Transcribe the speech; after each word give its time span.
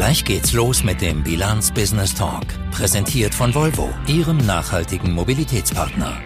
Gleich 0.00 0.24
geht's 0.24 0.54
los 0.54 0.82
mit 0.82 1.02
dem 1.02 1.22
Bilanz 1.22 1.70
Business 1.70 2.14
Talk, 2.14 2.46
präsentiert 2.70 3.34
von 3.34 3.54
Volvo, 3.54 3.90
Ihrem 4.06 4.38
nachhaltigen 4.38 5.12
Mobilitätspartner. 5.12 6.16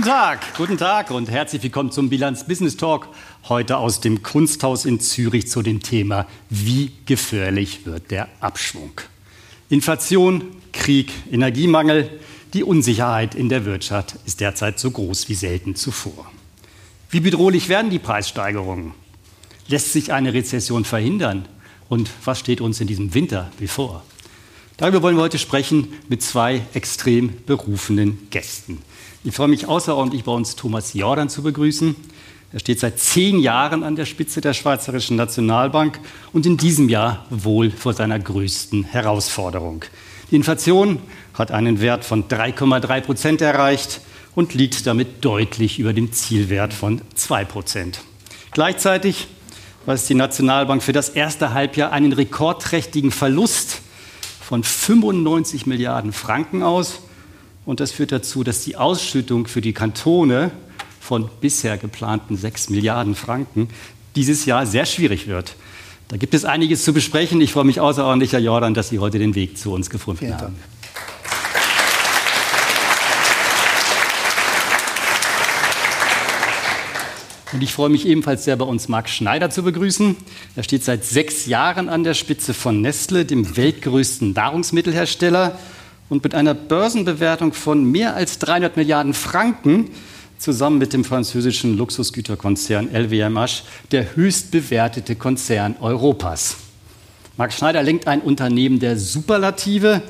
Guten 0.00 0.12
Tag, 0.12 0.54
guten 0.56 0.78
Tag 0.78 1.10
und 1.10 1.30
herzlich 1.30 1.62
willkommen 1.62 1.92
zum 1.92 2.08
Bilanz 2.08 2.46
Business 2.46 2.78
Talk. 2.78 3.08
Heute 3.50 3.76
aus 3.76 4.00
dem 4.00 4.22
Kunsthaus 4.22 4.86
in 4.86 4.98
Zürich 4.98 5.48
zu 5.48 5.60
dem 5.60 5.82
Thema, 5.82 6.26
wie 6.48 6.92
gefährlich 7.04 7.84
wird 7.84 8.10
der 8.10 8.26
Abschwung? 8.40 8.92
Inflation, 9.68 10.56
Krieg, 10.72 11.12
Energiemangel, 11.30 12.18
die 12.54 12.64
Unsicherheit 12.64 13.34
in 13.34 13.50
der 13.50 13.66
Wirtschaft 13.66 14.16
ist 14.24 14.40
derzeit 14.40 14.78
so 14.78 14.90
groß 14.90 15.28
wie 15.28 15.34
selten 15.34 15.76
zuvor. 15.76 16.32
Wie 17.10 17.20
bedrohlich 17.20 17.68
werden 17.68 17.90
die 17.90 17.98
Preissteigerungen? 17.98 18.94
Lässt 19.66 19.92
sich 19.92 20.14
eine 20.14 20.32
Rezession 20.32 20.86
verhindern? 20.86 21.44
Und 21.90 22.10
was 22.24 22.38
steht 22.38 22.62
uns 22.62 22.80
in 22.80 22.86
diesem 22.86 23.12
Winter 23.12 23.52
bevor? 23.58 24.02
Darüber 24.78 25.02
wollen 25.02 25.16
wir 25.16 25.24
heute 25.24 25.38
sprechen 25.38 25.92
mit 26.08 26.22
zwei 26.22 26.62
extrem 26.72 27.44
berufenen 27.44 28.30
Gästen. 28.30 28.78
Ich 29.22 29.34
freue 29.34 29.48
mich 29.48 29.68
außerordentlich, 29.68 30.24
bei 30.24 30.32
uns 30.32 30.56
Thomas 30.56 30.94
Jordan 30.94 31.28
zu 31.28 31.42
begrüßen. 31.42 31.94
Er 32.54 32.58
steht 32.58 32.80
seit 32.80 32.98
zehn 32.98 33.38
Jahren 33.38 33.84
an 33.84 33.94
der 33.94 34.06
Spitze 34.06 34.40
der 34.40 34.54
Schweizerischen 34.54 35.14
Nationalbank 35.18 36.00
und 36.32 36.46
in 36.46 36.56
diesem 36.56 36.88
Jahr 36.88 37.26
wohl 37.28 37.70
vor 37.70 37.92
seiner 37.92 38.18
größten 38.18 38.84
Herausforderung. 38.84 39.84
Die 40.30 40.36
Inflation 40.36 41.00
hat 41.34 41.50
einen 41.50 41.82
Wert 41.82 42.06
von 42.06 42.28
3,3 42.28 43.00
Prozent 43.02 43.42
erreicht 43.42 44.00
und 44.34 44.54
liegt 44.54 44.86
damit 44.86 45.22
deutlich 45.22 45.78
über 45.78 45.92
dem 45.92 46.12
Zielwert 46.14 46.72
von 46.72 47.02
2 47.14 47.44
Prozent. 47.44 48.00
Gleichzeitig 48.52 49.26
weist 49.84 50.08
die 50.08 50.14
Nationalbank 50.14 50.82
für 50.82 50.94
das 50.94 51.10
erste 51.10 51.52
Halbjahr 51.52 51.92
einen 51.92 52.14
rekordträchtigen 52.14 53.10
Verlust 53.10 53.82
von 54.40 54.64
95 54.64 55.66
Milliarden 55.66 56.14
Franken 56.14 56.62
aus 56.62 57.00
und 57.64 57.80
das 57.80 57.92
führt 57.92 58.12
dazu, 58.12 58.44
dass 58.44 58.64
die 58.64 58.76
Ausschüttung 58.76 59.46
für 59.46 59.60
die 59.60 59.72
Kantone 59.72 60.50
von 61.00 61.28
bisher 61.40 61.76
geplanten 61.76 62.36
6 62.36 62.70
Milliarden 62.70 63.14
Franken 63.14 63.68
dieses 64.16 64.44
Jahr 64.44 64.66
sehr 64.66 64.86
schwierig 64.86 65.26
wird. 65.26 65.56
Da 66.08 66.16
gibt 66.16 66.34
es 66.34 66.44
einiges 66.44 66.84
zu 66.84 66.92
besprechen. 66.92 67.40
Ich 67.40 67.52
freue 67.52 67.64
mich 67.64 67.80
außerordentlich, 67.80 68.32
Herr 68.32 68.40
Jordan, 68.40 68.74
dass 68.74 68.88
Sie 68.88 68.98
heute 68.98 69.18
den 69.18 69.34
Weg 69.34 69.56
zu 69.56 69.72
uns 69.72 69.90
gefunden 69.90 70.20
Vielen 70.20 70.34
haben. 70.34 70.56
Dank. 70.56 70.80
Und 77.52 77.62
ich 77.62 77.72
freue 77.72 77.88
mich 77.88 78.06
ebenfalls 78.06 78.44
sehr, 78.44 78.56
bei 78.56 78.64
uns 78.64 78.88
Marc 78.88 79.08
Schneider 79.08 79.50
zu 79.50 79.62
begrüßen. 79.62 80.16
Er 80.54 80.62
steht 80.62 80.84
seit 80.84 81.04
sechs 81.04 81.46
Jahren 81.46 81.88
an 81.88 82.04
der 82.04 82.14
Spitze 82.14 82.54
von 82.54 82.80
Nestle, 82.80 83.24
dem 83.24 83.56
weltgrößten 83.56 84.32
Nahrungsmittelhersteller 84.32 85.58
und 86.10 86.22
mit 86.22 86.34
einer 86.34 86.52
Börsenbewertung 86.52 87.54
von 87.54 87.82
mehr 87.84 88.14
als 88.14 88.38
300 88.40 88.76
Milliarden 88.76 89.14
Franken 89.14 89.88
zusammen 90.36 90.76
mit 90.78 90.92
dem 90.92 91.04
französischen 91.04 91.78
Luxusgüterkonzern 91.78 92.90
LVMH 92.92 93.62
der 93.92 94.16
höchst 94.16 94.50
bewertete 94.50 95.16
Konzern 95.16 95.76
Europas. 95.80 96.56
Marc 97.36 97.54
Schneider 97.54 97.82
lenkt 97.82 98.06
ein 98.06 98.20
Unternehmen 98.20 98.80
der 98.80 98.98
Superlative, 98.98 100.02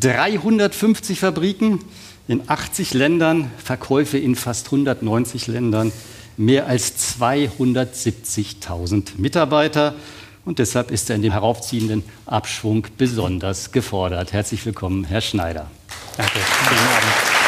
350 0.00 1.18
Fabriken 1.20 1.80
in 2.28 2.42
80 2.46 2.94
Ländern, 2.94 3.50
Verkäufe 3.62 4.16
in 4.16 4.36
fast 4.36 4.66
190 4.66 5.48
Ländern, 5.48 5.92
mehr 6.36 6.66
als 6.66 7.18
270.000 7.20 9.18
Mitarbeiter 9.18 9.96
und 10.44 10.58
deshalb 10.58 10.90
ist 10.90 11.10
er 11.10 11.16
in 11.16 11.22
dem 11.22 11.32
heraufziehenden 11.32 12.02
Abschwung 12.26 12.86
besonders 12.96 13.72
gefordert. 13.72 14.32
Herzlich 14.32 14.64
willkommen, 14.64 15.04
Herr 15.04 15.20
Schneider. 15.20 15.70
Danke. 16.16 16.38
Guten 16.68 16.80
Abend. 16.80 17.38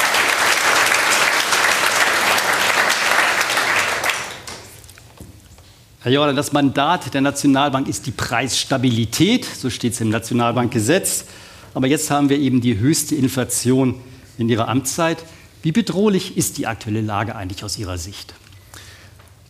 Herr 6.03 6.13
Jordan, 6.13 6.35
das 6.35 6.53
Mandat 6.53 7.13
der 7.13 7.21
Nationalbank 7.21 7.87
ist 7.87 8.07
die 8.07 8.11
Preisstabilität, 8.11 9.45
so 9.45 9.69
steht 9.69 9.93
es 9.93 10.01
im 10.01 10.09
Nationalbankgesetz. 10.09 11.27
Aber 11.75 11.87
jetzt 11.89 12.11
haben 12.11 12.31
wir 12.31 12.39
eben 12.39 12.63
die 12.63 12.79
höchste 12.79 13.15
Inflation 13.15 14.01
in 14.39 14.49
Ihrer 14.49 14.69
Amtszeit. 14.69 15.19
Wie 15.63 15.73
bedrohlich 15.73 16.39
ist 16.39 16.57
die 16.57 16.67
aktuelle 16.67 17.03
Lage 17.03 17.37
eigentlich 17.37 17.65
aus 17.65 17.77
Ihrer 17.77 17.99
Sicht? 17.99 18.33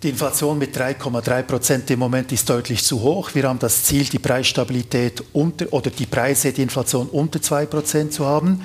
Die 0.03 0.09
Inflation 0.09 0.57
mit 0.57 0.75
3,3 0.75 1.43
Prozent 1.43 1.91
im 1.91 1.99
Moment 1.99 2.33
ist 2.33 2.49
deutlich 2.49 2.83
zu 2.83 3.03
hoch. 3.03 3.35
Wir 3.35 3.43
haben 3.43 3.59
das 3.59 3.85
Ziel, 3.85 4.05
die 4.05 4.19
Preisstabilität 4.19 5.23
unter 5.35 5.71
oder 5.75 5.91
die 5.91 6.07
Preise, 6.07 6.55
die 6.55 6.63
Inflation 6.63 7.07
unter 7.09 7.43
2 7.43 7.67
Prozent 7.67 8.15
zu 8.15 8.25
haben. 8.25 8.63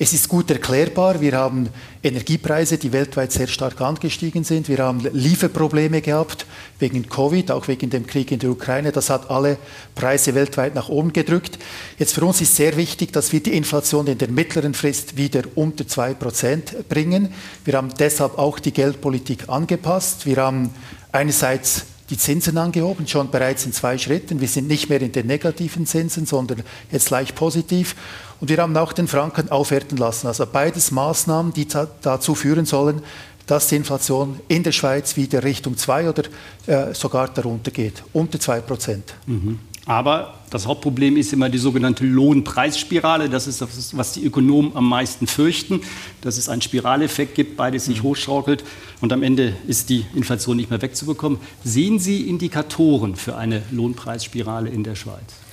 Es 0.00 0.12
ist 0.12 0.28
gut 0.28 0.48
erklärbar. 0.48 1.20
Wir 1.20 1.32
haben 1.32 1.70
Energiepreise, 2.04 2.78
die 2.78 2.92
weltweit 2.92 3.32
sehr 3.32 3.48
stark 3.48 3.80
angestiegen 3.80 4.44
sind. 4.44 4.68
Wir 4.68 4.78
haben 4.78 5.00
Lieferprobleme 5.12 6.00
gehabt 6.02 6.46
wegen 6.78 7.08
Covid, 7.08 7.50
auch 7.50 7.66
wegen 7.66 7.90
dem 7.90 8.06
Krieg 8.06 8.30
in 8.30 8.38
der 8.38 8.50
Ukraine. 8.50 8.92
Das 8.92 9.10
hat 9.10 9.28
alle 9.28 9.58
Preise 9.96 10.36
weltweit 10.36 10.76
nach 10.76 10.88
oben 10.88 11.12
gedrückt. 11.12 11.58
Jetzt 11.98 12.14
für 12.14 12.24
uns 12.24 12.40
ist 12.40 12.54
sehr 12.54 12.76
wichtig, 12.76 13.12
dass 13.12 13.32
wir 13.32 13.42
die 13.42 13.56
Inflation 13.56 14.06
in 14.06 14.18
der 14.18 14.28
mittleren 14.28 14.72
Frist 14.72 15.16
wieder 15.16 15.42
unter 15.56 15.82
2% 15.82 16.84
bringen. 16.88 17.32
Wir 17.64 17.74
haben 17.74 17.92
deshalb 17.98 18.38
auch 18.38 18.60
die 18.60 18.72
Geldpolitik 18.72 19.48
angepasst. 19.48 20.26
Wir 20.26 20.36
haben 20.36 20.70
einerseits 21.10 21.86
die 22.10 22.16
Zinsen 22.16 22.56
angehoben, 22.56 23.06
schon 23.06 23.30
bereits 23.30 23.66
in 23.66 23.72
zwei 23.72 23.98
Schritten. 23.98 24.40
Wir 24.40 24.48
sind 24.48 24.68
nicht 24.68 24.88
mehr 24.88 25.02
in 25.02 25.12
den 25.12 25.26
negativen 25.26 25.86
Zinsen, 25.86 26.24
sondern 26.24 26.62
jetzt 26.90 27.10
leicht 27.10 27.34
positiv. 27.34 27.96
Und 28.40 28.48
wir 28.48 28.58
haben 28.58 28.76
auch 28.76 28.92
den 28.92 29.08
Franken 29.08 29.50
aufwerten 29.50 29.98
lassen. 29.98 30.26
Also 30.26 30.46
beides 30.46 30.90
Maßnahmen, 30.90 31.52
die 31.52 31.66
dazu 32.02 32.34
führen 32.34 32.66
sollen, 32.66 33.02
dass 33.46 33.68
die 33.68 33.76
Inflation 33.76 34.38
in 34.46 34.62
der 34.62 34.72
Schweiz 34.72 35.16
wieder 35.16 35.42
Richtung 35.42 35.76
2 35.76 36.10
oder 36.10 36.22
äh, 36.66 36.94
sogar 36.94 37.28
darunter 37.28 37.70
geht, 37.70 38.04
unter 38.12 38.38
2 38.38 38.60
Prozent. 38.60 39.14
Mhm. 39.26 39.58
Aber 39.86 40.34
das 40.50 40.66
Hauptproblem 40.66 41.16
ist 41.16 41.32
immer 41.32 41.48
die 41.48 41.56
sogenannte 41.56 42.04
Lohnpreisspirale. 42.04 43.30
Das 43.30 43.46
ist 43.46 43.62
das, 43.62 43.96
was 43.96 44.12
die 44.12 44.22
Ökonomen 44.22 44.76
am 44.76 44.86
meisten 44.86 45.26
fürchten, 45.26 45.80
dass 46.20 46.36
es 46.36 46.50
einen 46.50 46.60
Spiraleffekt 46.60 47.34
gibt, 47.34 47.56
beides 47.56 47.86
sich 47.86 48.02
mhm. 48.02 48.08
hochschaukelt 48.08 48.64
und 49.00 49.14
am 49.14 49.22
Ende 49.22 49.56
ist 49.66 49.88
die 49.88 50.04
Inflation 50.14 50.58
nicht 50.58 50.68
mehr 50.68 50.82
wegzubekommen. 50.82 51.38
Sehen 51.64 51.98
Sie 51.98 52.28
Indikatoren 52.28 53.16
für 53.16 53.36
eine 53.36 53.62
Lohnpreisspirale 53.70 54.68
in 54.68 54.84
der 54.84 54.94
Schweiz? 54.94 55.47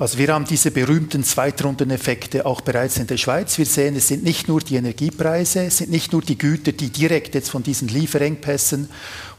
Also 0.00 0.16
wir 0.16 0.32
haben 0.32 0.46
diese 0.46 0.70
berühmten 0.70 1.22
Zweitrundeneffekte 1.22 2.46
auch 2.46 2.62
bereits 2.62 2.96
in 2.96 3.06
der 3.06 3.18
Schweiz. 3.18 3.58
Wir 3.58 3.66
sehen, 3.66 3.96
es 3.96 4.08
sind 4.08 4.22
nicht 4.22 4.48
nur 4.48 4.60
die 4.60 4.76
Energiepreise, 4.76 5.64
es 5.64 5.76
sind 5.76 5.90
nicht 5.90 6.10
nur 6.14 6.22
die 6.22 6.38
Güter, 6.38 6.72
die 6.72 6.88
direkt 6.88 7.34
jetzt 7.34 7.50
von 7.50 7.62
diesen 7.62 7.86
Lieferengpässen 7.88 8.88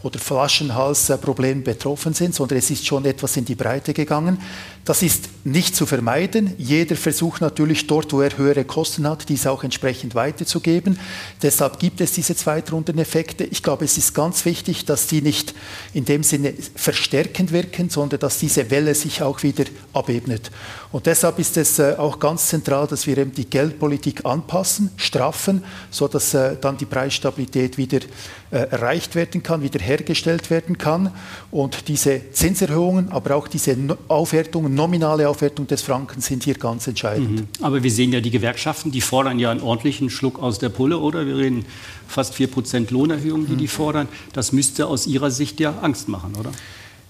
oder 0.03 0.19
Flaschenhalsproblemen 0.19 1.63
betroffen 1.63 2.13
sind, 2.13 2.35
sondern 2.35 2.59
es 2.59 2.69
ist 2.69 2.85
schon 2.85 3.05
etwas 3.05 3.37
in 3.37 3.45
die 3.45 3.55
Breite 3.55 3.91
gegangen. 3.91 4.37
Das 4.83 5.03
ist 5.03 5.29
nicht 5.43 5.75
zu 5.75 5.85
vermeiden. 5.85 6.53
Jeder 6.57 6.95
versucht 6.95 7.41
natürlich 7.41 7.85
dort, 7.85 8.13
wo 8.13 8.21
er 8.21 8.35
höhere 8.35 8.65
Kosten 8.65 9.07
hat, 9.07 9.29
diese 9.29 9.51
auch 9.51 9.63
entsprechend 9.63 10.15
weiterzugeben. 10.15 10.99
Deshalb 11.43 11.79
gibt 11.79 12.01
es 12.01 12.13
diese 12.13 12.35
Zweitrundeneffekte. 12.35 13.43
Ich 13.43 13.61
glaube, 13.61 13.85
es 13.85 13.97
ist 13.97 14.15
ganz 14.15 14.43
wichtig, 14.45 14.85
dass 14.85 15.05
die 15.05 15.21
nicht 15.21 15.53
in 15.93 16.05
dem 16.05 16.23
Sinne 16.23 16.53
verstärkend 16.75 17.51
wirken, 17.51 17.89
sondern 17.89 18.19
dass 18.19 18.39
diese 18.39 18.71
Welle 18.71 18.95
sich 18.95 19.21
auch 19.21 19.43
wieder 19.43 19.65
abebnet. 19.93 20.49
Und 20.91 21.05
deshalb 21.05 21.39
ist 21.39 21.55
es 21.57 21.79
äh, 21.79 21.95
auch 21.97 22.19
ganz 22.19 22.47
zentral, 22.47 22.85
dass 22.87 23.07
wir 23.07 23.17
eben 23.17 23.33
die 23.33 23.49
Geldpolitik 23.49 24.25
anpassen, 24.25 24.91
straffen, 24.97 25.63
sodass 25.89 26.33
äh, 26.33 26.57
dann 26.59 26.77
die 26.77 26.85
Preisstabilität 26.85 27.77
wieder 27.77 27.99
äh, 28.51 28.57
erreicht 28.57 29.15
werden 29.15 29.41
kann, 29.41 29.61
wiederhergestellt 29.61 30.49
werden 30.49 30.77
kann. 30.77 31.13
Und 31.49 31.87
diese 31.87 32.31
Zinserhöhungen, 32.33 33.09
aber 33.09 33.35
auch 33.35 33.47
diese 33.47 33.77
Aufwertung, 34.71 34.75
nominale 34.75 35.29
Aufwertung 35.29 35.67
des 35.67 35.81
Franken 35.81 36.21
sind 36.21 36.43
hier 36.43 36.55
ganz 36.55 36.87
entscheidend. 36.87 37.31
Mhm. 37.31 37.47
Aber 37.61 37.83
wir 37.83 37.91
sehen 37.91 38.13
ja 38.13 38.21
die 38.21 38.31
Gewerkschaften, 38.31 38.91
die 38.91 39.01
fordern 39.01 39.39
ja 39.39 39.51
einen 39.51 39.61
ordentlichen 39.61 40.09
Schluck 40.09 40.41
aus 40.41 40.59
der 40.59 40.69
Pulle, 40.69 40.97
oder? 40.97 41.25
Wir 41.25 41.37
reden 41.37 41.65
fast 42.07 42.33
4% 42.35 42.91
Lohnerhöhung, 42.91 43.47
die 43.47 43.53
mhm. 43.53 43.57
die 43.57 43.67
fordern. 43.67 44.07
Das 44.33 44.51
müsste 44.51 44.87
aus 44.87 45.07
Ihrer 45.07 45.31
Sicht 45.31 45.59
ja 45.59 45.79
Angst 45.81 46.07
machen, 46.07 46.35
oder? 46.39 46.51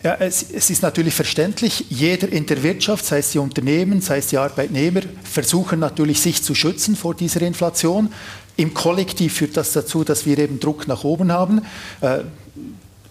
Ja, 0.04 0.16
es, 0.16 0.44
es, 0.52 0.72
ist 0.72 0.82
natürlich 0.82 1.14
verständlich, 1.14 1.86
jeder 1.90 2.28
in 2.28 2.48
der 2.48 2.64
Wirtschaft, 2.64 3.06
sei 3.06 3.20
es 3.20 3.32
die 3.32 3.38
Unternehmen, 3.38 4.02
sei 4.02 4.18
es 4.18 4.28
die 4.28 4.38
Arbeitnehmer, 4.38 5.02
versuchen 5.24 5.80
natürlich 5.80 6.20
sich 6.20 6.42
zu 6.42 6.56
schützen 6.56 6.96
vor 6.96 7.14
dieser 7.14 7.44
Inflation. 7.44 8.12
Im 8.58 8.74
Kollektiv 8.74 9.36
führt 9.36 9.58
das 9.58 9.74
dazu, 9.74 10.04
dass 10.04 10.26
wir 10.26 10.40
eben 10.40 10.60
Druck 10.60 10.88
nach 10.88 11.04
oben 11.04 11.32
haben. 11.32 11.62
Äh, 12.02 12.22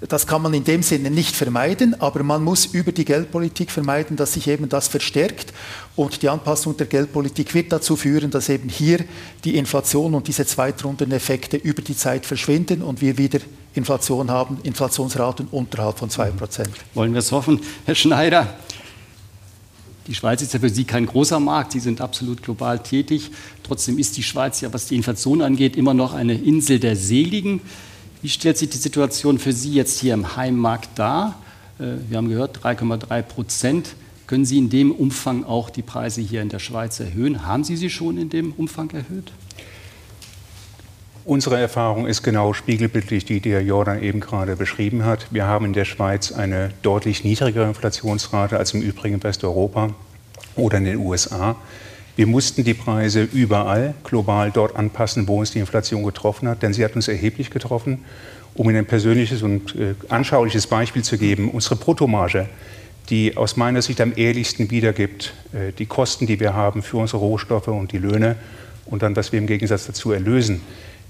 das 0.09 0.27
kann 0.27 0.41
man 0.41 0.55
in 0.55 0.65
dem 0.65 0.83
Sinne 0.83 1.11
nicht 1.11 1.37
vermeiden, 1.37 2.01
aber 2.01 2.23
man 2.23 2.43
muss 2.43 2.67
über 2.67 2.91
die 2.91 3.05
Geldpolitik 3.05 3.71
vermeiden, 3.71 4.17
dass 4.17 4.33
sich 4.33 4.49
eben 4.49 4.69
das 4.69 4.89
verstärkt. 4.89 5.53
Und 5.95 6.23
die 6.23 6.29
Anpassung 6.31 6.75
der 6.77 6.87
Geldpolitik 6.87 7.53
wird 7.53 7.71
dazu 7.71 7.97
führen, 7.97 8.31
dass 8.31 8.49
eben 8.49 8.71
hier 8.71 9.05
die 9.45 9.57
Inflation 9.57 10.15
und 10.15 10.27
diese 10.27 10.47
Zweitrundeneffekte 10.47 11.59
über 11.59 11.83
die 11.83 11.97
Zeit 11.97 12.25
verschwinden 12.25 12.81
und 12.81 13.03
wir 13.03 13.19
wieder 13.19 13.41
Inflation 13.75 14.31
haben, 14.31 14.59
Inflationsraten 14.63 15.49
unterhalb 15.51 15.99
von 15.99 16.09
2%. 16.09 16.67
Wollen 16.95 17.13
wir 17.13 17.19
es 17.19 17.31
hoffen. 17.31 17.61
Herr 17.85 17.95
Schneider, 17.95 18.59
die 20.07 20.15
Schweiz 20.15 20.41
ist 20.41 20.55
ja 20.55 20.61
für 20.61 20.71
Sie 20.71 20.85
kein 20.85 21.05
großer 21.05 21.39
Markt, 21.39 21.73
Sie 21.73 21.81
sind 21.81 22.01
absolut 22.01 22.43
global 22.43 22.79
tätig. 22.79 23.31
Trotzdem 23.63 23.99
ist 23.99 24.17
die 24.17 24.23
Schweiz 24.23 24.63
ja, 24.63 24.73
was 24.73 24.87
die 24.87 24.97
Inflation 24.97 25.43
angeht, 25.43 25.77
immer 25.77 25.93
noch 25.93 26.15
eine 26.15 26.35
Insel 26.35 26.81
der 26.81 26.97
Seligen. 26.97 27.61
Wie 28.23 28.29
stellt 28.29 28.59
sich 28.59 28.69
die 28.69 28.77
Situation 28.77 29.39
für 29.39 29.53
Sie 29.53 29.73
jetzt 29.73 29.99
hier 29.99 30.13
im 30.13 30.37
Heimmarkt 30.37 30.91
dar? 30.95 31.39
Äh, 31.79 31.85
wir 32.09 32.19
haben 32.19 32.29
gehört, 32.29 32.59
3,3 32.59 33.23
Prozent. 33.23 33.95
Können 34.27 34.45
Sie 34.45 34.59
in 34.59 34.69
dem 34.69 34.93
Umfang 34.93 35.45
auch 35.45 35.71
die 35.71 35.83
Preise 35.83 36.21
hier 36.21 36.43
in 36.43 36.51
der 36.51 36.59
Schweiz 36.59 37.01
erhöhen? 37.01 37.47
Haben 37.47 37.65
Sie 37.65 37.77
sie 37.77 37.91
schon 37.91 38.19
in 38.19 38.29
dem 38.29 38.53
Umfang 38.53 38.91
erhöht? 38.91 39.33
Unsere 41.25 41.59
Erfahrung 41.59 42.07
ist 42.07 42.23
genau 42.23 42.53
spiegelbildlich 42.53 43.25
die, 43.25 43.41
die 43.41 43.53
Herr 43.53 43.61
Jordan 43.61 44.03
eben 44.03 44.21
gerade 44.21 44.57
beschrieben 44.57 45.05
hat. 45.05 45.27
Wir 45.31 45.47
haben 45.47 45.65
in 45.65 45.73
der 45.73 45.85
Schweiz 45.85 46.33
eine 46.33 46.71
deutlich 46.83 47.25
niedrigere 47.25 47.67
Inflationsrate 47.67 48.59
als 48.59 48.75
im 48.75 48.83
übrigen 48.83 49.23
Westeuropa 49.23 49.95
oder 50.57 50.79
in 50.79 50.85
den 50.85 50.99
USA. 50.99 51.57
Wir 52.21 52.27
mussten 52.27 52.65
die 52.65 52.75
Preise 52.75 53.27
überall 53.33 53.95
global 54.05 54.51
dort 54.51 54.77
anpassen, 54.77 55.27
wo 55.27 55.39
uns 55.39 55.53
die 55.53 55.59
Inflation 55.59 56.03
getroffen 56.03 56.49
hat, 56.49 56.63
denn 56.63 56.75
sie 56.75 56.85
hat 56.85 56.95
uns 56.95 57.09
erheblich 57.09 57.49
getroffen. 57.49 58.05
Um 58.53 58.69
Ihnen 58.69 58.81
ein 58.81 58.85
persönliches 58.85 59.41
und 59.41 59.75
äh, 59.75 59.95
anschauliches 60.11 60.67
Beispiel 60.67 61.03
zu 61.03 61.17
geben, 61.17 61.51
unsere 61.51 61.77
Bruttomarge, 61.77 62.47
die 63.09 63.39
aus 63.39 63.57
meiner 63.57 63.81
Sicht 63.81 64.03
am 64.03 64.13
ehrlichsten 64.15 64.71
wiedergibt, 64.71 65.33
äh, 65.55 65.73
die 65.73 65.87
Kosten, 65.87 66.27
die 66.27 66.39
wir 66.41 66.53
haben 66.53 66.83
für 66.83 66.99
unsere 66.99 67.21
Rohstoffe 67.21 67.69
und 67.69 67.91
die 67.91 67.97
Löhne 67.97 68.37
und 68.85 69.01
dann, 69.01 69.17
was 69.17 69.33
wir 69.33 69.39
im 69.39 69.47
Gegensatz 69.47 69.87
dazu 69.87 70.13
erlösen, 70.13 70.61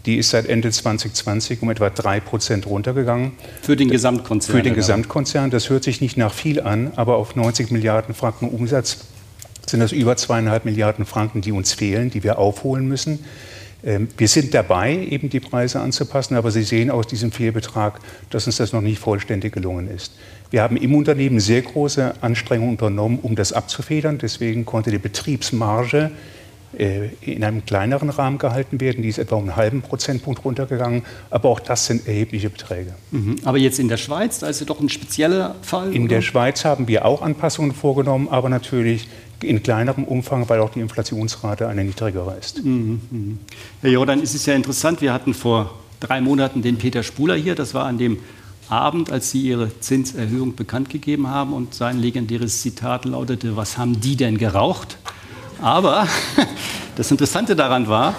die 0.07 0.17
ist 0.17 0.31
seit 0.31 0.47
Ende 0.47 0.71
2020 0.71 1.61
um 1.61 1.71
etwa 1.71 1.91
3 1.91 2.21
Prozent 2.21 2.67
runtergegangen. 2.69 3.33
Für 3.63 3.75
den 3.75 3.91
Gesamtkonzern? 3.91 4.57
Für 4.57 4.63
den 4.63 4.75
Gesamtkonzern. 4.75 5.51
Das 5.51 5.71
hört 5.71 5.83
sich 5.83 6.01
nicht 6.01 6.17
nach 6.17 6.33
viel 6.33 6.61
an, 6.61 6.93
aber 6.95 7.17
auf 7.17 7.35
90 7.35 7.73
Milliarden 7.73 8.15
Franken 8.15 8.49
Umsatz 8.49 8.99
sind 9.71 9.81
das 9.81 9.93
über 9.93 10.17
zweieinhalb 10.17 10.65
Milliarden 10.65 11.05
Franken, 11.05 11.41
die 11.41 11.53
uns 11.53 11.73
fehlen, 11.73 12.11
die 12.11 12.23
wir 12.23 12.39
aufholen 12.39 12.87
müssen. 12.87 13.21
Ähm, 13.83 14.09
wir 14.17 14.29
sind 14.29 14.53
dabei, 14.55 14.95
eben 15.11 15.31
die 15.31 15.41
Preise 15.41 15.81
anzupassen, 15.81 16.35
aber 16.37 16.51
Sie 16.51 16.63
sehen 16.63 16.91
aus 16.91 17.07
diesem 17.07 17.33
Fehlbetrag, 17.33 18.01
dass 18.31 18.47
uns 18.47 18.57
das 18.57 18.73
noch 18.73 18.83
nicht 18.83 18.99
vollständig 18.99 19.53
gelungen 19.53 19.89
ist. 19.89 20.13
Wir 20.51 20.63
haben 20.63 20.77
im 20.77 20.95
Unternehmen 20.95 21.41
sehr 21.41 21.63
große 21.63 22.15
Anstrengungen 22.21 22.73
unternommen, 22.73 23.21
um 23.23 23.37
das 23.37 23.53
abzufedern. 23.53 24.19
Deswegen 24.19 24.65
konnte 24.65 24.91
die 24.91 24.99
Betriebsmarge 24.99 26.11
äh, 26.77 27.09
in 27.21 27.45
einem 27.45 27.65
kleineren 27.65 28.11
Rahmen 28.11 28.39
gehalten 28.39 28.81
werden. 28.81 29.03
Die 29.03 29.09
ist 29.09 29.19
etwa 29.19 29.37
um 29.37 29.43
einen 29.43 29.57
halben 29.57 29.81
Prozentpunkt 29.81 30.45
runtergegangen. 30.45 31.03
Aber 31.31 31.49
auch 31.49 31.61
das 31.61 31.87
sind 31.87 32.07
erhebliche 32.07 32.51
Beträge. 32.51 32.95
Mhm. 33.13 33.37
Aber 33.45 33.59
jetzt 33.59 33.79
in 33.79 33.89
der 33.89 33.97
Schweiz, 33.97 34.41
da 34.41 34.49
ist 34.49 34.61
ja 34.61 34.67
doch 34.67 34.81
ein 34.81 34.89
spezieller 34.89 35.55
Fall? 35.63 35.95
In 35.95 36.03
oder? 36.03 36.17
der 36.17 36.23
Schweiz 36.23 36.65
haben 36.65 36.89
wir 36.89 37.05
auch 37.05 37.23
Anpassungen 37.23 37.73
vorgenommen, 37.73 38.29
aber 38.29 38.49
natürlich 38.49 39.09
in 39.43 39.63
kleinerem 39.63 40.05
Umfang, 40.05 40.49
weil 40.49 40.61
auch 40.61 40.71
die 40.71 40.81
Inflationsrate 40.81 41.69
eine 41.69 41.85
niedrigere 41.85 42.37
ist. 42.39 42.65
Mhm, 42.65 43.01
mhm. 43.11 43.39
Herr 43.81 43.91
Jordan, 43.91 44.21
es 44.21 44.35
ist 44.35 44.47
ja 44.47 44.55
interessant, 44.55 45.01
wir 45.01 45.13
hatten 45.13 45.35
vor 45.35 45.79
drei 46.01 46.21
Monaten 46.21 46.63
den 46.63 46.77
Peter 46.77 47.03
Spuler 47.03 47.35
hier, 47.35 47.55
das 47.55 47.75
war 47.75 47.87
an 47.87 47.99
dem 47.99 48.19
Abend, 48.69 49.11
als 49.11 49.31
Sie 49.31 49.43
Ihre 49.43 49.81
Zinserhöhung 49.81 50.55
bekannt 50.55 50.91
gegeben 50.91 51.27
haben 51.27 51.53
und 51.53 51.75
sein 51.75 51.99
legendäres 51.99 52.63
Zitat 52.63 53.05
lautete, 53.05 53.57
was 53.57 53.77
haben 53.77 54.01
die 54.01 54.17
denn 54.17 54.39
geraucht? 54.39 54.97
Aber 55.61 56.07
das 56.97 57.11
Interessante 57.11 57.57
daran 57.57 57.89
war, 57.89 58.15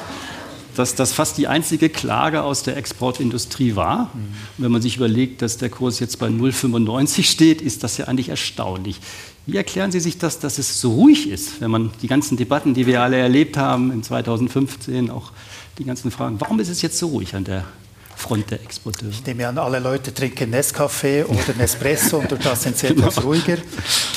dass 0.76 0.96
das 0.96 1.14
fast 1.14 1.38
die 1.38 1.48
einzige 1.48 1.90
Klage 1.90 2.44
aus 2.44 2.64
der 2.64 2.78
Exportindustrie 2.78 3.76
war. 3.76 4.12
Und 4.14 4.64
wenn 4.64 4.72
man 4.72 4.82
sich 4.82 4.98
überlegt, 4.98 5.42
dass 5.42 5.58
der 5.58 5.70
Kurs 5.70 6.00
jetzt 6.00 6.20
bei 6.20 6.28
0,95 6.28 7.24
steht, 7.24 7.62
ist 7.62 7.84
das 7.84 7.98
ja 7.98 8.06
eigentlich 8.06 8.30
erstaunlich. 8.30 9.00
Wie 9.48 9.58
erklären 9.58 9.92
Sie 9.92 10.00
sich 10.00 10.18
das, 10.18 10.40
dass 10.40 10.60
es 10.60 10.80
so 10.80 10.94
ruhig 10.94 11.30
ist, 11.30 11.62
wenn 11.62 11.72
man 11.72 11.92
die 12.02 12.08
ganzen 12.08 12.38
Debatten, 12.38 12.74
die 12.74 12.86
wir 12.86 13.02
alle 13.02 13.18
erlebt 13.18 13.58
haben 13.58 13.92
in 13.92 14.04
2015, 14.04 15.10
auch 15.10 15.32
die 15.78 15.84
ganzen 15.84 16.12
Fragen, 16.12 16.40
warum 16.40 16.60
ist 16.60 16.70
es 16.70 16.82
jetzt 16.82 16.98
so 17.00 17.08
ruhig 17.08 17.36
an 17.36 17.44
der 17.44 17.66
Front 18.16 18.52
der 18.52 18.62
Exporteure? 18.62 19.10
Ich 19.10 19.26
nehme 19.26 19.48
an, 19.48 19.58
alle 19.58 19.80
Leute 19.80 20.14
trinken 20.14 20.54
Nescafé 20.54 21.26
oder 21.26 21.56
Nespresso 21.58 22.20
und 22.20 22.32
das 22.46 22.62
sind 22.62 22.78
sie 22.78 22.90
genau. 22.90 23.08
etwas 23.08 23.24
ruhiger. 23.24 23.58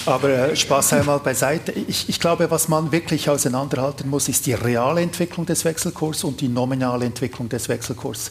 Aber 0.04 0.28
äh, 0.28 0.54
Spaß 0.54 0.92
einmal 0.92 1.20
beiseite. 1.20 1.72
Ich, 1.72 2.06
ich, 2.10 2.20
glaube, 2.20 2.50
was 2.50 2.68
man 2.68 2.92
wirklich 2.92 3.30
auseinanderhalten 3.30 4.10
muss, 4.10 4.28
ist 4.28 4.44
die 4.44 4.52
reale 4.52 5.00
Entwicklung 5.00 5.46
des 5.46 5.64
Wechselkurses 5.64 6.24
und 6.24 6.42
die 6.42 6.48
nominale 6.48 7.06
Entwicklung 7.06 7.48
des 7.48 7.70
Wechselkurses. 7.70 8.30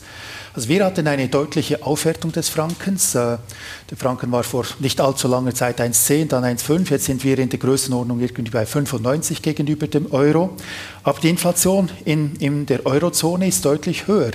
Also 0.56 0.70
wir 0.70 0.86
hatten 0.86 1.08
eine 1.08 1.30
deutliche 1.30 1.84
Aufwertung 1.84 2.32
des 2.32 2.50
Frankens. 2.50 3.16
Äh, 3.16 3.38
der 3.90 3.98
Franken 3.98 4.32
war 4.32 4.44
vor 4.44 4.66
nicht 4.78 5.02
allzu 5.02 5.28
langer 5.28 5.56
Zeit 5.56 5.82
1,10, 5.82 6.28
dann 6.28 6.44
1,5. 6.44 6.92
Jetzt 6.92 7.06
sind 7.06 7.24
wir 7.24 7.40
in 7.40 7.50
der 7.50 7.58
Größenordnung 7.58 8.20
irgendwie 8.20 8.52
bei 8.52 8.64
95 8.64 9.42
gegenüber 9.42 9.88
dem 9.88 10.12
Euro. 10.12 10.56
Aber 11.02 11.20
die 11.20 11.30
Inflation 11.30 11.90
in, 12.06 12.36
in 12.36 12.68
der 12.68 12.86
Eurozone 12.86 13.48
ist 13.48 13.66
deutlich 13.66 14.06
höher. 14.06 14.34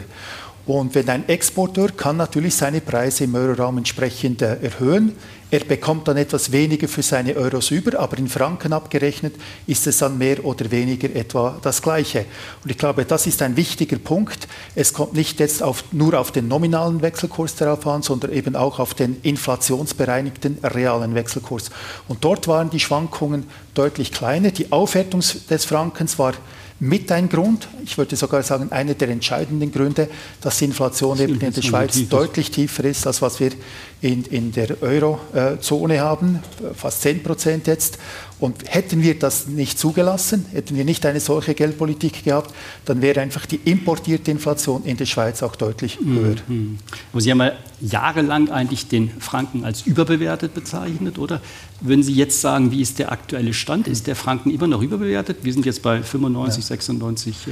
Und 0.68 0.94
wenn 0.94 1.08
ein 1.08 1.26
Exporteur 1.30 1.88
kann 1.92 2.18
natürlich 2.18 2.54
seine 2.54 2.82
Preise 2.82 3.24
im 3.24 3.34
Euroraum 3.34 3.78
entsprechend 3.78 4.42
äh, 4.42 4.58
erhöhen. 4.60 5.16
Er 5.50 5.60
bekommt 5.60 6.06
dann 6.06 6.18
etwas 6.18 6.52
weniger 6.52 6.88
für 6.88 7.02
seine 7.02 7.36
Euros 7.36 7.70
über, 7.70 7.98
aber 7.98 8.18
in 8.18 8.28
Franken 8.28 8.74
abgerechnet 8.74 9.34
ist 9.66 9.86
es 9.86 9.96
dann 9.96 10.18
mehr 10.18 10.44
oder 10.44 10.70
weniger 10.70 11.08
etwa 11.16 11.58
das 11.62 11.80
Gleiche. 11.80 12.26
Und 12.62 12.70
ich 12.70 12.76
glaube, 12.76 13.06
das 13.06 13.26
ist 13.26 13.40
ein 13.40 13.56
wichtiger 13.56 13.96
Punkt. 13.96 14.46
Es 14.74 14.92
kommt 14.92 15.14
nicht 15.14 15.40
jetzt 15.40 15.62
auf, 15.62 15.84
nur 15.90 16.20
auf 16.20 16.32
den 16.32 16.48
nominalen 16.48 17.00
Wechselkurs 17.00 17.54
darauf 17.54 17.86
an, 17.86 18.02
sondern 18.02 18.34
eben 18.34 18.54
auch 18.54 18.78
auf 18.78 18.92
den 18.92 19.16
inflationsbereinigten 19.22 20.58
realen 20.62 21.14
Wechselkurs. 21.14 21.70
Und 22.08 22.22
dort 22.26 22.46
waren 22.46 22.68
die 22.68 22.80
Schwankungen 22.80 23.44
deutlich 23.72 24.12
kleiner. 24.12 24.50
Die 24.50 24.70
Aufwertung 24.70 25.22
des 25.48 25.64
Frankens 25.64 26.18
war 26.18 26.34
mit 26.80 27.10
ein 27.10 27.28
Grund, 27.28 27.68
ich 27.84 27.98
würde 27.98 28.14
sogar 28.14 28.42
sagen, 28.42 28.70
einer 28.70 28.94
der 28.94 29.08
entscheidenden 29.08 29.72
Gründe, 29.72 30.08
dass 30.40 30.58
die 30.58 30.66
Inflation 30.66 31.18
eben 31.18 31.40
in 31.40 31.52
der 31.52 31.62
Schweiz 31.62 31.94
tief 31.94 32.08
deutlich 32.08 32.50
tiefer 32.50 32.84
ist, 32.84 33.06
als 33.06 33.20
was 33.20 33.40
wir 33.40 33.50
in, 34.00 34.24
in 34.24 34.52
der 34.52 34.80
Eurozone 34.82 36.00
haben, 36.00 36.40
fast 36.74 37.02
10 37.02 37.22
Prozent 37.22 37.66
jetzt. 37.66 37.98
Und 38.40 38.72
hätten 38.72 39.02
wir 39.02 39.18
das 39.18 39.48
nicht 39.48 39.80
zugelassen, 39.80 40.46
hätten 40.52 40.76
wir 40.76 40.84
nicht 40.84 41.04
eine 41.04 41.18
solche 41.18 41.54
Geldpolitik 41.54 42.22
gehabt, 42.22 42.54
dann 42.84 43.02
wäre 43.02 43.20
einfach 43.20 43.46
die 43.46 43.56
importierte 43.64 44.30
Inflation 44.30 44.84
in 44.84 44.96
der 44.96 45.06
Schweiz 45.06 45.42
auch 45.42 45.56
deutlich 45.56 46.00
mhm. 46.00 46.14
höher. 46.14 46.36
Mhm. 46.46 46.78
Aber 47.12 47.20
Sie 47.20 47.32
haben 47.32 47.40
ja 47.40 47.52
jahrelang 47.80 48.48
eigentlich 48.48 48.86
den 48.86 49.10
Franken 49.18 49.64
als 49.64 49.82
überbewertet 49.82 50.54
bezeichnet, 50.54 51.18
oder? 51.18 51.40
Würden 51.80 52.04
Sie 52.04 52.14
jetzt 52.14 52.40
sagen, 52.40 52.70
wie 52.70 52.80
ist 52.80 53.00
der 53.00 53.10
aktuelle 53.10 53.52
Stand? 53.52 53.88
Ist 53.88 54.06
der 54.06 54.14
Franken 54.14 54.50
immer 54.50 54.68
noch 54.68 54.82
überbewertet? 54.82 55.38
Wir 55.42 55.52
sind 55.52 55.66
jetzt 55.66 55.82
bei 55.82 56.00
95, 56.00 56.62
ja. 56.62 56.68
96 56.68 57.46
äh, 57.48 57.50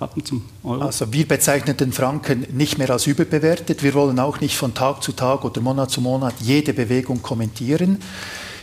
Rappen 0.00 0.24
zum 0.24 0.44
Euro. 0.64 0.82
Also 0.82 1.12
wir 1.12 1.28
bezeichnen 1.28 1.76
den 1.76 1.92
Franken 1.92 2.46
nicht 2.52 2.78
mehr 2.78 2.90
als 2.90 3.06
überbewertet. 3.06 3.82
Wir 3.82 3.94
wollen 3.94 4.18
auch 4.18 4.40
nicht 4.40 4.56
von 4.56 4.72
Tag 4.74 5.02
zu 5.02 5.12
Tag 5.12 5.44
oder 5.44 5.60
Monat 5.60 5.90
zu 5.90 6.00
Monat 6.00 6.34
jede 6.40 6.72
Bewegung 6.72 7.20
kommentieren. 7.22 7.98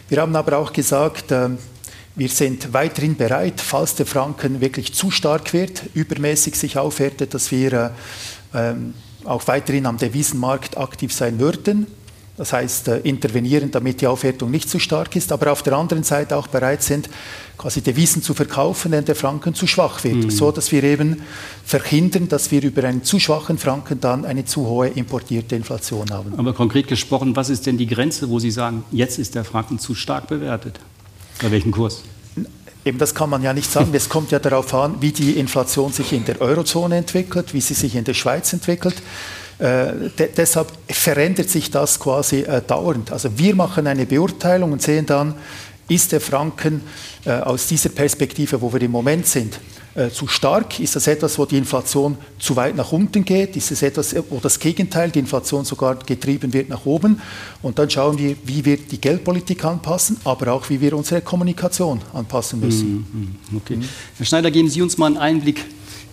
Wir 0.10 0.22
haben 0.22 0.36
aber 0.36 0.58
auch 0.58 0.74
gesagt, 0.74 1.32
ähm, 1.32 1.58
wir 2.16 2.30
sind 2.30 2.74
weiterhin 2.74 3.16
bereit, 3.16 3.62
falls 3.62 3.94
der 3.94 4.08
Franken 4.08 4.60
wirklich 4.62 4.94
zu 4.94 5.12
stark 5.12 5.54
wird, 5.54 5.84
übermäßig 5.94 6.56
sich 6.56 6.78
aufwertet, 6.78 7.34
dass 7.34 7.52
wir 7.52 7.74
äh, 7.74 7.90
ähm, 8.56 8.94
auch 9.26 9.48
weiterhin 9.48 9.86
am 9.86 9.98
Devisenmarkt 9.98 10.78
aktiv 10.78 11.14
sein 11.14 11.40
würden. 11.40 11.86
Das 12.38 12.54
heißt, 12.54 12.88
äh, 12.88 13.00
intervenieren, 13.00 13.72
damit 13.72 14.00
die 14.02 14.08
Aufwertung 14.08 14.52
nicht 14.52 14.70
zu 14.70 14.78
stark 14.78 15.16
ist, 15.16 15.32
aber 15.32 15.52
auf 15.52 15.64
der 15.64 15.74
anderen 15.74 16.04
Seite 16.04 16.38
auch 16.38 16.48
bereit 16.48 16.84
sind, 16.84 17.10
quasi 17.58 17.82
Devisen 17.82 18.22
zu 18.22 18.36
verkaufen, 18.36 18.92
wenn 18.92 19.06
der 19.06 19.16
Franken 19.16 19.56
zu 19.56 19.66
schwach 19.66 20.04
wird, 20.04 20.18
mhm. 20.18 20.30
so 20.30 20.52
dass 20.52 20.72
wir 20.72 20.84
eben 20.84 21.24
verhindern, 21.66 22.30
dass 22.30 22.52
wir 22.52 22.62
über 22.62 22.84
einen 22.84 23.04
zu 23.04 23.20
schwachen 23.20 23.58
Franken 23.58 24.00
dann 24.00 24.24
eine 24.24 24.46
zu 24.46 24.68
hohe 24.68 24.90
importierte 24.90 25.56
Inflation 25.56 26.12
haben. 26.12 26.38
Aber 26.38 26.54
konkret 26.54 26.88
gesprochen, 26.88 27.36
was 27.36 27.50
ist 27.50 27.66
denn 27.66 27.80
die 27.80 27.88
Grenze, 27.88 28.30
wo 28.30 28.38
Sie 28.38 28.52
sagen, 28.52 28.84
jetzt 28.92 29.18
ist 29.18 29.34
der 29.34 29.44
Franken 29.44 29.80
zu 29.80 29.96
stark 29.96 30.28
bewertet? 30.28 30.80
Bei 31.42 31.50
welchem 31.50 31.72
Kurs? 31.72 32.04
Eben 32.86 33.00
das 33.00 33.16
kann 33.16 33.32
man 33.32 33.42
ja 33.42 33.52
nicht 33.52 33.72
sagen. 33.72 33.90
Es 33.94 34.08
kommt 34.08 34.32
ja 34.32 34.38
darauf 34.38 34.74
an, 34.76 35.02
wie 35.02 35.12
die 35.12 35.34
Inflation 35.34 35.92
sich 35.92 36.14
in 36.14 36.24
der 36.24 36.40
Eurozone 36.40 36.98
entwickelt, 36.98 37.54
wie 37.54 37.62
sie 37.62 37.74
sich 37.74 37.96
in 37.96 38.04
der 38.04 38.14
Schweiz 38.14 38.54
entwickelt. 38.54 39.02
Äh, 39.60 40.10
de 40.18 40.30
deshalb 40.36 40.72
verändert 40.88 41.50
sich 41.50 41.72
das 41.72 42.00
quasi 42.00 42.42
äh, 42.42 42.62
dauernd. 42.62 43.12
Also 43.12 43.30
wir 43.38 43.56
machen 43.56 43.88
eine 43.88 44.06
Beurteilung 44.06 44.72
und 44.72 44.82
sehen 44.82 45.06
dann, 45.06 45.34
ist 45.90 46.12
der 46.12 46.22
Franken 46.22 46.82
äh, 47.26 47.32
aus 47.32 47.68
dieser 47.68 47.90
Perspektive, 47.90 48.62
wo 48.62 48.72
wir 48.72 48.82
im 48.82 48.92
Moment 48.92 49.26
sind, 49.26 49.60
äh, 49.98 50.12
zu 50.12 50.28
stark? 50.28 50.80
Ist 50.80 50.96
das 50.96 51.08
etwas, 51.08 51.40
wo 51.40 51.46
die 51.46 51.58
Inflation 51.58 52.20
zu 52.38 52.56
weit 52.56 52.76
nach 52.76 52.92
unten 52.92 53.26
geht? 53.26 53.56
Ist 53.56 53.72
es 53.72 53.82
etwas, 53.82 54.16
wo 54.30 54.40
das 54.40 54.60
Gegenteil, 54.60 55.10
die 55.10 55.18
Inflation 55.18 55.66
sogar 55.66 55.96
getrieben 55.96 56.54
wird 56.54 56.70
nach 56.70 56.86
oben? 56.86 57.20
Und 57.64 57.80
dann 57.80 57.90
schauen 57.90 58.20
wir, 58.20 58.36
wie 58.44 58.64
wir 58.64 58.78
die 58.78 59.02
Geldpolitik 59.02 59.66
anpassen, 59.66 60.18
aber 60.24 60.54
auch, 60.54 60.70
wie 60.70 60.80
wir 60.82 60.94
unsere 60.94 61.22
Kommunikation 61.22 62.00
anpassen 62.14 62.60
müssen. 62.60 62.92
Mhm, 62.92 63.38
mhm. 63.52 63.58
Okay. 63.58 63.80
Herr 64.18 64.26
Schneider, 64.26 64.52
geben 64.52 64.70
Sie 64.70 64.84
uns 64.84 65.00
mal 65.00 65.08
einen 65.08 65.18
Einblick 65.18 65.66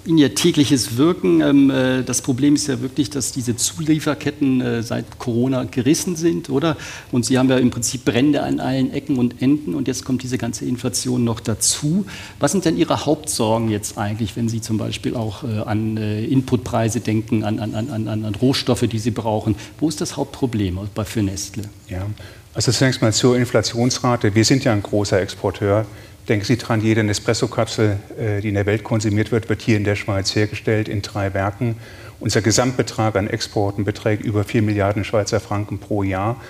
in 0.06 0.18
ihr 0.18 0.34
tägliches 0.34 0.96
Wirken. 0.96 1.40
Ähm, 1.40 1.70
äh, 1.70 2.02
das 2.02 2.22
Problem 2.22 2.54
ist 2.54 2.66
ja 2.66 2.80
wirklich, 2.80 3.10
dass 3.10 3.32
diese 3.32 3.56
Zulieferketten 3.56 4.60
äh, 4.60 4.82
seit 4.82 5.18
Corona 5.18 5.64
gerissen 5.64 6.16
sind, 6.16 6.50
oder? 6.50 6.76
Und 7.12 7.24
Sie 7.24 7.38
haben 7.38 7.48
ja 7.48 7.56
im 7.56 7.70
Prinzip 7.70 8.04
Brände 8.04 8.42
an 8.42 8.60
allen 8.60 8.92
Ecken 8.92 9.16
und 9.16 9.40
Enden 9.40 9.74
und 9.74 9.88
jetzt 9.88 10.04
kommt 10.04 10.22
diese 10.22 10.38
ganze 10.38 10.64
Inflation 10.64 11.24
noch 11.24 11.40
dazu. 11.40 12.06
Was 12.38 12.52
sind 12.52 12.64
denn 12.64 12.76
Ihre 12.76 13.06
Hauptsorgen 13.06 13.70
jetzt 13.70 13.96
eigentlich, 13.98 14.36
wenn 14.36 14.48
Sie 14.48 14.60
zum 14.60 14.78
Beispiel 14.78 15.14
auch 15.16 15.44
äh, 15.44 15.60
an 15.60 15.96
Inputpreise 15.96 17.00
denken, 17.00 17.44
an, 17.44 17.58
an, 17.58 17.74
an, 17.74 18.08
an 18.08 18.34
Rohstoffe, 18.34 18.86
die 18.86 18.98
Sie 18.98 19.10
brauchen? 19.10 19.56
Wo 19.78 19.88
ist 19.88 20.00
das 20.00 20.16
Hauptproblem 20.16 20.78
für 21.04 21.22
Nestle? 21.22 21.64
Ja, 21.88 22.06
also 22.54 22.70
zunächst 22.70 23.02
mal 23.02 23.12
zur 23.12 23.36
Inflationsrate. 23.36 24.34
Wir 24.34 24.44
sind 24.44 24.64
ja 24.64 24.72
ein 24.72 24.82
großer 24.82 25.20
Exporteur. 25.20 25.86
Denken 26.28 26.46
Sie 26.46 26.56
daran, 26.56 26.80
jede 26.80 27.04
Nespresso-Kapsel, 27.04 27.98
äh, 28.18 28.40
die 28.40 28.48
in 28.48 28.54
der 28.54 28.64
Welt 28.64 28.82
konsumiert 28.82 29.30
wird, 29.30 29.48
wird 29.48 29.60
hier 29.60 29.76
in 29.76 29.84
der 29.84 29.94
Schweiz 29.94 30.34
hergestellt, 30.34 30.88
in 30.88 31.02
drei 31.02 31.34
Werken. 31.34 31.76
Unser 32.18 32.40
Gesamtbetrag 32.40 33.16
an 33.16 33.26
Exporten 33.26 33.84
beträgt 33.84 34.24
über 34.24 34.44
4 34.44 34.62
Milliarden 34.62 35.04
Schweizer 35.04 35.40
Franken 35.40 35.78
pro 35.78 36.02
Jahr. 36.02 36.40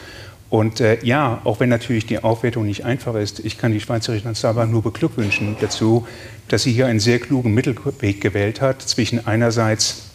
Und 0.48 0.80
äh, 0.80 0.98
ja, 1.02 1.40
auch 1.42 1.58
wenn 1.58 1.68
natürlich 1.68 2.06
die 2.06 2.22
Aufwertung 2.22 2.66
nicht 2.66 2.84
einfach 2.84 3.16
ist, 3.16 3.40
ich 3.40 3.58
kann 3.58 3.72
die 3.72 3.80
Schweizerische 3.80 4.24
Nationalbank 4.24 4.70
nur 4.70 4.82
beglückwünschen 4.82 5.56
dazu, 5.60 6.06
dass 6.46 6.62
sie 6.62 6.72
hier 6.72 6.86
einen 6.86 7.00
sehr 7.00 7.18
klugen 7.18 7.52
Mittelweg 7.54 8.20
gewählt 8.20 8.60
hat 8.60 8.80
zwischen 8.80 9.26
einerseits 9.26 10.10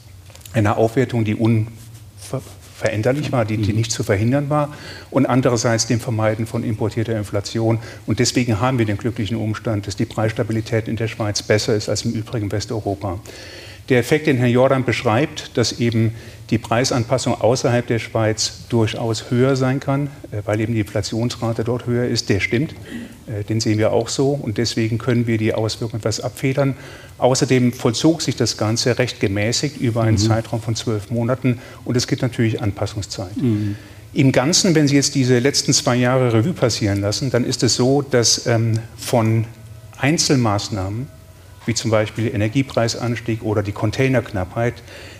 einer 0.54 0.78
Aufwertung, 0.78 1.26
die 1.26 1.36
un 1.36 1.68
veränderlich 2.80 3.32
war, 3.32 3.44
die, 3.46 3.58
die, 3.58 3.74
nicht 3.74 3.92
zu 3.92 4.04
verhindern 4.04 4.50
war, 4.50 4.74
und 5.12 5.26
andererseits 5.26 5.86
dem 5.86 6.00
Vermeiden 6.00 6.48
von 6.48 6.64
importierter 6.64 7.16
Inflation. 7.18 7.80
Und 8.08 8.20
deswegen 8.20 8.62
haben 8.62 8.80
wir 8.80 8.86
den 8.86 8.98
glücklichen 8.98 9.38
Umstand, 9.38 9.86
dass 9.86 9.98
die 9.98 10.06
Preisstabilität 10.06 10.88
in 10.88 10.96
der 10.96 11.10
Schweiz 11.10 11.44
besser 11.44 11.76
ist 11.76 11.90
als 11.90 12.06
im 12.06 12.14
übrigen 12.14 12.52
Westeuropa. 12.52 13.20
Der 13.90 13.98
Effekt, 13.98 14.28
den 14.28 14.38
Herr 14.38 14.48
Jordan 14.48 14.86
beschreibt, 14.86 15.58
dass 15.58 15.80
eben 15.80 16.14
die 16.52 16.58
Preisanpassung 16.58 17.40
außerhalb 17.40 17.86
der 17.86 18.00
Schweiz 18.00 18.66
durchaus 18.70 19.30
höher 19.30 19.56
sein 19.56 19.80
kann, 19.80 20.08
äh, 20.32 20.42
weil 20.46 20.60
eben 20.62 20.74
die 20.74 20.80
Inflationsrate 20.82 21.64
dort 21.64 21.86
höher 21.88 22.06
ist, 22.06 22.30
der 22.30 22.40
stimmt. 22.40 22.74
Äh, 23.28 23.44
den 23.44 23.60
sehen 23.60 23.78
wir 23.78 23.92
auch 23.92 24.10
so 24.10 24.32
und 24.32 24.58
deswegen 24.58 24.98
können 24.98 25.28
wir 25.28 25.38
die 25.38 25.54
Auswirkungen 25.54 26.02
etwas 26.02 26.22
abfedern. 26.22 26.76
Außerdem 27.18 27.74
vollzog 27.74 28.22
sich 28.22 28.36
das 28.36 28.58
Ganze 28.58 28.98
recht 29.00 29.20
gemäßigt 29.20 29.78
über 29.78 30.04
einen 30.04 30.14
mhm. 30.14 30.28
Zeitraum 30.28 30.62
von 30.62 30.76
zwölf 30.76 31.10
Monaten 31.10 31.60
und 31.86 31.98
es 31.98 32.08
gibt 32.08 32.22
natürlich 32.22 32.62
Anpassungszeit. 32.62 33.38
Mhm. 33.38 33.76
Im 34.14 34.32
Ganzen, 34.32 34.74
wenn 34.74 34.88
Sie 34.88 34.96
jetzt 34.96 35.14
diese 35.14 35.38
letzten 35.38 35.72
zwei 35.72 35.96
Jahre 35.96 36.34
Revue 36.34 36.54
passieren 36.54 37.02
lassen, 37.02 37.30
dann 37.30 37.44
ist 37.44 37.62
es 37.62 37.76
so, 37.76 38.02
dass 38.02 38.48
ähm, 38.48 38.80
von 38.98 39.46
Einzelmaßnahmen 39.98 41.08
wie 41.70 41.76
zum 41.76 41.92
Beispiel 41.92 42.34
Energiepreisanstieg 42.34 43.44
oder 43.44 43.62
die 43.62 43.72
Containerknappheit, 43.72 44.74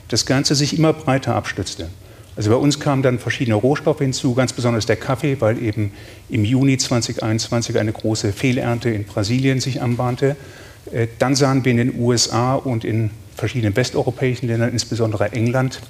das 0.08 0.26
Ganze 0.26 0.56
sich 0.56 0.76
immer 0.78 0.94
breiter 0.94 1.36
abstützte. 1.36 1.90
Also 2.36 2.50
bei 2.50 2.56
uns 2.56 2.80
kamen 2.80 3.04
dann 3.04 3.20
verschiedene 3.20 3.56
Rohstoffe 3.56 4.00
hinzu, 4.00 4.34
ganz 4.34 4.52
besonders 4.54 4.88
der 4.88 4.96
Kaffee, 4.96 5.40
weil 5.42 5.62
eben 5.62 5.92
im 6.28 6.44
Juni 6.44 6.78
2021 6.78 7.78
eine 7.78 7.92
große 7.92 8.34
Fehlernte 8.34 8.90
in 8.90 9.04
Brasilien 9.04 9.60
sich 9.60 9.82
anbahnte. 9.82 10.36
Äh, 10.92 11.08
dann 11.20 11.36
sahen 11.36 11.64
wir 11.66 11.72
in 11.72 11.78
den 11.78 12.00
USA 12.00 12.56
und 12.56 12.84
in 12.84 13.12
verschiedenen 13.36 13.76
westeuropäischen 13.76 14.48
Ländern, 14.48 14.72
insbesondere 14.72 15.32
England, 15.34 15.82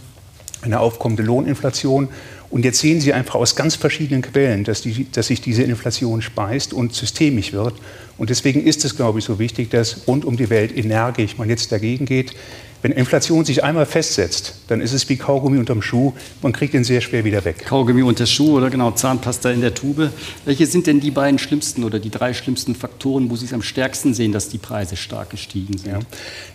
eine 0.62 0.82
aufkommende 0.82 1.24
Lohninflation. 1.24 2.10
Und 2.50 2.66
jetzt 2.66 2.80
sehen 2.80 3.00
Sie 3.00 3.14
einfach 3.14 3.36
aus 3.36 3.56
ganz 3.56 3.76
verschiedenen 3.76 4.22
Quellen, 4.22 4.64
dass, 4.64 4.82
die, 4.82 5.06
dass 5.12 5.28
sich 5.28 5.42
diese 5.42 5.64
Inflation 5.64 6.22
speist 6.22 6.74
und 6.74 6.94
systemisch 6.94 7.54
wird. 7.54 7.76
Und 8.18 8.30
deswegen 8.30 8.66
ist 8.66 8.84
es, 8.86 8.96
glaube 8.96 9.20
ich, 9.20 9.26
so 9.26 9.38
wichtig, 9.38 9.70
dass 9.70 10.08
rund 10.08 10.26
um 10.26 10.36
die 10.36 10.50
Welt 10.50 10.76
energisch 10.76 11.38
man 11.38 11.48
jetzt 11.48 11.72
dagegen 11.72 12.06
geht. 12.06 12.34
Wenn 12.82 12.94
Inflation 12.94 13.44
sich 13.44 13.64
einmal 13.64 13.86
festsetzt, 13.86 14.56
dann 14.70 14.80
ist 14.80 14.94
es 14.94 15.10
wie 15.10 15.18
Kaugummi 15.18 15.58
unterm 15.58 15.82
Schuh. 15.82 16.14
Man 16.42 16.54
kriegt 16.54 16.74
ihn 16.74 16.86
sehr 16.86 17.02
schwer 17.02 17.26
wieder 17.26 17.44
weg. 17.44 17.66
Kaugummi 17.66 18.04
unter 18.04 18.26
Schuh 18.26 18.56
oder 18.56 18.70
genau 18.70 18.92
Zahnpasta 18.92 19.52
in 19.52 19.60
der 19.60 19.74
Tube. 19.74 20.12
Welche 20.46 20.66
sind 20.66 20.88
denn 20.88 21.02
die 21.02 21.12
beiden 21.12 21.40
schlimmsten 21.40 21.84
oder 21.84 22.00
die 22.00 22.10
drei 22.10 22.34
schlimmsten 22.34 22.76
Faktoren, 22.76 23.30
wo 23.30 23.36
Sie 23.36 23.46
es 23.46 23.54
am 23.54 23.62
stärksten 23.62 24.14
sehen, 24.14 24.32
dass 24.32 24.48
die 24.48 24.60
Preise 24.60 24.96
stark 24.96 25.32
gestiegen 25.32 25.78
sind? 25.78 25.92
Ja. 25.92 26.00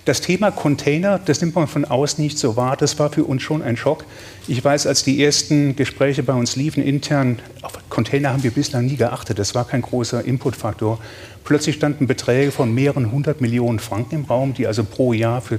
Das 0.06 0.22
Thema 0.22 0.50
Container, 0.50 1.18
das 1.18 1.42
nimmt 1.42 1.54
man 1.54 1.66
von 1.66 1.84
außen 1.84 2.24
nicht 2.24 2.38
so 2.38 2.56
wahr. 2.56 2.78
Das 2.78 2.98
war 2.98 3.10
für 3.10 3.24
uns 3.24 3.42
schon 3.42 3.60
ein 3.60 3.76
Schock. 3.76 4.06
Ich 4.48 4.64
weiß, 4.64 4.86
als 4.86 5.04
die 5.04 5.22
ersten 5.22 5.76
Gespräche 5.76 6.22
bei 6.22 6.32
uns 6.32 6.56
liefen 6.56 6.82
intern, 6.82 7.40
auf 7.60 7.72
Container 7.90 8.30
haben 8.32 8.42
wir 8.42 8.50
bislang 8.50 8.86
nie 8.86 8.96
geachtet. 8.96 9.38
Das 9.38 9.54
war 9.54 9.66
kein 9.66 9.82
großer 9.82 10.24
Inputfaktor. 10.24 10.98
Plötzlich 11.44 11.76
standen 11.76 12.06
Beträge 12.06 12.50
von 12.50 12.72
mehreren 12.72 13.12
hundert 13.12 13.42
Millionen 13.42 13.78
Franken 13.78 14.14
im 14.14 14.24
Raum, 14.24 14.54
die 14.54 14.66
also 14.66 14.84
pro 14.84 15.12
Jahr 15.12 15.42
für 15.42 15.58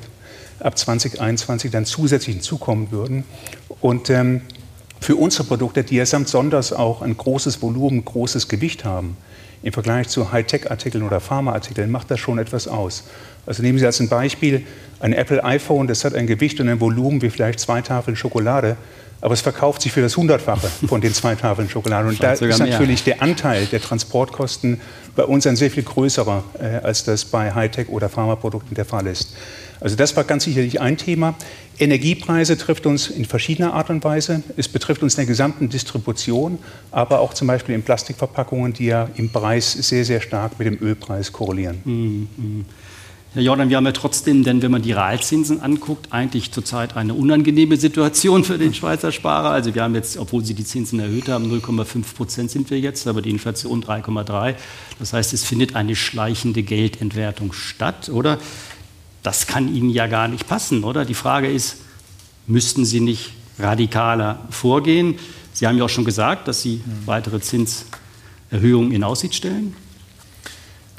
ab 0.60 0.78
2021 0.78 1.72
dann 1.72 1.86
zusätzlich 1.86 2.36
hinzukommen 2.36 2.92
würden. 2.92 3.24
Und 3.82 4.10
ähm, 4.10 4.42
für 5.02 5.16
unsere 5.16 5.44
Produkte, 5.44 5.84
die 5.84 5.96
ja 5.96 6.06
samt 6.06 6.30
Sonders 6.30 6.74
auch 6.74 7.02
ein 7.02 7.16
großes 7.16 7.62
Volumen, 7.62 8.06
großes 8.06 8.48
Gewicht 8.48 8.86
haben, 8.86 9.18
im 9.64 9.74
Vergleich 9.74 10.08
zu 10.10 10.32
Hightech-Artikeln 10.32 11.04
oder 11.04 11.20
Pharmaartikeln 11.20 11.90
macht 11.90 12.12
das 12.12 12.20
schon 12.20 12.38
etwas 12.38 12.68
aus. 12.68 13.04
Also 13.46 13.64
nehmen 13.64 13.80
Sie 13.80 13.86
als 13.86 14.00
ein 14.00 14.10
Beispiel 14.10 14.66
ein 15.00 15.14
Apple 15.14 15.44
iPhone, 15.44 15.88
das 15.88 16.06
hat 16.06 16.14
ein 16.14 16.28
Gewicht 16.28 16.60
und 16.60 16.70
ein 16.70 16.80
Volumen 16.80 17.22
wie 17.22 17.30
vielleicht 17.30 17.60
zwei 17.60 17.82
Tafeln 17.82 18.16
Schokolade, 18.16 18.78
aber 19.22 19.34
es 19.34 19.42
verkauft 19.42 19.82
sich 19.82 19.92
für 19.92 20.02
das 20.02 20.18
Hundertfache 20.18 20.68
von 20.88 21.02
den 21.02 21.14
zwei 21.14 21.36
Tafeln 21.36 21.70
Schokolade. 21.70 22.08
Und 22.10 22.22
da 22.24 22.34
ist 22.34 22.60
natürlich 22.60 23.04
der 23.04 23.22
Anteil 23.24 23.66
der 23.66 23.82
Transportkosten 23.82 24.80
bei 25.16 25.24
uns 25.24 25.48
ein 25.48 25.56
sehr 25.56 25.72
viel 25.72 25.84
größerer, 25.84 26.44
äh, 26.60 26.86
als 26.86 27.04
das 27.04 27.26
bei 27.26 27.52
Hightech- 27.52 27.90
oder 27.90 28.08
Pharmaprodukten 28.10 28.76
der 28.76 28.86
Fall 28.86 29.08
ist. 29.08 29.36
Also 29.80 29.96
das 29.96 30.16
war 30.16 30.24
ganz 30.24 30.46
sicherlich 30.46 30.82
ein 30.82 30.98
Thema. 30.98 31.36
Energiepreise 31.78 32.58
trifft 32.58 32.86
uns 32.86 33.08
in 33.08 33.26
verschiedener 33.26 33.74
Art 33.74 33.90
und 33.90 34.04
Weise. 34.04 34.44
Es 34.56 34.68
betrifft 34.68 35.04
uns 35.04 35.16
in 35.16 35.18
der 35.18 35.26
gesamten 35.26 35.70
Distribution, 35.70 36.58
aber 36.92 37.20
auch 37.20 37.34
zum 37.34 37.48
Beispiel 37.48 37.76
in 37.76 37.84
Plastikverpackungen, 37.84 38.74
die 38.74 38.86
ja 38.86 39.10
im 39.16 39.30
Preis 39.30 39.74
sehr, 39.74 40.06
sehr 40.06 40.22
stark 40.22 40.58
mit 40.58 40.68
dem 40.68 40.82
Ölpreis 40.82 41.32
korrelieren. 41.32 41.82
Mhm. 41.84 42.66
Herr 43.36 43.44
Jordan, 43.44 43.70
wir 43.70 43.76
haben 43.76 43.86
ja 43.86 43.92
trotzdem, 43.92 44.46
denn 44.46 44.62
wenn 44.62 44.72
man 44.72 44.82
die 44.82 44.94
Realzinsen 44.94 45.60
anguckt, 45.60 46.14
eigentlich 46.14 46.54
zurzeit 46.54 46.96
eine 46.96 47.14
unangenehme 47.14 47.76
Situation 47.76 48.46
für 48.46 48.58
den 48.58 48.74
Schweizer 48.74 49.12
Sparer. 49.12 49.50
Also 49.50 49.76
wir 49.76 49.84
haben 49.84 49.94
jetzt, 49.94 50.18
obwohl 50.18 50.46
sie 50.46 50.54
die 50.54 50.64
Zinsen 50.64 51.02
erhöht 51.02 51.28
haben, 51.28 51.52
0,5 51.52 52.16
Prozent 52.16 52.50
sind 52.50 52.70
wir 52.70 52.80
jetzt, 52.80 53.06
aber 53.08 53.22
die 53.22 53.32
Inflation 53.32 53.84
3,3. 53.84 54.56
Das 55.00 55.12
heißt, 55.12 55.34
es 55.34 55.44
findet 55.44 55.76
eine 55.76 55.98
schleichende 55.98 56.64
Geldentwertung 56.64 57.52
statt, 57.52 58.08
oder? 58.08 58.38
Das 59.26 59.48
kann 59.48 59.74
Ihnen 59.74 59.90
ja 59.90 60.06
gar 60.06 60.28
nicht 60.28 60.48
passen, 60.48 60.84
oder? 60.84 61.04
Die 61.04 61.16
Frage 61.16 61.52
ist, 61.52 61.78
müssten 62.46 62.86
Sie 62.86 63.00
nicht 63.00 63.32
radikaler 63.58 64.38
vorgehen? 64.52 65.18
Sie 65.52 65.66
haben 65.66 65.80
ja 65.80 65.86
auch 65.86 65.90
schon 65.90 66.06
gesagt, 66.06 66.48
dass 66.48 66.62
Sie 66.62 66.84
weitere 67.08 67.42
Zinserhöhungen 67.42 68.92
in 68.92 69.04
Aussicht 69.04 69.34
stellen. 69.34 69.76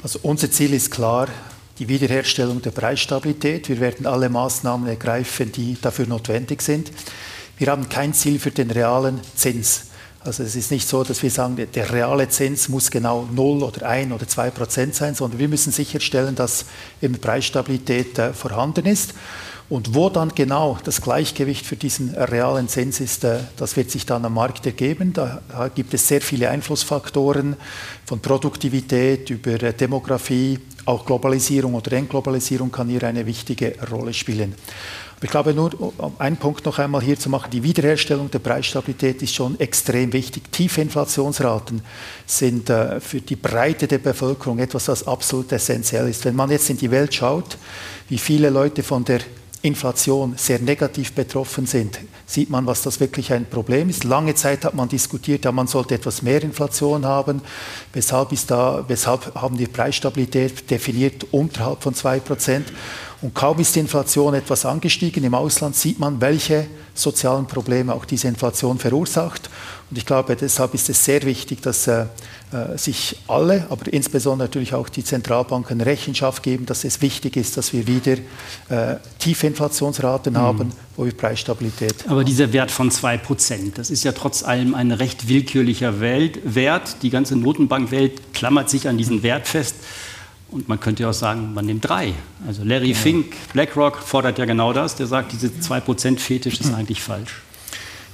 Also 0.03 0.19
unser 0.23 0.51
Ziel 0.51 0.73
ist 0.73 0.91
klar, 0.91 1.29
die 1.79 1.87
Wiederherstellung 1.87 2.61
der 2.61 2.71
Preisstabilität. 2.71 3.69
Wir 3.69 3.79
werden 3.79 4.05
alle 4.05 4.27
Maßnahmen 4.27 4.89
ergreifen, 4.89 5.53
die 5.53 5.77
dafür 5.81 6.05
notwendig 6.05 6.61
sind. 6.61 6.91
Wir 7.57 7.67
haben 7.67 7.87
kein 7.87 8.13
Ziel 8.13 8.39
für 8.39 8.51
den 8.51 8.71
realen 8.71 9.21
Zins. 9.35 9.86
Also 10.27 10.43
es 10.43 10.57
ist 10.57 10.71
nicht 10.71 10.85
so, 10.85 11.05
dass 11.05 11.23
wir 11.23 11.31
sagen, 11.31 11.55
der 11.55 11.93
reale 11.93 12.27
Zins 12.27 12.67
muss 12.67 12.91
genau 12.91 13.29
0 13.31 13.63
oder 13.63 13.87
1 13.87 14.11
oder 14.11 14.27
2 14.27 14.49
Prozent 14.49 14.93
sein, 14.93 15.15
sondern 15.15 15.39
wir 15.39 15.47
müssen 15.47 15.71
sicherstellen, 15.71 16.35
dass 16.35 16.65
eben 17.01 17.17
Preisstabilität 17.17 18.19
äh, 18.19 18.33
vorhanden 18.33 18.85
ist. 18.87 19.13
Und 19.69 19.93
wo 19.93 20.09
dann 20.09 20.33
genau 20.33 20.77
das 20.85 21.01
Gleichgewicht 21.01 21.65
für 21.65 21.75
diesen 21.75 22.15
realen 22.15 22.69
Zins 22.69 23.01
ist, 23.01 23.25
äh, 23.25 23.39
das 23.57 23.75
wird 23.75 23.91
sich 23.91 24.05
dann 24.05 24.23
am 24.23 24.33
Markt 24.33 24.65
ergeben. 24.65 25.11
Da 25.11 25.41
gibt 25.75 25.93
es 25.93 26.07
sehr 26.07 26.21
viele 26.21 26.49
Einflussfaktoren 26.49 27.57
von 28.05 28.19
Produktivität 28.21 29.29
über 29.29 29.61
äh, 29.61 29.73
Demografie, 29.73 30.59
auch 30.85 31.05
Globalisierung 31.05 31.73
oder 31.73 31.91
Entglobalisierung 31.91 32.71
kann 32.71 32.87
hier 32.87 33.03
eine 33.03 33.25
wichtige 33.25 33.75
Rolle 33.91 34.13
spielen. 34.13 34.55
Ich 35.21 35.29
glaube 35.29 35.53
nur, 35.53 35.73
um 35.81 36.13
einen 36.19 36.37
Punkt 36.37 36.63
noch 36.65 36.77
einmal 36.79 37.01
hier 37.01 37.19
zu 37.19 37.29
machen, 37.29 37.49
die 37.49 37.63
Wiederherstellung 37.63 38.29
der 38.31 38.39
Preisstabilität 38.39 39.21
ist 39.21 39.33
schon 39.33 39.59
extrem 39.59 40.13
wichtig. 40.13 40.49
Tiefe 40.51 40.79
Inflationsraten 40.79 41.81
sind 42.25 42.69
äh, 42.69 43.01
für 43.01 43.19
die 43.19 43.35
Breite 43.35 43.87
der 43.87 43.97
Bevölkerung 43.97 44.59
etwas, 44.59 44.87
was 44.87 45.05
absolut 45.05 45.51
essentiell 45.51 46.07
ist. 46.07 46.23
Wenn 46.23 46.35
man 46.35 46.51
jetzt 46.51 46.69
in 46.69 46.77
die 46.77 46.91
Welt 46.91 47.13
schaut, 47.13 47.57
wie 48.07 48.17
viele 48.17 48.49
Leute 48.49 48.81
von 48.81 49.03
der 49.03 49.19
Inflation 49.61 50.33
sehr 50.37 50.59
negativ 50.59 51.13
betroffen 51.13 51.65
sind, 51.65 51.99
sieht 52.25 52.49
man, 52.49 52.65
was 52.67 52.83
das 52.83 52.99
wirklich 52.99 53.33
ein 53.33 53.45
Problem 53.45 53.89
ist. 53.89 54.03
Lange 54.03 54.35
Zeit 54.35 54.65
hat 54.65 54.75
man 54.75 54.87
diskutiert, 54.87 55.45
ja, 55.45 55.51
man 55.51 55.67
sollte 55.67 55.95
etwas 55.95 56.21
mehr 56.21 56.41
Inflation 56.43 57.05
haben. 57.05 57.41
Weshalb, 57.93 58.31
ist 58.31 58.51
da, 58.51 58.85
weshalb 58.87 59.33
haben 59.35 59.57
wir 59.57 59.67
Preisstabilität 59.67 60.69
definiert 60.69 61.25
unterhalb 61.31 61.81
von 61.81 61.93
2%? 61.93 62.61
Und 63.21 63.33
kaum 63.33 63.57
ist 63.59 63.75
die 63.75 63.79
Inflation 63.79 64.35
etwas 64.35 64.65
angestiegen 64.65 65.23
im 65.23 65.33
Ausland, 65.33 65.75
sieht 65.75 65.97
man, 65.97 66.21
welche 66.21 66.67
sozialen 66.93 67.47
Probleme 67.47 67.93
auch 67.93 68.05
diese 68.05 68.27
Inflation 68.27 68.77
verursacht. 68.77 69.49
Und 69.89 69.97
ich 69.97 70.05
glaube, 70.05 70.35
deshalb 70.35 70.73
ist 70.73 70.89
es 70.89 71.03
sehr 71.03 71.23
wichtig, 71.23 71.61
dass 71.61 71.87
äh, 71.87 72.05
äh, 72.51 72.77
sich 72.77 73.17
alle, 73.27 73.65
aber 73.69 73.91
insbesondere 73.91 74.47
natürlich 74.47 74.73
auch 74.73 74.89
die 74.89 75.03
Zentralbanken 75.03 75.81
Rechenschaft 75.81 76.43
geben, 76.43 76.65
dass 76.65 76.83
es 76.83 77.01
wichtig 77.01 77.37
ist, 77.37 77.57
dass 77.57 77.73
wir 77.73 77.87
wieder 77.87 78.17
äh, 78.69 78.97
tiefe 79.17 79.47
Inflationsraten 79.47 80.33
mhm. 80.33 80.37
haben, 80.37 80.71
wo 80.95 81.05
wir 81.05 81.11
Preisstabilität 81.11 82.05
Aber 82.07 82.23
dieser 82.23 82.53
Wert 82.53 82.69
von 82.69 82.91
2%, 82.91 83.73
das 83.75 83.89
ist 83.89 84.03
ja 84.03 84.11
trotz 84.11 84.43
allem 84.43 84.75
ein 84.75 84.91
recht 84.91 85.27
willkürlicher 85.27 85.99
Welt, 85.99 86.39
Wert. 86.43 86.97
Die 87.01 87.09
ganze 87.09 87.35
Notenbankwelt 87.35 88.33
klammert 88.33 88.69
sich 88.69 88.87
an 88.87 88.97
diesen 88.97 89.23
Wert 89.23 89.47
fest. 89.47 89.75
Und 90.49 90.69
man 90.69 90.79
könnte 90.79 91.03
ja 91.03 91.09
auch 91.09 91.13
sagen, 91.13 91.53
man 91.53 91.65
nimmt 91.65 91.87
drei. 91.87 92.13
Also 92.47 92.63
Larry 92.63 92.91
ja. 92.91 92.95
Fink, 92.95 93.35
BlackRock 93.53 93.97
fordert 93.97 94.37
ja 94.37 94.45
genau 94.45 94.71
das. 94.71 94.95
Der 94.95 95.07
sagt, 95.07 95.33
diese 95.33 95.47
2%-Fetisch 95.47 96.61
ist 96.61 96.73
eigentlich 96.75 97.01
falsch. 97.01 97.41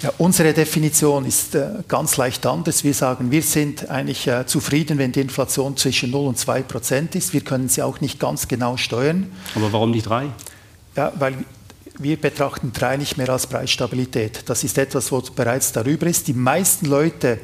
Ja, 0.02 0.12
unsere 0.18 0.52
Definition 0.52 1.26
ist 1.26 1.56
äh, 1.56 1.70
ganz 1.88 2.18
leicht 2.18 2.46
anders. 2.46 2.84
Wir 2.84 2.94
sagen, 2.94 3.32
wir 3.32 3.42
sind 3.42 3.90
eigentlich 3.90 4.28
äh, 4.28 4.46
zufrieden, 4.46 4.98
wenn 4.98 5.14
die 5.14 5.22
Inflation 5.22 5.78
zwischen 5.78 6.12
0 6.12 6.28
und 6.28 6.38
2 6.38 6.64
Prozent 6.64 7.16
ist. 7.16 7.32
Wir 7.32 7.40
können 7.40 7.70
sie 7.70 7.82
auch 7.82 8.02
nicht 8.02 8.20
ganz 8.20 8.50
genau 8.50 8.76
steuern. 8.76 9.32
Aber 9.56 9.72
warum 9.72 9.92
nicht 9.92 10.10
3? 10.10 10.28
Ja, 10.98 11.14
weil 11.18 11.36
wir 12.00 12.18
betrachten 12.18 12.74
3 12.74 12.98
nicht 12.98 13.18
mehr 13.18 13.30
als 13.30 13.48
Preisstabilität. 13.48 14.44
Das 14.48 14.66
ist 14.66 14.78
etwas, 14.78 15.10
was 15.12 15.32
bereits 15.32 15.72
darüber 15.72 16.08
ist. 16.08 16.28
Die 16.28 16.34
meisten 16.34 16.88
Leute 16.88 17.40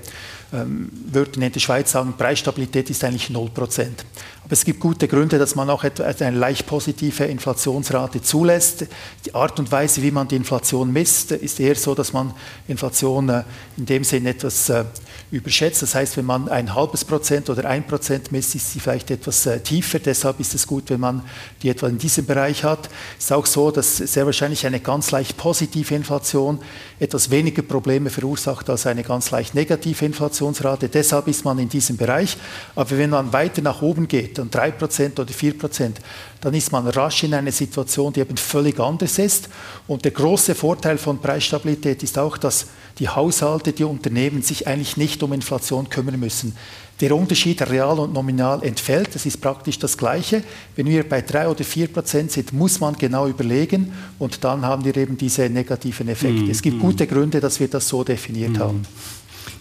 ähm, 0.51 0.89
würden 1.05 1.41
in 1.41 1.51
der 1.53 1.59
Schweiz 1.59 1.91
sagen, 1.91 2.15
Preisstabilität 2.17 2.89
ist 2.89 3.03
eigentlich 3.03 3.29
0 3.29 3.51
Prozent. 3.51 4.03
Aber 4.49 4.53
es 4.53 4.65
gibt 4.65 4.79
gute 4.79 5.07
Gründe, 5.07 5.37
dass 5.37 5.53
man 5.53 5.69
auch 5.69 5.83
eine 5.83 6.35
leicht 6.35 6.65
positive 6.65 7.23
Inflationsrate 7.25 8.23
zulässt. 8.23 8.87
Die 9.23 9.35
Art 9.35 9.59
und 9.59 9.71
Weise, 9.71 10.01
wie 10.01 10.09
man 10.09 10.27
die 10.27 10.37
Inflation 10.37 10.91
misst, 10.91 11.33
ist 11.33 11.59
eher 11.59 11.75
so, 11.75 11.93
dass 11.93 12.13
man 12.13 12.33
Inflation 12.67 13.29
äh, 13.29 13.43
in 13.77 13.85
dem 13.85 14.03
Sinne 14.03 14.29
etwas 14.29 14.69
äh, 14.69 14.85
überschätzt. 15.29 15.83
Das 15.83 15.93
heißt, 15.93 16.17
wenn 16.17 16.25
man 16.25 16.49
ein 16.49 16.73
halbes 16.73 17.05
Prozent 17.05 17.47
oder 17.51 17.69
ein 17.69 17.85
Prozent 17.85 18.31
misst, 18.31 18.55
ist 18.55 18.73
sie 18.73 18.79
vielleicht 18.79 19.11
etwas 19.11 19.45
äh, 19.45 19.59
tiefer. 19.59 19.99
Deshalb 19.99 20.39
ist 20.39 20.55
es 20.55 20.65
gut, 20.65 20.89
wenn 20.89 20.99
man 20.99 21.21
die 21.61 21.69
etwa 21.69 21.87
in 21.87 21.99
diesem 21.99 22.25
Bereich 22.25 22.63
hat. 22.63 22.89
Es 23.19 23.25
ist 23.25 23.31
auch 23.31 23.45
so, 23.45 23.69
dass 23.69 23.97
sehr 23.97 24.25
wahrscheinlich 24.25 24.65
eine 24.65 24.79
ganz 24.79 25.11
leicht 25.11 25.37
positive 25.37 25.93
Inflation 25.93 26.57
etwas 26.99 27.29
weniger 27.29 27.61
Probleme 27.61 28.09
verursacht 28.09 28.67
als 28.71 28.87
eine 28.87 29.03
ganz 29.03 29.29
leicht 29.29 29.53
negative 29.53 30.05
Inflationsrate. 30.05 30.89
Deshalb 30.89 31.27
ist 31.27 31.45
man 31.45 31.59
in 31.59 31.69
diesem 31.69 31.97
Bereich. 31.97 32.35
Aber 32.73 32.97
wenn 32.97 33.11
man 33.11 33.31
weiter 33.31 33.61
nach 33.61 33.83
oben 33.83 34.07
geht, 34.07 34.38
und 34.39 34.53
drei 34.53 34.71
Prozent 34.71 35.19
oder 35.19 35.31
vier 35.31 35.57
Prozent, 35.57 35.99
dann 36.41 36.53
ist 36.53 36.71
man 36.71 36.87
rasch 36.87 37.23
in 37.23 37.33
einer 37.33 37.51
Situation, 37.51 38.13
die 38.13 38.21
eben 38.21 38.37
völlig 38.37 38.79
anders 38.79 39.19
ist. 39.19 39.49
Und 39.87 40.05
der 40.05 40.11
große 40.11 40.55
Vorteil 40.55 40.97
von 40.97 41.19
Preisstabilität 41.19 42.01
ist 42.03 42.17
auch, 42.17 42.37
dass 42.37 42.67
die 42.99 43.07
Haushalte, 43.07 43.71
die 43.71 43.83
Unternehmen 43.83 44.41
sich 44.41 44.67
eigentlich 44.67 44.97
nicht 44.97 45.23
um 45.23 45.33
Inflation 45.33 45.89
kümmern 45.89 46.19
müssen. 46.19 46.55
Der 47.01 47.15
Unterschied 47.15 47.61
real 47.69 47.97
und 47.97 48.13
nominal 48.13 48.61
entfällt, 48.61 49.15
das 49.15 49.25
ist 49.25 49.39
praktisch 49.39 49.79
das 49.79 49.97
Gleiche. 49.97 50.43
Wenn 50.75 50.87
wir 50.87 51.07
bei 51.07 51.21
drei 51.21 51.47
oder 51.47 51.63
vier 51.63 51.87
Prozent 51.87 52.31
sind, 52.31 52.51
muss 52.51 52.81
man 52.81 52.95
genau 52.95 53.27
überlegen 53.27 53.93
und 54.17 54.43
dann 54.43 54.65
haben 54.65 54.83
wir 54.83 54.95
eben 54.97 55.17
diese 55.17 55.49
negativen 55.49 56.09
Effekte. 56.09 56.43
Mm, 56.43 56.49
es 56.49 56.61
gibt 56.61 56.77
mm. 56.77 56.81
gute 56.81 57.07
Gründe, 57.07 57.39
dass 57.39 57.61
wir 57.61 57.69
das 57.69 57.87
so 57.87 58.03
definiert 58.03 58.51
mm. 58.51 58.59
haben. 58.59 58.85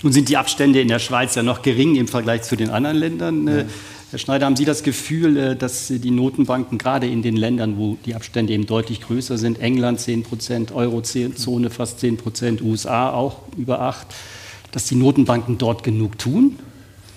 Nun 0.03 0.13
sind 0.13 0.29
die 0.29 0.37
Abstände 0.37 0.81
in 0.81 0.89
der 0.89 0.99
Schweiz 0.99 1.37
ja 1.37 1.45
noch 1.45 1.63
gering 1.63 1.95
im 1.95 2.09
Vergleich 2.09 2.43
zu 2.43 2.57
den 2.57 2.71
anderen 2.71 2.97
Ländern. 2.97 3.47
Ja. 3.47 3.65
Herr 4.11 4.19
Schneider, 4.19 4.47
haben 4.47 4.57
Sie 4.57 4.65
das 4.65 4.83
Gefühl, 4.83 5.37
äh, 5.37 5.55
dass 5.55 5.89
die 5.89 6.11
Notenbanken 6.11 6.79
gerade 6.79 7.07
in 7.07 7.21
den 7.21 7.37
Ländern, 7.37 7.77
wo 7.77 7.99
die 8.07 8.15
Abstände 8.15 8.55
eben 8.55 8.65
deutlich 8.65 9.03
größer 9.03 9.37
sind, 9.37 9.61
England 9.61 10.01
10 10.01 10.23
Prozent, 10.23 10.73
Eurozone 10.73 11.69
fast 11.69 12.01
10 12.01 12.17
Prozent, 12.17 12.63
USA 12.63 13.13
auch 13.13 13.43
über 13.59 13.83
8, 13.83 14.07
dass 14.73 14.87
die 14.87 14.95
Notenbanken 14.95 15.59
dort 15.59 15.83
genug 15.83 16.19
tun? 16.19 16.59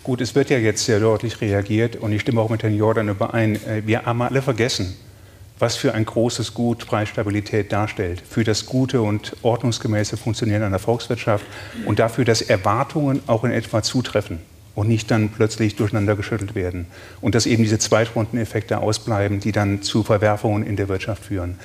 Gut, 0.03 0.19
es 0.19 0.35
wird 0.35 0.49
ja 0.49 0.57
jetzt 0.57 0.83
sehr 0.83 0.99
deutlich 0.99 1.39
reagiert 1.39 1.95
und 1.95 2.11
ich 2.11 2.21
stimme 2.21 2.41
auch 2.41 2.49
mit 2.49 2.61
Herrn 2.61 2.75
Jordan 2.75 3.07
überein. 3.07 3.55
Äh, 3.55 3.83
wir 3.85 4.03
haben 4.03 4.21
alle 4.21 4.41
vergessen, 4.41 4.93
was 5.59 5.77
für 5.77 5.93
ein 5.93 6.03
großes 6.03 6.53
Gut 6.53 6.85
Preisstabilität 6.87 7.71
darstellt, 7.71 8.21
für 8.29 8.43
das 8.43 8.65
gute 8.65 9.01
und 9.01 9.37
ordnungsgemäße 9.43 10.17
Funktionieren 10.17 10.63
einer 10.63 10.79
Volkswirtschaft 10.79 11.45
und 11.85 11.99
dafür, 11.99 12.25
dass 12.25 12.41
Erwartungen 12.41 13.21
auch 13.27 13.45
in 13.45 13.51
etwa 13.51 13.81
zutreffen 13.81 14.39
und 14.75 14.87
nicht 14.87 15.11
dann 15.11 15.29
plötzlich 15.29 15.75
durcheinander 15.75 16.15
geschüttelt 16.15 16.55
werden. 16.55 16.87
Und 17.19 17.35
dass 17.35 17.45
eben 17.45 17.63
diese 17.63 17.79
Zweitrundeneffekte 17.79 18.77
ausbleiben, 18.79 19.39
die 19.39 19.51
dann 19.51 19.81
zu 19.81 20.03
Verwerfungen 20.03 20.65
in 20.65 20.75
der 20.75 20.87
Wirtschaft 20.87 21.25
führen. 21.25 21.59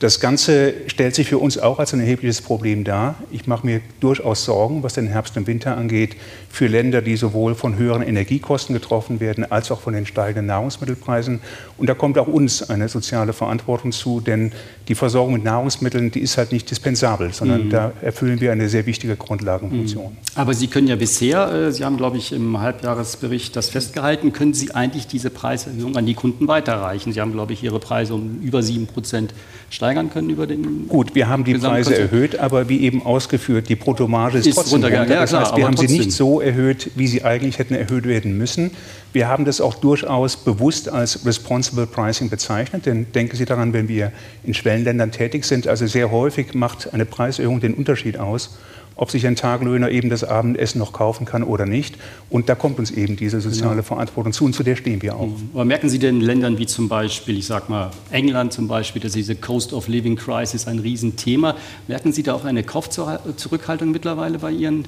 Das 0.00 0.20
Ganze 0.20 0.74
stellt 0.88 1.14
sich 1.14 1.28
für 1.28 1.38
uns 1.38 1.56
auch 1.56 1.78
als 1.78 1.94
ein 1.94 2.00
erhebliches 2.00 2.42
Problem 2.42 2.84
dar. 2.84 3.14
Ich 3.30 3.46
mache 3.46 3.64
mir 3.64 3.80
durchaus 4.00 4.44
Sorgen, 4.44 4.82
was 4.82 4.94
den 4.94 5.06
Herbst 5.06 5.36
und 5.36 5.46
Winter 5.46 5.76
angeht, 5.76 6.16
für 6.50 6.66
Länder, 6.66 7.00
die 7.00 7.16
sowohl 7.16 7.54
von 7.54 7.76
höheren 7.76 8.02
Energiekosten 8.02 8.74
getroffen 8.74 9.20
werden, 9.20 9.50
als 9.50 9.70
auch 9.70 9.80
von 9.80 9.94
den 9.94 10.04
steigenden 10.04 10.46
Nahrungsmittelpreisen. 10.46 11.40
Und 11.78 11.88
da 11.88 11.94
kommt 11.94 12.18
auch 12.18 12.26
uns 12.26 12.68
eine 12.68 12.88
soziale 12.88 13.32
Verantwortung 13.32 13.92
zu, 13.92 14.20
denn 14.20 14.52
die 14.88 14.94
Versorgung 14.94 15.34
mit 15.34 15.44
Nahrungsmitteln, 15.44 16.10
die 16.10 16.20
ist 16.20 16.38
halt 16.38 16.52
nicht 16.52 16.70
dispensabel, 16.70 17.32
sondern 17.32 17.66
mhm. 17.66 17.70
da 17.70 17.92
erfüllen 18.02 18.40
wir 18.40 18.52
eine 18.52 18.68
sehr 18.68 18.86
wichtige 18.86 19.16
Grundlagenfunktion. 19.16 20.12
Mhm. 20.12 20.18
Aber 20.34 20.54
Sie 20.54 20.66
können 20.66 20.88
ja 20.88 20.96
bisher, 20.96 21.50
äh, 21.50 21.72
Sie 21.72 21.84
haben, 21.84 21.96
glaube 21.96 22.18
ich, 22.18 22.32
im 22.32 22.60
Halbjahresbericht 22.60 23.56
das 23.56 23.70
festgehalten, 23.70 24.32
können 24.32 24.54
Sie 24.54 24.74
eigentlich 24.74 25.06
diese 25.06 25.30
Preiserhöhung 25.30 25.96
an 25.96 26.04
die 26.04 26.14
Kunden 26.14 26.46
weiterreichen? 26.48 27.12
Sie 27.12 27.20
haben, 27.20 27.32
glaube 27.32 27.52
ich, 27.52 27.62
Ihre 27.62 27.78
Preise 27.78 28.14
um 28.14 28.40
über 28.42 28.62
7 28.62 28.86
Prozent 28.86 29.34
steigern 29.70 29.83
können 29.92 30.30
über 30.30 30.46
den. 30.46 30.88
Gut, 30.88 31.14
wir 31.14 31.28
haben 31.28 31.44
die 31.44 31.54
Preise 31.54 31.98
erhöht, 31.98 32.38
aber 32.38 32.68
wie 32.68 32.80
eben 32.80 33.04
ausgeführt, 33.04 33.68
die 33.68 33.76
Bruttomarge 33.76 34.38
ist, 34.38 34.46
ist 34.46 34.54
trotzdem 34.54 34.74
runtergegangen. 34.74 35.10
Ja, 35.10 35.20
das 35.20 35.30
klar, 35.30 35.42
heißt, 35.42 35.56
wir 35.56 35.64
haben 35.64 35.74
trotzdem. 35.74 35.88
sie 35.88 35.98
nicht 35.98 36.12
so 36.12 36.40
erhöht, 36.40 36.90
wie 36.94 37.06
sie 37.06 37.24
eigentlich 37.24 37.58
hätten 37.58 37.74
erhöht 37.74 38.06
werden 38.06 38.38
müssen. 38.38 38.70
Wir 39.12 39.28
haben 39.28 39.44
das 39.44 39.60
auch 39.60 39.74
durchaus 39.74 40.36
bewusst 40.36 40.88
als 40.88 41.24
Responsible 41.26 41.86
Pricing 41.86 42.30
bezeichnet, 42.30 42.86
denn 42.86 43.12
denken 43.12 43.36
Sie 43.36 43.44
daran, 43.44 43.72
wenn 43.72 43.88
wir 43.88 44.12
in 44.42 44.54
Schwellenländern 44.54 45.12
tätig 45.12 45.44
sind, 45.44 45.68
also 45.68 45.86
sehr 45.86 46.10
häufig 46.10 46.54
macht 46.54 46.92
eine 46.92 47.04
Preiserhöhung 47.04 47.60
den 47.60 47.74
Unterschied 47.74 48.18
aus 48.18 48.56
ob 48.96 49.10
sich 49.10 49.26
ein 49.26 49.36
Taglöhner 49.36 49.90
eben 49.90 50.10
das 50.10 50.24
Abendessen 50.24 50.78
noch 50.78 50.92
kaufen 50.92 51.26
kann 51.26 51.42
oder 51.42 51.66
nicht. 51.66 51.96
Und 52.30 52.48
da 52.48 52.54
kommt 52.54 52.78
uns 52.78 52.90
eben 52.90 53.16
diese 53.16 53.40
soziale 53.40 53.76
ja. 53.76 53.82
Verantwortung 53.82 54.32
zu 54.32 54.44
und 54.44 54.54
zu 54.54 54.62
der 54.62 54.76
stehen 54.76 55.02
wir 55.02 55.16
auch. 55.16 55.26
Mhm. 55.26 55.50
Aber 55.54 55.64
merken 55.64 55.88
Sie 55.88 55.98
denn 55.98 56.16
in 56.16 56.20
Ländern 56.20 56.58
wie 56.58 56.66
zum 56.66 56.88
Beispiel, 56.88 57.38
ich 57.38 57.46
sage 57.46 57.66
mal 57.68 57.90
England 58.10 58.52
zum 58.52 58.68
Beispiel, 58.68 59.02
dass 59.02 59.12
diese 59.12 59.34
Cost 59.34 59.72
of 59.72 59.88
Living 59.88 60.16
Crisis 60.16 60.66
ein 60.66 60.78
Riesenthema, 60.78 61.56
merken 61.88 62.12
Sie 62.12 62.22
da 62.22 62.34
auch 62.34 62.44
eine 62.44 62.62
Kaufzurückhaltung 62.62 63.90
mittlerweile 63.90 64.38
bei 64.38 64.50
Ihren 64.50 64.86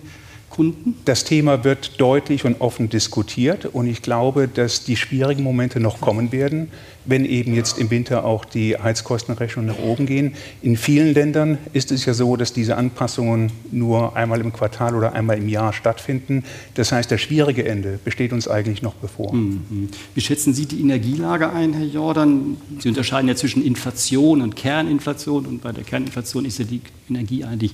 Kunden? 0.50 0.96
Das 1.04 1.24
Thema 1.24 1.64
wird 1.64 2.00
deutlich 2.00 2.44
und 2.44 2.60
offen 2.60 2.88
diskutiert 2.88 3.66
und 3.66 3.88
ich 3.88 4.02
glaube, 4.02 4.48
dass 4.48 4.84
die 4.84 4.96
schwierigen 4.96 5.42
Momente 5.42 5.80
noch 5.80 6.00
kommen 6.00 6.32
werden, 6.32 6.70
wenn 7.06 7.24
eben 7.24 7.54
jetzt 7.54 7.78
im 7.78 7.90
Winter 7.90 8.24
auch 8.24 8.44
die 8.44 8.76
Heizkostenrechnungen 8.76 9.74
nach 9.74 9.82
oben 9.82 10.06
gehen. 10.06 10.34
In 10.62 10.76
vielen 10.76 11.14
Ländern 11.14 11.58
ist 11.72 11.92
es 11.92 12.04
ja 12.04 12.14
so, 12.14 12.36
dass 12.36 12.52
diese 12.52 12.76
Anpassungen 12.76 13.52
nur 13.70 14.16
einmal 14.16 14.40
im 14.40 14.52
Quartal 14.52 14.94
oder 14.94 15.12
einmal 15.14 15.38
im 15.38 15.48
Jahr 15.48 15.72
stattfinden. 15.72 16.44
Das 16.74 16.92
heißt, 16.92 17.10
das 17.10 17.20
schwierige 17.20 17.66
Ende 17.66 17.98
besteht 18.04 18.32
uns 18.32 18.48
eigentlich 18.48 18.82
noch 18.82 18.94
bevor. 18.94 19.34
Mhm. 19.34 19.88
Wie 20.14 20.20
schätzen 20.20 20.54
Sie 20.54 20.66
die 20.66 20.80
Energielage 20.80 21.50
ein, 21.50 21.72
Herr 21.72 21.86
Jordan? 21.86 22.56
Sie 22.78 22.88
unterscheiden 22.88 23.28
ja 23.28 23.36
zwischen 23.36 23.64
Inflation 23.64 24.42
und 24.42 24.56
Kerninflation 24.56 25.46
und 25.46 25.62
bei 25.62 25.72
der 25.72 25.84
Kerninflation 25.84 26.44
ist 26.44 26.58
ja 26.58 26.64
die 26.64 26.80
Energie 27.08 27.44
eigentlich 27.44 27.72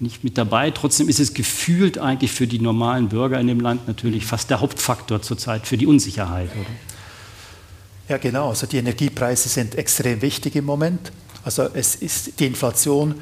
nicht 0.00 0.24
mit 0.24 0.36
dabei. 0.36 0.70
Trotzdem 0.70 1.08
ist 1.08 1.20
es 1.20 1.34
gefühlt 1.34 1.98
eigentlich 1.98 2.32
für 2.32 2.46
die 2.46 2.58
normalen 2.58 3.08
Bürger 3.08 3.40
in 3.40 3.46
dem 3.46 3.60
Land 3.60 3.86
natürlich 3.88 4.26
fast 4.26 4.50
der 4.50 4.60
Hauptfaktor 4.60 5.22
zurzeit 5.22 5.66
für 5.66 5.76
die 5.76 5.86
Unsicherheit, 5.86 6.50
oder? 6.52 6.93
Ja, 8.08 8.18
genau. 8.18 8.50
Also 8.50 8.66
die 8.66 8.78
Energiepreise 8.78 9.48
sind 9.48 9.76
extrem 9.76 10.20
wichtig 10.20 10.56
im 10.56 10.64
Moment. 10.64 11.10
Also 11.44 11.68
es 11.74 11.94
ist 11.96 12.38
die 12.38 12.46
Inflation 12.46 13.14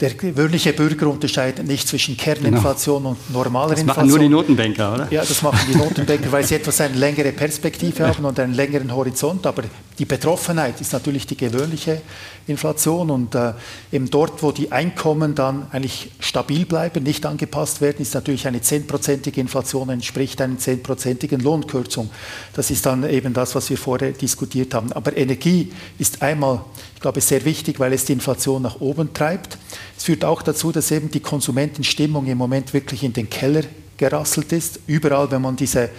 der 0.00 0.10
gewöhnliche 0.14 0.72
Bürger 0.72 1.06
unterscheidet 1.06 1.66
nicht 1.66 1.86
zwischen 1.86 2.16
Kerninflation 2.16 3.04
genau. 3.04 3.10
und 3.10 3.32
normaler 3.32 3.76
Inflation. 3.76 3.86
Das 3.86 3.96
machen 3.96 4.08
nur 4.08 4.18
die 4.18 4.28
Notenbanker, 4.28 4.94
oder? 4.94 5.12
Ja, 5.12 5.20
das 5.24 5.40
machen 5.40 5.60
die 5.72 5.76
Notenbanker, 5.76 6.32
weil 6.32 6.44
sie 6.44 6.56
etwas 6.56 6.80
eine 6.80 6.94
längere 6.94 7.30
Perspektive 7.30 8.08
haben 8.08 8.24
und 8.24 8.40
einen 8.40 8.54
längeren 8.54 8.92
Horizont. 8.92 9.46
Aber 9.46 9.62
die 9.96 10.04
Betroffenheit 10.04 10.80
ist 10.80 10.92
natürlich 10.92 11.28
die 11.28 11.36
gewöhnliche 11.36 12.02
Inflation 12.48 13.08
und 13.08 13.36
äh, 13.36 13.52
eben 13.92 14.10
dort, 14.10 14.42
wo 14.42 14.50
die 14.50 14.72
Einkommen 14.72 15.36
dann 15.36 15.68
eigentlich 15.70 16.10
stabil 16.18 16.66
bleiben, 16.66 17.04
nicht 17.04 17.24
angepasst 17.24 17.80
werden, 17.80 18.02
ist 18.02 18.14
natürlich 18.14 18.48
eine 18.48 18.60
zehnprozentige 18.60 19.40
Inflation 19.40 19.88
entspricht 19.90 20.40
einer 20.40 20.58
zehnprozentigen 20.58 21.40
Lohnkürzung. 21.40 22.10
Das 22.54 22.72
ist 22.72 22.84
dann 22.84 23.08
eben 23.08 23.32
das, 23.32 23.54
was 23.54 23.70
wir 23.70 23.78
vorher 23.78 24.10
diskutiert 24.10 24.74
haben. 24.74 24.92
Aber 24.92 25.16
Energie 25.16 25.72
ist 25.98 26.20
einmal, 26.20 26.64
ich 27.04 27.06
glaube, 27.06 27.20
sehr 27.20 27.44
wichtig, 27.44 27.80
weil 27.80 27.92
es 27.92 28.06
die 28.06 28.14
Inflation 28.14 28.62
nach 28.62 28.80
oben 28.80 29.12
treibt. 29.12 29.58
Es 29.94 30.04
führt 30.04 30.24
auch 30.24 30.40
dazu, 30.40 30.72
dass 30.72 30.90
eben 30.90 31.10
die 31.10 31.20
Konsumentenstimmung 31.20 32.24
im 32.24 32.38
Moment 32.38 32.72
wirklich 32.72 33.02
in 33.02 33.12
den 33.12 33.28
Keller 33.28 33.60
gerasselt 33.98 34.52
ist. 34.52 34.80
Überall, 34.86 35.30
wenn 35.30 35.42
man 35.42 35.54
diese 35.54 35.90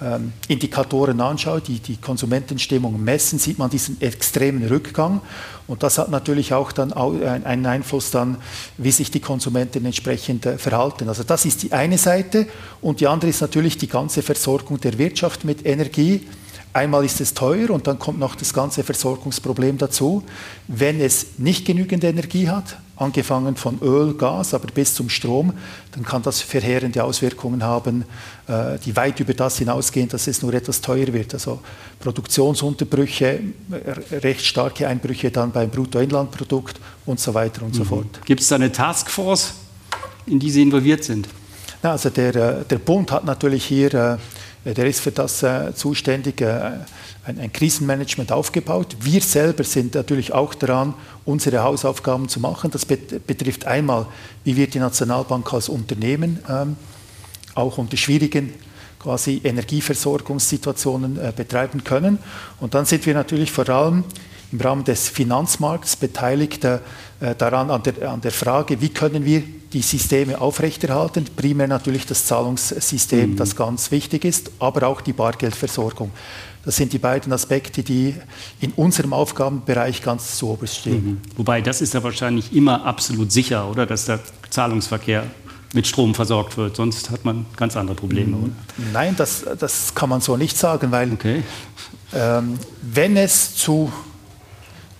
ähm, 0.00 0.32
Indikatoren 0.48 1.20
anschaut, 1.20 1.68
die 1.68 1.78
die 1.78 1.98
Konsumentenstimmung 1.98 3.04
messen, 3.04 3.38
sieht 3.38 3.58
man 3.58 3.68
diesen 3.68 4.00
extremen 4.00 4.66
Rückgang. 4.66 5.20
Und 5.66 5.82
das 5.82 5.98
hat 5.98 6.08
natürlich 6.08 6.54
auch 6.54 6.72
dann 6.72 6.94
einen 6.94 7.66
Einfluss 7.66 8.10
dann, 8.10 8.38
wie 8.78 8.92
sich 8.92 9.10
die 9.10 9.20
Konsumenten 9.20 9.84
entsprechend 9.84 10.46
äh, 10.46 10.56
verhalten. 10.56 11.10
Also 11.10 11.22
das 11.22 11.44
ist 11.44 11.64
die 11.64 11.74
eine 11.74 11.98
Seite. 11.98 12.46
Und 12.80 13.00
die 13.00 13.08
andere 13.08 13.28
ist 13.28 13.42
natürlich 13.42 13.76
die 13.76 13.88
ganze 13.88 14.22
Versorgung 14.22 14.80
der 14.80 14.96
Wirtschaft 14.96 15.44
mit 15.44 15.66
Energie. 15.66 16.26
Einmal 16.76 17.06
ist 17.06 17.22
es 17.22 17.32
teuer 17.32 17.70
und 17.70 17.86
dann 17.86 17.98
kommt 17.98 18.18
noch 18.18 18.34
das 18.34 18.52
ganze 18.52 18.84
Versorgungsproblem 18.84 19.78
dazu. 19.78 20.22
Wenn 20.68 21.00
es 21.00 21.38
nicht 21.38 21.64
genügend 21.64 22.04
Energie 22.04 22.50
hat, 22.50 22.76
angefangen 22.96 23.56
von 23.56 23.78
Öl, 23.80 24.12
Gas, 24.12 24.52
aber 24.52 24.66
bis 24.66 24.92
zum 24.92 25.08
Strom, 25.08 25.54
dann 25.92 26.04
kann 26.04 26.20
das 26.20 26.42
verheerende 26.42 27.02
Auswirkungen 27.02 27.62
haben, 27.62 28.04
äh, 28.46 28.78
die 28.84 28.94
weit 28.94 29.18
über 29.20 29.32
das 29.32 29.56
hinausgehen, 29.56 30.10
dass 30.10 30.26
es 30.26 30.42
nur 30.42 30.52
etwas 30.52 30.82
teuer 30.82 31.10
wird. 31.14 31.32
Also 31.32 31.60
Produktionsunterbrüche, 31.98 33.40
recht 34.12 34.44
starke 34.44 34.86
Einbrüche 34.86 35.30
dann 35.30 35.52
beim 35.52 35.70
Bruttoinlandprodukt 35.70 36.78
und 37.06 37.18
so 37.18 37.32
weiter 37.32 37.62
und 37.62 37.72
mhm. 37.72 37.78
so 37.78 37.84
fort. 37.84 38.20
Gibt 38.26 38.42
es 38.42 38.48
da 38.48 38.56
eine 38.56 38.70
Taskforce, 38.70 39.54
in 40.26 40.38
die 40.38 40.50
Sie 40.50 40.60
involviert 40.60 41.04
sind? 41.04 41.26
also 41.82 42.10
der, 42.10 42.34
äh, 42.34 42.64
der 42.64 42.78
Bund 42.78 43.12
hat 43.12 43.24
natürlich 43.24 43.64
hier 43.64 43.94
äh, 43.94 44.16
der 44.74 44.86
ist 44.86 45.00
für 45.00 45.12
das 45.12 45.42
äh, 45.42 45.74
zuständig, 45.74 46.40
äh, 46.40 46.72
ein, 47.24 47.38
ein, 47.38 47.52
Krisenmanagement 47.52 48.32
aufgebaut. 48.32 48.96
Wir 49.00 49.20
selber 49.20 49.64
sind 49.64 49.94
natürlich 49.94 50.32
auch 50.32 50.54
daran, 50.54 50.94
unsere 51.24 51.62
Hausaufgaben 51.62 52.28
zu 52.28 52.40
machen. 52.40 52.70
Das 52.70 52.84
bet 52.84 53.26
betrifft 53.26 53.64
einmal, 53.64 54.06
wie 54.44 54.56
wir 54.56 54.66
die 54.66 54.78
Nationalbank 54.78 55.52
als 55.52 55.68
Unternehmen 55.68 56.40
ähm, 56.48 56.76
auch 57.54 57.78
unter 57.78 57.96
schwierigen 57.96 58.52
quasi 58.98 59.40
Energieversorgungssituationen 59.44 61.18
äh, 61.18 61.32
betreiben 61.34 61.84
können. 61.84 62.18
Und 62.60 62.74
dann 62.74 62.86
sind 62.86 63.06
wir 63.06 63.14
natürlich 63.14 63.52
vor 63.52 63.68
allem 63.68 64.04
im 64.56 64.60
Rahmen 64.62 64.84
des 64.84 65.08
Finanzmarkts 65.08 65.96
beteiligt 65.96 66.64
äh, 66.64 66.78
daran 67.36 67.70
an 67.70 67.82
der, 67.82 68.10
an 68.10 68.20
der 68.22 68.30
Frage, 68.32 68.80
wie 68.80 68.88
können 68.88 69.24
wir 69.24 69.42
die 69.72 69.82
Systeme 69.82 70.40
aufrechterhalten. 70.40 71.26
Primär 71.36 71.68
natürlich 71.68 72.06
das 72.06 72.24
Zahlungssystem, 72.24 73.32
mhm. 73.32 73.36
das 73.36 73.54
ganz 73.54 73.90
wichtig 73.90 74.24
ist, 74.24 74.50
aber 74.58 74.86
auch 74.86 75.02
die 75.02 75.12
Bargeldversorgung. 75.12 76.10
Das 76.64 76.76
sind 76.76 76.92
die 76.92 76.98
beiden 76.98 77.32
Aspekte, 77.32 77.82
die 77.82 78.14
in 78.60 78.72
unserem 78.72 79.12
Aufgabenbereich 79.12 80.02
ganz 80.02 80.38
zu 80.38 80.48
oberst 80.48 80.78
stehen. 80.78 81.04
Mhm. 81.04 81.20
Wobei 81.36 81.60
das 81.60 81.82
ist 81.82 81.92
ja 81.92 82.02
wahrscheinlich 82.02 82.54
immer 82.54 82.84
absolut 82.84 83.30
sicher, 83.30 83.70
oder, 83.70 83.84
dass 83.84 84.06
der 84.06 84.20
Zahlungsverkehr 84.48 85.24
mit 85.74 85.86
Strom 85.86 86.14
versorgt 86.14 86.56
wird. 86.56 86.76
Sonst 86.76 87.10
hat 87.10 87.24
man 87.26 87.44
ganz 87.56 87.76
andere 87.76 87.96
Probleme. 87.96 88.36
Oder? 88.36 88.52
Nein, 88.92 89.14
das, 89.16 89.44
das 89.58 89.94
kann 89.94 90.08
man 90.08 90.22
so 90.22 90.36
nicht 90.38 90.56
sagen, 90.56 90.90
weil 90.90 91.12
okay. 91.12 91.42
ähm, 92.14 92.58
wenn 92.80 93.16
es 93.16 93.54
zu 93.54 93.92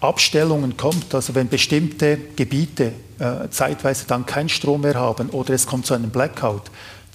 Abstellungen 0.07 0.77
kommt, 0.77 1.15
also 1.15 1.35
wenn 1.35 1.49
bestimmte 1.49 2.19
Gebiete 2.37 2.93
äh, 3.19 3.49
zeitweise 3.51 4.07
dann 4.07 4.27
keinen 4.27 4.49
Strom 4.49 4.83
mehr 4.83 4.95
haben 4.95 5.31
oder 5.31 5.55
es 5.55 5.67
kommt 5.67 5.87
zu 5.87 5.95
einem 5.95 6.11
Blackout, 6.11 6.63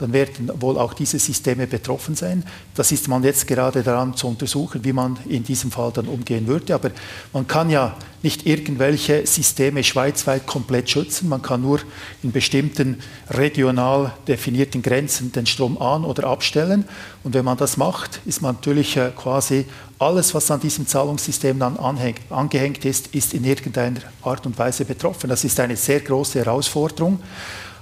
dann 0.01 0.13
werden 0.13 0.51
wohl 0.59 0.79
auch 0.79 0.93
diese 0.93 1.19
Systeme 1.19 1.67
betroffen 1.67 2.15
sein. 2.15 2.43
Das 2.73 2.91
ist 2.91 3.07
man 3.07 3.23
jetzt 3.23 3.47
gerade 3.47 3.83
daran 3.83 4.15
zu 4.15 4.27
untersuchen, 4.27 4.83
wie 4.83 4.93
man 4.93 5.17
in 5.27 5.43
diesem 5.43 5.71
Fall 5.71 5.91
dann 5.93 6.07
umgehen 6.07 6.47
würde. 6.47 6.73
Aber 6.73 6.89
man 7.33 7.47
kann 7.47 7.69
ja 7.69 7.95
nicht 8.23 8.47
irgendwelche 8.47 9.25
Systeme 9.27 9.83
schweizweit 9.83 10.47
komplett 10.47 10.89
schützen. 10.89 11.29
Man 11.29 11.43
kann 11.43 11.61
nur 11.61 11.81
in 12.23 12.31
bestimmten 12.31 12.99
regional 13.29 14.13
definierten 14.27 14.81
Grenzen 14.81 15.31
den 15.31 15.45
Strom 15.45 15.79
an- 15.79 16.03
oder 16.03 16.25
abstellen. 16.25 16.85
Und 17.23 17.35
wenn 17.35 17.45
man 17.45 17.57
das 17.57 17.77
macht, 17.77 18.21
ist 18.25 18.41
man 18.41 18.55
natürlich 18.55 18.97
äh, 18.97 19.11
quasi 19.15 19.65
alles, 19.99 20.33
was 20.33 20.49
an 20.49 20.59
diesem 20.59 20.87
Zahlungssystem 20.87 21.59
dann 21.59 21.77
angehängt 21.77 22.85
ist, 22.85 23.13
ist 23.13 23.35
in 23.35 23.43
irgendeiner 23.43 23.99
Art 24.23 24.47
und 24.47 24.57
Weise 24.57 24.83
betroffen. 24.83 25.29
Das 25.29 25.43
ist 25.43 25.59
eine 25.59 25.77
sehr 25.77 25.99
große 25.99 26.39
Herausforderung. 26.39 27.19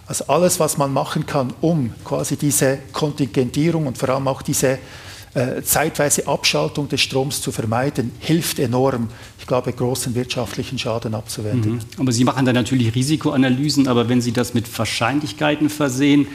Also 0.09 0.25
alles, 0.25 0.59
was 0.59 0.75
man 0.75 0.91
machen 0.91 1.27
kann, 1.27 1.53
um 1.61 1.93
quasi 2.03 2.35
diese 2.35 2.79
Kontingentierung 2.91 3.85
und 3.85 3.95
vor 3.95 4.09
allem 4.09 4.27
auch 4.27 4.41
diese 4.41 4.79
äh, 5.35 5.61
zeitweise 5.61 6.27
Abschaltung 6.27 6.89
des 6.89 6.99
Stroms 7.01 7.43
zu 7.43 7.51
vermeiden, 7.51 8.11
hilft 8.17 8.57
enorm, 8.57 9.09
ich 9.37 9.45
glaube, 9.45 9.71
großen 9.71 10.15
wirtschaftlichen 10.15 10.79
Schaden 10.79 11.13
abzuwenden. 11.13 11.73
Mhm. 11.73 11.81
Aber 11.99 12.11
Sie 12.11 12.23
machen 12.23 12.43
da 12.43 12.51
natürlich 12.51 12.95
Risikoanalysen, 12.95 13.87
aber 13.87 14.09
wenn 14.09 14.19
Sie 14.19 14.31
das 14.31 14.55
mit 14.55 14.65
Wahrscheinlichkeiten 14.79 15.69
versehen, 15.69 16.27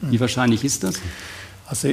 wie 0.00 0.18
wahrscheinlich 0.18 0.64
ist 0.64 0.82
das? 0.82 0.94
Also 1.66 1.90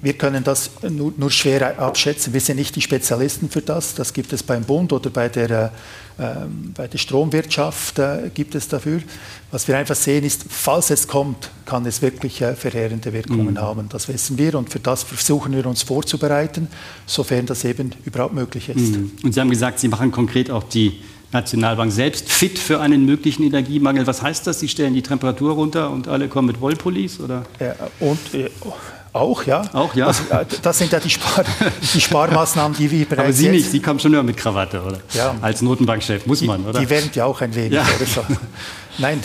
wir 0.00 0.12
können 0.14 0.44
das 0.44 0.70
nur, 0.88 1.12
nur, 1.14 1.30
schwer 1.30 1.78
abschätzen. 1.78 2.32
Wir 2.32 2.40
sind 2.40 2.56
nicht 2.56 2.74
die 2.74 2.80
Spezialisten 2.80 3.50
für 3.50 3.60
das. 3.60 3.94
Das 3.94 4.14
gibt 4.14 4.32
es 4.32 4.42
beim 4.42 4.64
Bund 4.64 4.94
oder 4.94 5.10
bei 5.10 5.28
der, 5.28 5.50
äh, 5.50 5.68
bei 6.74 6.88
der 6.88 6.98
Stromwirtschaft 6.98 8.00
gibt 8.34 8.54
es 8.54 8.68
dafür. 8.68 9.00
Was 9.50 9.66
wir 9.66 9.78
einfach 9.78 9.94
sehen 9.94 10.24
ist, 10.24 10.44
falls 10.48 10.90
es 10.90 11.08
kommt, 11.08 11.50
kann 11.64 11.86
es 11.86 12.02
wirklich 12.02 12.42
äh, 12.42 12.54
verheerende 12.54 13.12
Wirkungen 13.12 13.54
mhm. 13.54 13.60
haben. 13.60 13.88
Das 13.88 14.08
wissen 14.08 14.36
wir 14.36 14.54
und 14.56 14.68
für 14.68 14.80
das 14.80 15.04
versuchen 15.04 15.54
wir 15.54 15.64
uns 15.66 15.82
vorzubereiten, 15.82 16.68
sofern 17.06 17.46
das 17.46 17.64
eben 17.64 17.92
überhaupt 18.04 18.34
möglich 18.34 18.68
ist. 18.68 18.96
Mhm. 18.96 19.12
Und 19.22 19.32
Sie 19.32 19.40
haben 19.40 19.48
gesagt, 19.48 19.78
Sie 19.78 19.88
machen 19.88 20.10
konkret 20.10 20.50
auch 20.50 20.64
die 20.64 21.00
Nationalbank 21.32 21.92
selbst 21.92 22.30
fit 22.30 22.58
für 22.58 22.80
einen 22.80 23.04
möglichen 23.04 23.42
Energiemangel. 23.42 24.06
Was 24.06 24.22
heißt 24.22 24.46
das? 24.46 24.60
Sie 24.60 24.68
stellen 24.68 24.94
die 24.94 25.02
Temperatur 25.02 25.52
runter 25.52 25.90
und 25.90 26.08
alle 26.08 26.28
kommen 26.28 26.48
mit 26.48 26.60
Wollpullis? 26.60 27.20
Oder? 27.20 27.44
Ja, 27.60 27.74
und 28.00 28.34
äh, 28.34 28.50
auch, 29.18 29.44
ja. 29.44 29.62
Auch, 29.72 29.94
ja. 29.94 30.06
Also, 30.06 30.24
das 30.62 30.78
sind 30.78 30.92
ja 30.92 31.00
die, 31.00 31.10
Spar 31.10 31.44
die 31.94 32.00
Sparmaßnahmen, 32.00 32.76
die 32.76 32.90
wir 32.90 33.04
bereits. 33.04 33.24
Aber 33.24 33.32
Sie 33.32 33.48
nicht, 33.48 33.70
Sie 33.70 33.80
kommen 33.80 34.00
schon 34.00 34.12
nur 34.12 34.22
mit 34.22 34.36
Krawatte, 34.36 34.82
oder? 34.82 34.98
Ja. 35.12 35.34
Als 35.40 35.62
Notenbankchef 35.62 36.26
muss 36.26 36.40
die, 36.40 36.46
man, 36.46 36.64
oder? 36.64 36.80
Die 36.80 36.88
wärmt 36.88 37.14
ja 37.16 37.24
auch 37.24 37.40
ein 37.40 37.54
wenig, 37.54 37.72
ja. 37.72 37.82
oder? 37.82 38.38
Nein, 38.98 39.20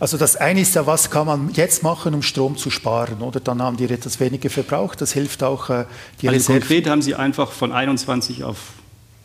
also 0.00 0.16
das 0.16 0.36
eine 0.36 0.60
ist 0.60 0.74
ja, 0.74 0.86
was 0.86 1.10
kann 1.10 1.26
man 1.26 1.50
jetzt 1.54 1.82
machen, 1.82 2.14
um 2.14 2.22
Strom 2.22 2.56
zu 2.56 2.70
sparen, 2.70 3.20
oder? 3.20 3.40
Dann 3.40 3.60
haben 3.60 3.76
die 3.76 3.84
etwas 3.84 4.20
weniger 4.20 4.48
verbraucht. 4.48 5.00
Das 5.00 5.12
hilft 5.12 5.42
auch 5.42 5.70
äh, 5.70 5.86
die 6.22 6.28
also 6.28 6.36
Reserve. 6.36 6.60
Konkret 6.60 6.88
haben 6.88 7.02
Sie 7.02 7.14
einfach 7.14 7.50
von 7.50 7.72
21 7.72 8.44
auf 8.44 8.56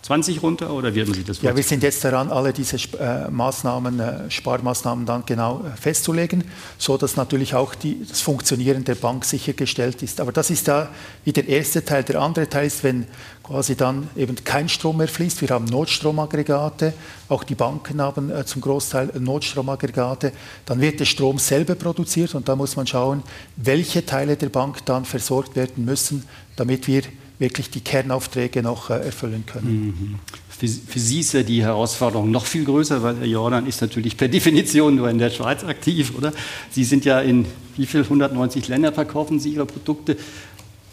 20 0.03 0.43
runter 0.43 0.73
oder 0.73 0.93
wie 0.93 1.01
haben 1.01 1.13
Sie 1.13 1.23
das 1.23 1.41
Ja, 1.41 1.55
wir 1.55 1.63
sind 1.63 1.81
jetzt 1.81 2.03
daran, 2.03 2.29
alle 2.29 2.51
diese 2.51 2.75
äh, 2.99 3.31
Maßnahmen, 3.31 3.99
äh, 4.01 4.29
Sparmaßnahmen 4.29 5.05
dann 5.05 5.23
genau 5.25 5.63
äh, 5.63 5.77
festzulegen, 5.77 6.43
so 6.77 6.97
dass 6.97 7.15
natürlich 7.15 7.55
auch 7.55 7.73
die, 7.73 8.05
das 8.05 8.19
Funktionieren 8.19 8.83
der 8.83 8.95
Bank 8.95 9.23
sichergestellt 9.23 10.03
ist. 10.03 10.19
Aber 10.19 10.33
das 10.33 10.49
ist 10.49 10.67
da 10.67 10.89
wie 11.23 11.31
der 11.31 11.47
erste 11.47 11.85
Teil. 11.85 12.03
Der 12.03 12.21
andere 12.21 12.49
Teil 12.49 12.67
ist, 12.67 12.83
wenn 12.83 13.07
quasi 13.43 13.77
dann 13.77 14.09
eben 14.17 14.35
kein 14.43 14.67
Strom 14.67 14.97
mehr 14.97 15.07
fließt. 15.07 15.39
Wir 15.39 15.49
haben 15.49 15.65
Notstromaggregate, 15.65 16.93
auch 17.29 17.45
die 17.45 17.55
Banken 17.55 18.01
haben 18.01 18.29
äh, 18.29 18.45
zum 18.45 18.61
Großteil 18.61 19.09
Notstromaggregate. 19.17 20.33
Dann 20.65 20.81
wird 20.81 20.99
der 20.99 21.05
Strom 21.05 21.39
selber 21.39 21.75
produziert 21.75 22.35
und 22.35 22.49
da 22.49 22.57
muss 22.57 22.75
man 22.75 22.87
schauen, 22.87 23.23
welche 23.55 24.05
Teile 24.05 24.35
der 24.35 24.49
Bank 24.49 24.85
dann 24.85 25.05
versorgt 25.05 25.55
werden 25.55 25.85
müssen, 25.85 26.25
damit 26.57 26.87
wir 26.87 27.03
wirklich 27.43 27.69
die 27.69 27.81
Kernaufträge 27.81 28.63
noch 28.63 28.89
äh, 28.89 29.05
erfüllen 29.05 29.45
können. 29.45 29.85
Mhm. 29.85 30.19
Für, 30.49 30.67
für, 30.67 30.99
Sie 30.99 31.19
ist 31.19 31.33
ja 31.33 31.43
die 31.43 31.61
Herausforderung 31.61 32.31
noch 32.31 32.45
viel 32.45 32.63
größer, 32.63 33.03
weil 33.03 33.25
Jordan 33.25 33.67
ist 33.67 33.81
natürlich 33.81 34.15
per 34.15 34.27
Definition 34.37 34.95
nur 34.95 35.09
in 35.09 35.17
der 35.19 35.29
Schweiz 35.29 35.63
aktiv, 35.63 36.13
oder? 36.17 36.31
Sie 36.71 36.85
sind 36.85 37.05
ja 37.05 37.19
in 37.19 37.45
wie 37.75 37.85
viel 37.85 38.01
190 38.01 38.67
Länder 38.69 38.93
verkaufen 38.93 39.39
Sie 39.39 39.49
Ihre 39.49 39.65
Produkte. 39.65 40.15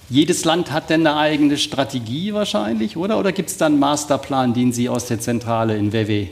Jedes 0.08 0.44
Land 0.44 0.72
hat 0.72 0.90
denn 0.90 1.06
eine 1.06 1.16
eigene 1.16 1.56
Strategie 1.56 2.34
wahrscheinlich, 2.34 2.96
oder? 2.96 3.18
Oder 3.18 3.30
gibt 3.30 3.48
es 3.48 3.56
dann 3.56 3.72
einen 3.72 3.80
Masterplan, 3.80 4.52
den 4.52 4.72
Sie 4.72 4.88
aus 4.88 5.06
der 5.06 5.20
Zentrale 5.20 5.76
in 5.76 5.92
WW 5.92 6.28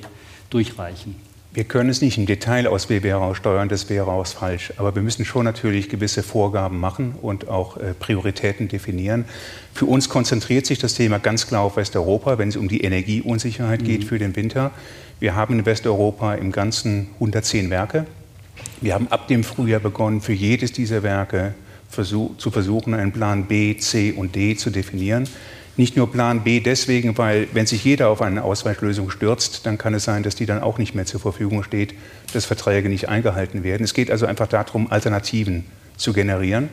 durchreichen? 0.50 1.27
Wir 1.50 1.64
können 1.64 1.88
es 1.88 2.02
nicht 2.02 2.18
im 2.18 2.26
Detail 2.26 2.66
aus 2.66 2.90
WW 2.90 3.08
heraussteuern, 3.08 3.70
das 3.70 3.88
wäre 3.88 4.08
auch 4.08 4.26
falsch. 4.26 4.74
Aber 4.76 4.94
wir 4.94 5.00
müssen 5.00 5.24
schon 5.24 5.44
natürlich 5.44 5.88
gewisse 5.88 6.22
Vorgaben 6.22 6.78
machen 6.78 7.14
und 7.22 7.48
auch 7.48 7.78
äh, 7.78 7.94
Prioritäten 7.94 8.68
definieren. 8.68 9.24
Für 9.72 9.86
uns 9.86 10.10
konzentriert 10.10 10.66
sich 10.66 10.78
das 10.78 10.92
Thema 10.94 11.18
ganz 11.18 11.46
klar 11.46 11.62
auf 11.62 11.76
Westeuropa, 11.76 12.36
wenn 12.36 12.50
es 12.50 12.56
um 12.56 12.68
die 12.68 12.82
Energieunsicherheit 12.82 13.80
mhm. 13.80 13.86
geht 13.86 14.04
für 14.04 14.18
den 14.18 14.36
Winter. 14.36 14.72
Wir 15.20 15.34
haben 15.34 15.58
in 15.58 15.66
Westeuropa 15.66 16.34
im 16.34 16.52
Ganzen 16.52 17.08
110 17.14 17.70
Werke. 17.70 18.06
Wir 18.82 18.92
haben 18.92 19.08
ab 19.08 19.26
dem 19.28 19.42
Frühjahr 19.42 19.80
begonnen, 19.80 20.20
für 20.20 20.34
jedes 20.34 20.72
dieser 20.72 21.02
Werke 21.02 21.54
versuch, 21.88 22.36
zu 22.36 22.50
versuchen, 22.50 22.92
einen 22.92 23.12
Plan 23.12 23.46
B, 23.46 23.76
C 23.78 24.12
und 24.12 24.36
D 24.36 24.54
zu 24.54 24.68
definieren. 24.68 25.26
Nicht 25.78 25.96
nur 25.96 26.10
Plan 26.10 26.42
B 26.42 26.58
deswegen, 26.58 27.16
weil 27.18 27.46
wenn 27.52 27.64
sich 27.64 27.84
jeder 27.84 28.08
auf 28.08 28.20
eine 28.20 28.42
Ausweichlösung 28.42 29.10
stürzt, 29.10 29.64
dann 29.64 29.78
kann 29.78 29.94
es 29.94 30.02
sein, 30.02 30.24
dass 30.24 30.34
die 30.34 30.44
dann 30.44 30.60
auch 30.60 30.76
nicht 30.76 30.96
mehr 30.96 31.06
zur 31.06 31.20
Verfügung 31.20 31.62
steht, 31.62 31.94
dass 32.32 32.46
Verträge 32.46 32.88
nicht 32.88 33.08
eingehalten 33.08 33.62
werden. 33.62 33.84
Es 33.84 33.94
geht 33.94 34.10
also 34.10 34.26
einfach 34.26 34.48
darum, 34.48 34.90
Alternativen 34.90 35.64
zu 35.96 36.12
generieren. 36.12 36.68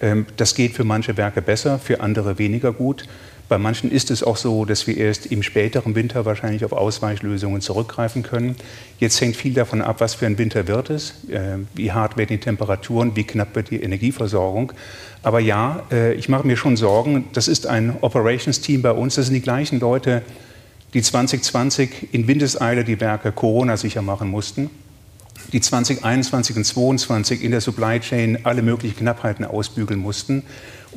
Ähm, 0.00 0.24
das 0.38 0.54
geht 0.54 0.72
für 0.72 0.84
manche 0.84 1.18
Werke 1.18 1.42
besser, 1.42 1.78
für 1.78 2.00
andere 2.00 2.38
weniger 2.38 2.72
gut. 2.72 3.06
Bei 3.48 3.56
manchen 3.56 3.90
ist 3.90 4.10
es 4.10 4.22
auch 4.22 4.36
so, 4.36 4.66
dass 4.66 4.86
wir 4.86 4.96
erst 4.96 5.26
im 5.26 5.42
späteren 5.42 5.94
Winter 5.94 6.26
wahrscheinlich 6.26 6.64
auf 6.66 6.72
Ausweichlösungen 6.72 7.62
zurückgreifen 7.62 8.22
können. 8.22 8.56
Jetzt 8.98 9.20
hängt 9.20 9.36
viel 9.36 9.54
davon 9.54 9.80
ab, 9.80 9.96
was 10.00 10.14
für 10.14 10.26
ein 10.26 10.36
Winter 10.36 10.68
wird 10.68 10.90
es, 10.90 11.14
äh, 11.30 11.56
wie 11.74 11.92
hart 11.92 12.18
werden 12.18 12.28
die 12.28 12.38
Temperaturen, 12.38 13.16
wie 13.16 13.24
knapp 13.24 13.54
wird 13.54 13.70
die 13.70 13.82
Energieversorgung. 13.82 14.72
Aber 15.22 15.40
ja, 15.40 15.82
äh, 15.90 16.12
ich 16.12 16.28
mache 16.28 16.46
mir 16.46 16.58
schon 16.58 16.76
Sorgen. 16.76 17.24
Das 17.32 17.48
ist 17.48 17.66
ein 17.66 17.96
Operations-Team 18.02 18.82
bei 18.82 18.92
uns. 18.92 19.14
Das 19.14 19.26
sind 19.26 19.34
die 19.34 19.40
gleichen 19.40 19.80
Leute, 19.80 20.22
die 20.92 21.00
2020 21.00 22.12
in 22.12 22.28
Windeseile 22.28 22.84
die 22.84 23.00
Werke 23.00 23.32
Corona-sicher 23.32 24.02
machen 24.02 24.28
mussten 24.28 24.68
die 25.52 25.60
2021 25.60 26.56
und 26.56 26.64
2022 26.64 27.42
in 27.42 27.52
der 27.52 27.60
Supply 27.60 28.00
Chain 28.00 28.40
alle 28.44 28.62
möglichen 28.62 28.96
Knappheiten 28.96 29.44
ausbügeln 29.44 29.98
mussten 29.98 30.42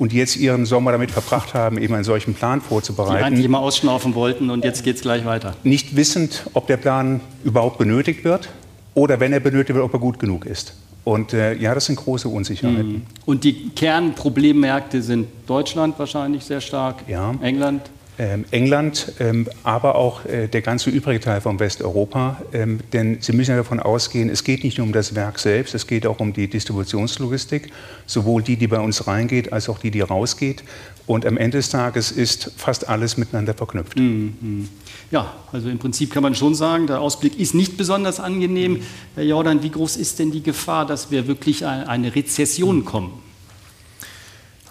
und 0.01 0.13
jetzt 0.13 0.35
ihren 0.35 0.65
Sommer 0.65 0.91
damit 0.91 1.11
verbracht 1.11 1.53
haben, 1.53 1.77
eben 1.77 1.93
einen 1.93 2.03
solchen 2.03 2.33
Plan 2.33 2.59
vorzubereiten. 2.59 3.19
Die 3.19 3.23
eigentlich 3.23 3.45
immer 3.45 3.59
ausschnaufen 3.59 4.15
wollten 4.15 4.49
und 4.49 4.63
jetzt 4.63 4.83
geht 4.83 4.95
es 4.95 5.03
gleich 5.03 5.25
weiter. 5.25 5.53
Nicht 5.63 5.95
wissend, 5.95 6.47
ob 6.53 6.65
der 6.65 6.77
Plan 6.77 7.21
überhaupt 7.43 7.77
benötigt 7.77 8.23
wird 8.23 8.49
oder 8.95 9.19
wenn 9.19 9.31
er 9.31 9.39
benötigt 9.39 9.75
wird, 9.75 9.85
ob 9.85 9.93
er 9.93 9.99
gut 9.99 10.17
genug 10.17 10.47
ist. 10.47 10.73
Und 11.03 11.33
äh, 11.33 11.53
ja, 11.53 11.75
das 11.75 11.85
sind 11.85 11.97
große 11.97 12.27
Unsicherheiten. 12.27 12.93
Mhm. 12.93 13.01
Und 13.27 13.43
die 13.43 13.69
Kernproblemmärkte 13.69 15.03
sind 15.03 15.27
Deutschland 15.45 15.99
wahrscheinlich 15.99 16.45
sehr 16.45 16.61
stark, 16.61 17.07
ja. 17.07 17.35
England? 17.39 17.83
Ähm, 18.21 18.45
England, 18.51 19.13
ähm, 19.19 19.47
aber 19.63 19.95
auch 19.95 20.25
äh, 20.25 20.47
der 20.47 20.61
ganze 20.61 20.91
übrige 20.91 21.19
Teil 21.19 21.41
von 21.41 21.59
Westeuropa. 21.59 22.39
Ähm, 22.53 22.79
denn 22.93 23.17
Sie 23.19 23.33
müssen 23.33 23.49
ja 23.49 23.57
davon 23.57 23.79
ausgehen, 23.79 24.29
es 24.29 24.43
geht 24.43 24.63
nicht 24.63 24.77
nur 24.77 24.85
um 24.85 24.93
das 24.93 25.15
Werk 25.15 25.39
selbst, 25.39 25.73
es 25.73 25.87
geht 25.87 26.05
auch 26.05 26.19
um 26.19 26.31
die 26.31 26.47
Distributionslogistik, 26.47 27.71
sowohl 28.05 28.43
die, 28.43 28.57
die 28.57 28.67
bei 28.67 28.79
uns 28.79 29.07
reingeht, 29.07 29.51
als 29.51 29.69
auch 29.69 29.79
die, 29.79 29.89
die 29.89 30.01
rausgeht. 30.01 30.63
Und 31.07 31.25
am 31.25 31.35
Ende 31.35 31.57
des 31.57 31.69
Tages 31.69 32.11
ist 32.11 32.51
fast 32.57 32.87
alles 32.87 33.17
miteinander 33.17 33.55
verknüpft. 33.55 33.97
Mhm. 33.97 34.69
Ja, 35.09 35.33
also 35.51 35.69
im 35.69 35.79
Prinzip 35.79 36.13
kann 36.13 36.21
man 36.21 36.35
schon 36.35 36.53
sagen, 36.53 36.85
der 36.85 37.01
Ausblick 37.01 37.39
ist 37.39 37.55
nicht 37.55 37.75
besonders 37.75 38.19
angenehm. 38.19 38.83
Herr 39.15 39.23
Jordan, 39.23 39.63
wie 39.63 39.71
groß 39.71 39.97
ist 39.97 40.19
denn 40.19 40.31
die 40.31 40.43
Gefahr, 40.43 40.85
dass 40.85 41.09
wir 41.09 41.25
wirklich 41.25 41.65
eine 41.65 42.13
Rezession 42.13 42.85
kommen? 42.85 43.30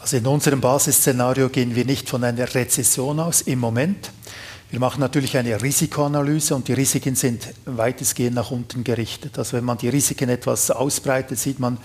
Also 0.00 0.16
in 0.16 0.26
unserem 0.26 0.62
Basisszenario 0.62 1.50
gehen 1.50 1.76
wir 1.76 1.84
nicht 1.84 2.08
von 2.08 2.24
einer 2.24 2.54
Rezession 2.54 3.20
aus 3.20 3.42
im 3.42 3.58
Moment. 3.58 4.10
Wir 4.70 4.80
machen 4.80 5.00
natürlich 5.00 5.36
eine 5.36 5.60
Risikoanalyse 5.60 6.54
und 6.54 6.68
die 6.68 6.72
Risiken 6.72 7.16
sind 7.16 7.48
weitestgehend 7.66 8.36
nach 8.36 8.50
unten 8.50 8.82
gerichtet. 8.82 9.36
Also 9.36 9.58
wenn 9.58 9.64
man 9.64 9.76
die 9.76 9.90
Risiken 9.90 10.30
etwas 10.30 10.70
ausbreitet, 10.70 11.38
sieht 11.38 11.58
man, 11.58 11.76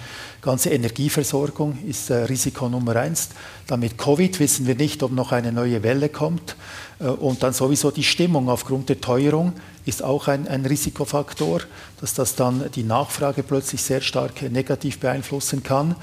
ganze 0.42 0.70
Energieversorgung 0.70 1.78
ist 1.86 2.10
äh, 2.10 2.18
Risiko 2.26 2.70
Nummer 2.70 2.96
eins. 2.96 3.30
Dann 3.68 3.82
mit 3.82 3.98
Covid 3.98 4.40
wissen 4.40 4.66
wir 4.66 4.76
nicht, 4.76 5.04
ob 5.04 5.12
noch 5.12 5.32
eine 5.34 5.52
neue 5.52 5.84
Welle 5.84 6.08
kommt. 6.08 6.56
Äh, 7.00 7.08
und 7.08 7.44
dann 7.44 7.54
sowieso 7.54 7.92
die 7.92 8.04
Stimmung 8.04 8.50
aufgrund 8.50 8.88
der 8.88 9.02
Teuerung 9.02 9.54
ist 9.86 10.04
auch 10.04 10.28
ein, 10.28 10.48
ein 10.48 10.66
Risikofaktor, 10.66 11.62
dass 12.00 12.14
das 12.14 12.36
dann 12.36 12.72
die 12.76 12.84
Nachfrage 12.84 13.44
plötzlich 13.44 13.82
sehr 13.82 14.02
stark 14.02 14.42
negativ 14.44 15.00
beeinflussen 15.00 15.64
kann. 15.64 15.96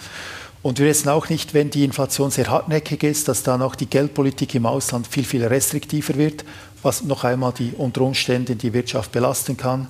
Und 0.63 0.79
wir 0.79 0.87
wissen 0.87 1.09
auch 1.09 1.29
nicht, 1.29 1.55
wenn 1.55 1.71
die 1.71 1.85
Inflation 1.85 2.31
sehr 2.31 2.49
hartnäckig 2.49 3.03
ist, 3.03 3.27
dass 3.27 3.43
dann 3.43 3.63
auch 3.63 3.75
die 3.75 3.87
Geldpolitik 3.87 4.55
im 4.55 4.67
Ausland 4.67 5.09
viel, 5.09 5.25
viel 5.25 5.45
restriktiver 5.45 6.15
wird, 6.15 6.45
was 6.83 7.03
noch 7.03 7.25
einmal 7.25 7.53
die 7.53 7.73
unter 7.77 8.03
Umständen 8.03 8.59
die 8.59 8.73
Wirtschaft 8.73 9.11
belasten 9.11 9.57
kann. 9.57 9.89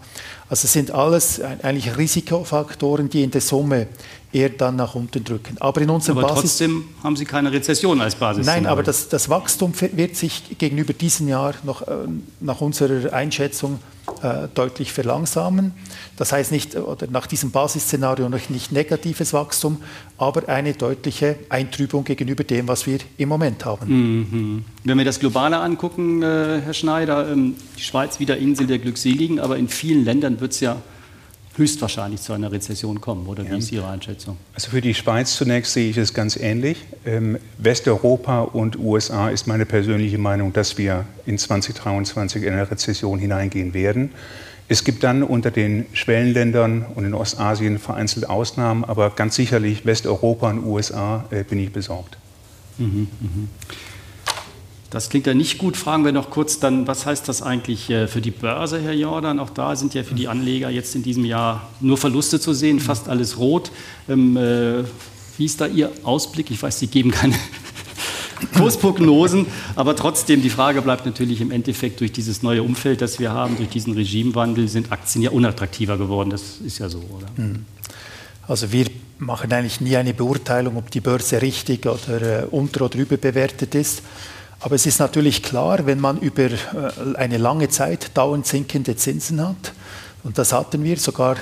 Also 0.48 0.64
es 0.64 0.72
sind 0.72 0.90
alles 0.90 1.40
eigentlich 1.40 1.96
Risikofaktoren, 1.96 3.10
die 3.10 3.22
in 3.22 3.30
der 3.30 3.40
Summe 3.42 3.86
eher 4.32 4.48
dann 4.48 4.76
nach 4.76 4.94
unten 4.94 5.22
drücken. 5.24 5.56
Aber 5.60 5.80
in 5.82 5.90
unserem 5.90 6.18
aber 6.18 6.28
Basis 6.28 6.58
trotzdem 6.58 6.84
haben 7.02 7.16
Sie 7.16 7.26
keine 7.26 7.52
Rezession 7.52 8.00
als 8.00 8.14
Basis. 8.14 8.46
Nein, 8.46 8.66
aber 8.66 8.82
das, 8.82 9.08
das, 9.08 9.28
Wachstum 9.28 9.72
wird 9.78 10.16
sich 10.16 10.58
gegenüber 10.58 10.94
diesem 10.94 11.28
Jahr 11.28 11.54
noch 11.64 11.82
äh, 11.82 11.94
nach 12.40 12.60
unserer 12.62 13.12
Einschätzung 13.12 13.78
äh, 14.22 14.48
deutlich 14.54 14.92
verlangsamen. 14.92 15.72
Das 16.16 16.32
heißt 16.32 16.52
nicht, 16.52 16.76
oder 16.76 17.06
nach 17.08 17.26
diesem 17.26 17.50
Basisszenario 17.50 18.28
noch 18.28 18.48
nicht 18.48 18.72
negatives 18.72 19.32
Wachstum, 19.32 19.78
aber 20.18 20.48
eine 20.48 20.74
deutliche 20.74 21.36
Eintrübung 21.48 22.04
gegenüber 22.04 22.44
dem, 22.44 22.68
was 22.68 22.86
wir 22.86 22.98
im 23.16 23.28
Moment 23.28 23.64
haben. 23.64 23.88
Mhm. 23.88 24.64
Wenn 24.84 24.98
wir 24.98 25.04
das 25.04 25.20
Globale 25.20 25.58
angucken, 25.58 26.22
äh, 26.22 26.60
Herr 26.64 26.74
Schneider, 26.74 27.30
ähm, 27.30 27.56
die 27.76 27.82
Schweiz 27.82 28.20
wieder 28.20 28.36
Insel 28.36 28.66
der 28.66 28.78
Glückseligen, 28.78 29.40
aber 29.40 29.56
in 29.56 29.68
vielen 29.68 30.04
Ländern 30.04 30.40
wird 30.40 30.52
es 30.52 30.60
ja 30.60 30.76
höchstwahrscheinlich 31.56 32.20
zu 32.20 32.32
einer 32.32 32.50
Rezession 32.50 33.00
kommen. 33.00 33.26
Oder 33.26 33.44
wie 33.44 33.50
ja. 33.50 33.56
ist 33.56 33.72
Ihre 33.72 33.88
Einschätzung? 33.88 34.36
Also 34.54 34.70
für 34.70 34.80
die 34.80 34.94
Schweiz 34.94 35.36
zunächst 35.36 35.72
sehe 35.72 35.90
ich 35.90 35.96
es 35.96 36.14
ganz 36.14 36.36
ähnlich. 36.36 36.84
Ähm, 37.04 37.38
Westeuropa 37.58 38.42
und 38.42 38.78
USA 38.78 39.28
ist 39.28 39.46
meine 39.46 39.66
persönliche 39.66 40.18
Meinung, 40.18 40.52
dass 40.52 40.78
wir 40.78 41.04
in 41.26 41.38
2023 41.38 42.42
in 42.42 42.52
eine 42.52 42.70
Rezession 42.70 43.18
hineingehen 43.18 43.74
werden. 43.74 44.10
Es 44.68 44.84
gibt 44.84 45.02
dann 45.02 45.22
unter 45.22 45.50
den 45.50 45.86
Schwellenländern 45.92 46.86
und 46.94 47.04
in 47.04 47.14
Ostasien 47.14 47.78
vereinzelt 47.78 48.30
Ausnahmen, 48.30 48.84
aber 48.84 49.10
ganz 49.10 49.34
sicherlich 49.34 49.84
Westeuropa 49.84 50.50
und 50.50 50.64
USA 50.64 51.26
äh, 51.30 51.42
bin 51.44 51.58
ich 51.58 51.72
besorgt. 51.72 52.16
Mhm, 52.78 53.08
mh. 53.20 53.28
Das 54.92 55.08
klingt 55.08 55.26
ja 55.26 55.32
nicht 55.32 55.56
gut. 55.56 55.78
Fragen 55.78 56.04
wir 56.04 56.12
noch 56.12 56.28
kurz 56.28 56.60
dann, 56.60 56.86
was 56.86 57.06
heißt 57.06 57.26
das 57.26 57.40
eigentlich 57.40 57.88
äh, 57.88 58.06
für 58.06 58.20
die 58.20 58.30
Börse, 58.30 58.78
Herr 58.78 58.92
Jordan? 58.92 59.40
Auch 59.40 59.48
da 59.48 59.74
sind 59.74 59.94
ja 59.94 60.02
für 60.02 60.14
die 60.14 60.28
Anleger 60.28 60.68
jetzt 60.68 60.94
in 60.94 61.02
diesem 61.02 61.24
Jahr 61.24 61.70
nur 61.80 61.96
Verluste 61.96 62.38
zu 62.38 62.52
sehen, 62.52 62.78
fast 62.78 63.08
alles 63.08 63.38
rot. 63.38 63.72
Ähm, 64.06 64.36
äh, 64.36 64.84
wie 65.38 65.46
ist 65.46 65.62
da 65.62 65.66
Ihr 65.66 65.90
Ausblick? 66.02 66.50
Ich 66.50 66.62
weiß, 66.62 66.78
Sie 66.78 66.88
geben 66.88 67.10
keine 67.10 67.34
Kursprognosen, 68.58 69.46
aber 69.76 69.96
trotzdem, 69.96 70.42
die 70.42 70.50
Frage 70.50 70.82
bleibt 70.82 71.06
natürlich 71.06 71.40
im 71.40 71.52
Endeffekt 71.52 72.00
durch 72.00 72.12
dieses 72.12 72.42
neue 72.42 72.62
Umfeld, 72.62 73.00
das 73.00 73.18
wir 73.18 73.32
haben, 73.32 73.56
durch 73.56 73.70
diesen 73.70 73.94
Regimewandel, 73.94 74.68
sind 74.68 74.92
Aktien 74.92 75.22
ja 75.22 75.30
unattraktiver 75.30 75.96
geworden. 75.96 76.28
Das 76.28 76.58
ist 76.62 76.78
ja 76.80 76.90
so, 76.90 76.98
oder? 76.98 77.28
Hm. 77.36 77.64
Also 78.46 78.72
wir 78.72 78.88
machen 79.18 79.50
eigentlich 79.54 79.80
nie 79.80 79.96
eine 79.96 80.12
Beurteilung, 80.12 80.76
ob 80.76 80.90
die 80.90 81.00
Börse 81.00 81.40
richtig 81.40 81.86
oder 81.86 82.42
äh, 82.42 82.44
unter- 82.50 82.84
oder 82.84 82.98
überbewertet 82.98 83.74
ist. 83.74 84.02
Aber 84.62 84.76
es 84.76 84.86
ist 84.86 85.00
natürlich 85.00 85.42
klar, 85.42 85.86
wenn 85.86 85.98
man 85.98 86.18
über 86.18 86.44
äh, 86.44 86.56
eine 87.16 87.36
lange 87.36 87.68
Zeit 87.68 88.16
dauernd 88.16 88.46
sinkende 88.46 88.96
Zinsen 88.96 89.46
hat, 89.46 89.72
und 90.22 90.38
das 90.38 90.52
hatten 90.52 90.84
wir 90.84 90.96
sogar 90.98 91.36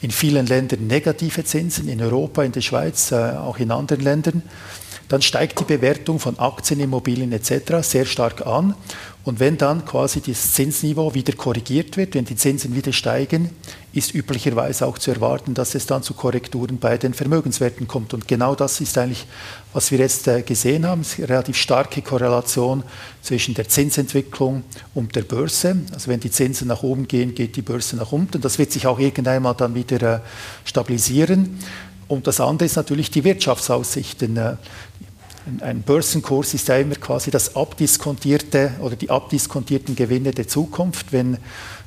in 0.00 0.10
vielen 0.10 0.46
Ländern 0.46 0.88
negative 0.88 1.44
Zinsen, 1.44 1.88
in 1.88 2.02
Europa, 2.02 2.42
in 2.42 2.50
der 2.50 2.62
Schweiz, 2.62 3.12
äh, 3.12 3.14
auch 3.14 3.58
in 3.58 3.70
anderen 3.70 4.02
Ländern, 4.02 4.42
dann 5.08 5.22
steigt 5.22 5.60
die 5.60 5.64
Bewertung 5.64 6.18
von 6.18 6.38
Aktien, 6.38 6.80
Immobilien 6.80 7.30
etc. 7.32 7.82
sehr 7.82 8.06
stark 8.06 8.44
an. 8.46 8.74
Und 9.24 9.40
wenn 9.40 9.56
dann 9.56 9.86
quasi 9.86 10.20
das 10.20 10.52
Zinsniveau 10.52 11.14
wieder 11.14 11.32
korrigiert 11.32 11.96
wird, 11.96 12.14
wenn 12.14 12.26
die 12.26 12.36
Zinsen 12.36 12.74
wieder 12.74 12.92
steigen, 12.92 13.50
ist 13.94 14.14
üblicherweise 14.14 14.86
auch 14.86 14.98
zu 14.98 15.12
erwarten, 15.12 15.54
dass 15.54 15.74
es 15.74 15.86
dann 15.86 16.02
zu 16.02 16.12
Korrekturen 16.12 16.78
bei 16.78 16.98
den 16.98 17.14
Vermögenswerten 17.14 17.88
kommt. 17.88 18.12
Und 18.12 18.28
genau 18.28 18.54
das 18.54 18.82
ist 18.82 18.98
eigentlich, 18.98 19.26
was 19.72 19.90
wir 19.90 19.98
jetzt 19.98 20.28
äh, 20.28 20.42
gesehen 20.42 20.86
haben, 20.86 21.02
eine 21.16 21.28
relativ 21.28 21.56
starke 21.56 22.02
Korrelation 22.02 22.82
zwischen 23.22 23.54
der 23.54 23.66
Zinsentwicklung 23.66 24.62
und 24.92 25.16
der 25.16 25.22
Börse. 25.22 25.78
Also 25.92 26.10
wenn 26.10 26.20
die 26.20 26.30
Zinsen 26.30 26.68
nach 26.68 26.82
oben 26.82 27.08
gehen, 27.08 27.34
geht 27.34 27.56
die 27.56 27.62
Börse 27.62 27.96
nach 27.96 28.12
unten. 28.12 28.42
Das 28.42 28.58
wird 28.58 28.72
sich 28.72 28.86
auch 28.86 28.98
irgendeinmal 28.98 29.54
dann 29.54 29.74
wieder 29.74 30.16
äh, 30.16 30.20
stabilisieren. 30.64 31.58
Und 32.08 32.26
das 32.26 32.40
andere 32.40 32.66
ist 32.66 32.76
natürlich 32.76 33.10
die 33.10 33.24
Wirtschaftsaussichten. 33.24 34.58
Ein 35.60 35.82
Börsenkurs 35.82 36.54
ist 36.54 36.68
ja 36.68 36.76
immer 36.76 36.94
quasi 36.94 37.30
das 37.30 37.54
abdiskontierte 37.54 38.72
oder 38.80 38.96
die 38.96 39.10
abdiskontierten 39.10 39.94
Gewinne 39.94 40.30
der 40.30 40.48
Zukunft. 40.48 41.12
Wenn 41.12 41.38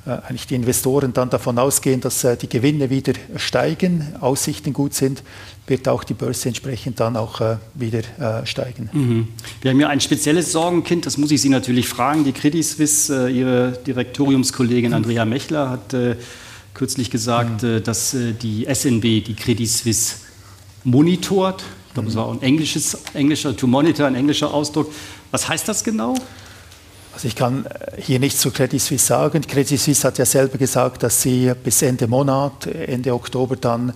äh, 0.08 0.12
eigentlich 0.28 0.48
die 0.48 0.56
Investoren 0.56 1.12
dann 1.12 1.30
davon 1.30 1.60
ausgehen, 1.60 2.00
dass 2.00 2.24
äh, 2.24 2.38
die 2.38 2.48
Gewinne 2.48 2.90
wieder 2.90 3.12
steigen, 3.36 4.16
Aussichten 4.22 4.72
gut 4.72 4.94
sind, 4.94 5.22
wird 5.66 5.90
auch 5.90 6.06
die 6.06 6.14
Börse 6.14 6.48
entsprechend 6.48 7.02
dann 7.02 7.18
auch 7.18 7.42
äh, 7.42 7.58
wieder 7.74 8.46
steigen. 8.46 8.90
Mhm. 8.94 9.28
Wir 9.62 9.72
haben 9.72 9.80
ja 9.80 9.90
ein 9.90 10.00
spezielles 10.00 10.54
Sorgenkind, 10.54 11.06
das 11.06 11.18
muss 11.18 11.32
ich 11.32 11.42
Sie 11.42 11.50
natürlich 11.50 11.90
fragen. 11.90 12.24
Die 12.24 12.32
Credit 12.32 12.64
Suisse, 12.64 13.30
Ihre 13.30 13.78
Direktoriumskollegin 13.86 14.94
Andrea 14.94 15.26
Mechler 15.26 15.70
hat 15.70 15.96
kürzlich 16.74 17.12
gesagt, 17.12 17.64
mhm. 17.64 17.84
dass 17.84 18.16
die 18.42 18.68
SNB, 18.72 19.26
die 19.26 19.36
Credit 19.36 19.68
Suisse, 19.68 20.16
monitort. 20.84 21.64
Glaube, 21.98 22.10
es 22.10 22.16
war 22.16 22.32
ein 22.32 22.44
englisches, 22.44 22.96
englischer, 23.16 23.58
to 23.58 23.66
monitor, 23.66 24.06
ein 24.06 24.14
englischer 24.14 24.54
Ausdruck. 24.54 24.94
Was 25.32 25.50
heißt 25.50 25.68
das 25.68 25.84
genau? 25.84 26.14
Also 27.12 27.28
ich 27.28 27.36
kann 27.36 27.66
hier 27.98 28.20
nichts 28.20 28.40
zu 28.40 28.52
Credit 28.52 28.80
Suisse 28.80 29.04
sagen. 29.04 29.42
Credit 29.42 29.80
Suisse 29.80 30.06
hat 30.06 30.20
ja 30.20 30.26
selber 30.26 30.60
gesagt, 30.60 31.02
dass 31.02 31.24
sie 31.24 31.52
bis 31.64 31.82
Ende 31.82 32.08
Monat, 32.08 32.68
Ende 32.68 33.16
Oktober 33.16 33.56
dann 33.56 33.94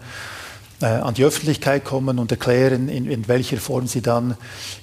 äh, 0.82 0.86
an 0.86 1.14
die 1.14 1.24
Öffentlichkeit 1.24 1.86
kommen 1.86 2.18
und 2.18 2.32
erklären, 2.32 2.90
in, 2.90 3.06
in, 3.06 3.28
welcher 3.28 3.58
Form 3.58 3.86
sie 3.86 4.02
dann 4.02 4.36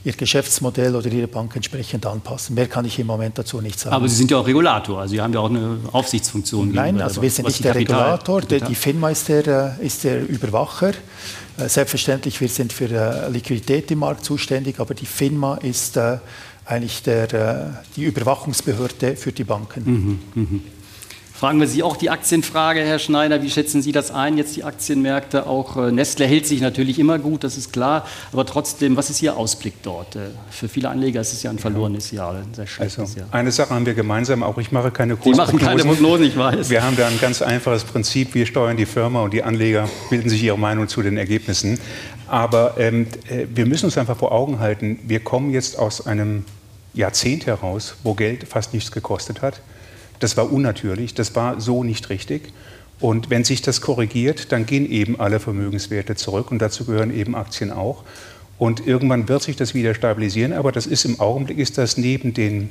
ihr 0.05 0.13
Geschäftsmodell 0.13 0.95
oder 0.95 1.11
ihre 1.11 1.27
Bank 1.27 1.57
entsprechend 1.57 2.07
anpassen. 2.07 2.55
Mehr 2.55 2.69
kann 2.69 2.85
ich 2.85 3.01
im 3.01 3.09
Moment 3.09 3.37
dazu 3.37 3.61
nicht 3.61 3.81
sagen. 3.81 3.97
Aber 3.97 4.09
Sie 4.09 4.15
sind 4.15 4.31
ja 4.31 4.39
auch 4.39 4.47
Regulator, 4.47 5.01
also 5.01 5.11
Sie 5.11 5.21
haben 5.21 5.33
ja 5.33 5.41
auch 5.41 5.51
eine 5.51 5.79
Aufsichtsfunktion. 5.91 6.71
Nein, 6.71 7.03
also 7.03 7.21
wir 7.21 7.31
sind 7.33 7.47
nicht 7.47 7.65
der 7.65 7.73
Kapital, 7.73 7.97
Regulator, 7.97 8.41
Kapital. 8.43 8.69
die 8.69 8.75
FINMA 8.77 9.11
ist 9.11 9.29
der, 9.29 9.77
äh, 9.81 9.85
ist 9.85 10.05
der 10.05 10.29
Überwacher. 10.29 10.93
Äh, 11.59 11.69
selbstverständlich, 11.69 12.41
wir 12.41 12.49
sind 12.49 12.73
für 12.73 13.29
Liquidität 13.31 13.91
im 13.91 14.01
Markt 14.01 14.25
zuständig, 14.25 14.79
aber 14.79 14.95
die 14.95 15.07
FINMA 15.07 15.57
ist 15.57 15.99
eigentlich 16.65 17.03
der, 17.03 17.83
die 17.97 18.05
Überwachungsbehörde 18.05 19.17
für 19.17 19.33
die 19.33 19.45
Banken. 19.45 20.21
Mhm, 20.35 20.43
mh. 20.43 20.61
Fragen 21.39 21.61
wir 21.61 21.69
Sie 21.69 21.85
auch 21.85 21.97
die 21.97 22.11
Aktienfrage, 22.11 22.81
Herr 22.81 22.99
Schneider. 22.99 23.45
Wie 23.45 23.51
schätzen 23.51 23.81
Sie 23.81 23.93
das 23.93 24.11
ein, 24.11 24.39
jetzt 24.39 24.57
die 24.57 24.65
Aktienmärkte? 24.65 25.47
Auch 25.47 25.77
äh, 25.77 25.93
Nestle 25.93 26.27
hält 26.27 26.49
sich 26.49 26.61
natürlich 26.61 26.99
immer 26.99 27.21
gut, 27.21 27.45
das 27.45 27.57
ist 27.57 27.73
klar. 27.73 28.05
Aber 28.33 28.45
trotzdem, 28.45 28.97
was 28.97 29.09
ist 29.09 29.23
Ihr 29.23 29.37
Ausblick 29.37 29.75
dort? 29.85 30.17
Äh, 30.17 30.31
für 30.51 30.69
viele 30.69 30.89
Anleger 30.89 31.21
ist 31.21 31.33
es 31.33 31.45
ja 31.45 31.51
ein 31.51 31.61
verlorenes 31.61 32.11
Jahr, 32.11 32.35
ein 32.35 32.53
sehr 32.53 32.67
schlechtes 32.67 32.99
also, 32.99 33.21
Jahr. 33.21 33.29
Eine 33.31 33.53
Sache 33.53 33.73
haben 33.73 33.87
wir 33.87 33.95
gemeinsam, 33.95 34.43
auch 34.43 34.59
ich 34.59 34.73
mache 34.73 34.91
keine 34.91 35.15
Kursprognosen. 35.15 35.59
Sie 35.61 35.65
machen 35.65 35.79
keine 35.79 35.89
Prognosen, 35.89 36.27
ich 36.27 36.37
weiß. 36.37 36.71
Wir 36.71 36.83
haben 36.83 36.97
da 36.97 37.07
ein 37.07 37.21
ganz 37.21 37.41
einfaches 37.41 37.85
Prinzip. 37.85 38.35
Wir 38.35 38.45
steuern 38.45 38.77
die 38.77 38.87
Firma 38.87 39.23
und 39.23 39.33
die 39.33 39.45
Anleger 39.45 39.89
bilden 40.11 40.31
sich 40.31 40.43
ihre 40.43 40.59
Meinung 40.59 40.89
zu 40.89 41.03
den 41.03 41.17
Ergebnissen. 41.17 41.79
Aber 42.27 42.75
ähm, 42.79 43.07
äh, 43.29 43.47
wir 43.55 43.67
müssen 43.67 43.85
uns 43.85 43.97
einfach 43.97 44.17
vor 44.17 44.33
Augen 44.33 44.59
halten, 44.59 44.99
wir 45.07 45.21
kommen 45.21 45.53
jetzt 45.53 45.79
aus 45.79 46.05
einem 46.05 46.47
Jahrzehnt 46.95 47.47
heraus, 47.47 47.95
wo 48.03 48.15
Geld 48.15 48.49
fast 48.49 48.75
nichts 48.75 48.91
gekostet 48.91 49.41
hat. 49.41 49.61
Das 50.21 50.37
war 50.37 50.53
unnatürlich, 50.53 51.15
das 51.15 51.35
war 51.35 51.61
so 51.61 51.85
nicht 51.85 52.11
richtig. 52.11 52.53
Und 53.01 53.31
wenn 53.31 53.45
sich 53.45 53.63
das 53.63 53.81
korrigiert, 53.81 54.51
dann 54.53 54.67
gehen 54.67 54.91
eben 54.91 55.21
alle 55.21 55.39
Vermögenswerte 55.39 56.17
zurück 56.17 56.51
und 56.51 56.61
dazu 56.61 56.85
gehören 56.85 57.15
eben 57.15 57.35
Aktien 57.35 57.71
auch. 57.71 58.03
Und 58.59 58.85
irgendwann 58.87 59.29
wird 59.29 59.43
sich 59.43 59.55
das 59.55 59.73
wieder 59.73 59.95
stabilisieren, 59.95 60.53
aber 60.53 60.73
das 60.73 60.87
ist 60.87 61.05
im 61.05 61.21
Augenblick 61.21 61.59
ist 61.59 61.79
das 61.79 61.97
neben 61.97 62.35
den 62.35 62.71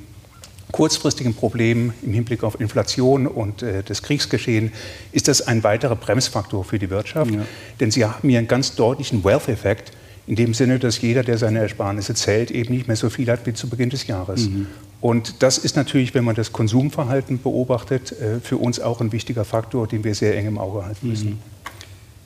kurzfristigen 0.72 1.34
Problemen 1.34 1.94
im 2.04 2.14
Hinblick 2.14 2.44
auf 2.44 2.60
Inflation 2.60 3.26
und 3.26 3.64
äh, 3.64 3.84
das 3.84 4.04
Kriegsgeschehen, 4.04 4.74
ist 5.14 5.30
das 5.30 5.42
ein 5.42 5.64
weiterer 5.64 5.96
Bremsfaktor 5.96 6.66
für 6.66 6.78
die 6.78 6.90
Wirtschaft. 6.90 7.32
Ja. 7.32 7.46
Denn 7.80 7.90
Sie 7.90 8.04
haben 8.04 8.28
hier 8.28 8.40
einen 8.40 8.50
ganz 8.50 8.76
deutlichen 8.76 9.24
Wealth-Effekt 9.24 9.94
in 10.28 10.36
dem 10.36 10.54
Sinne, 10.54 10.78
dass 10.78 11.00
jeder, 11.00 11.24
der 11.24 11.38
seine 11.38 11.60
Ersparnisse 11.60 12.14
zählt, 12.16 12.52
eben 12.52 12.74
nicht 12.74 12.88
mehr 12.88 12.98
so 12.98 13.10
viel 13.10 13.32
hat 13.32 13.46
wie 13.46 13.54
zu 13.54 13.70
Beginn 13.70 13.90
des 13.90 14.08
Jahres. 14.08 14.50
Mhm. 14.50 14.68
Und 15.00 15.44
das 15.44 15.58
ist 15.58 15.76
natürlich, 15.76 16.14
wenn 16.16 16.24
man 16.24 16.36
das 16.36 16.52
Konsumverhalten 16.52 17.40
beobachtet, 17.40 18.12
äh, 18.14 18.40
für 18.40 18.58
uns 18.58 18.80
auch 18.80 19.00
ein 19.00 19.12
wichtiger 19.12 19.46
Faktor, 19.46 19.88
den 19.88 20.04
wir 20.04 20.16
sehr 20.16 20.36
eng 20.38 20.48
im 20.48 20.58
Auge 20.58 20.86
halten 20.86 21.10
müssen. 21.10 21.30
Mhm. 21.32 21.40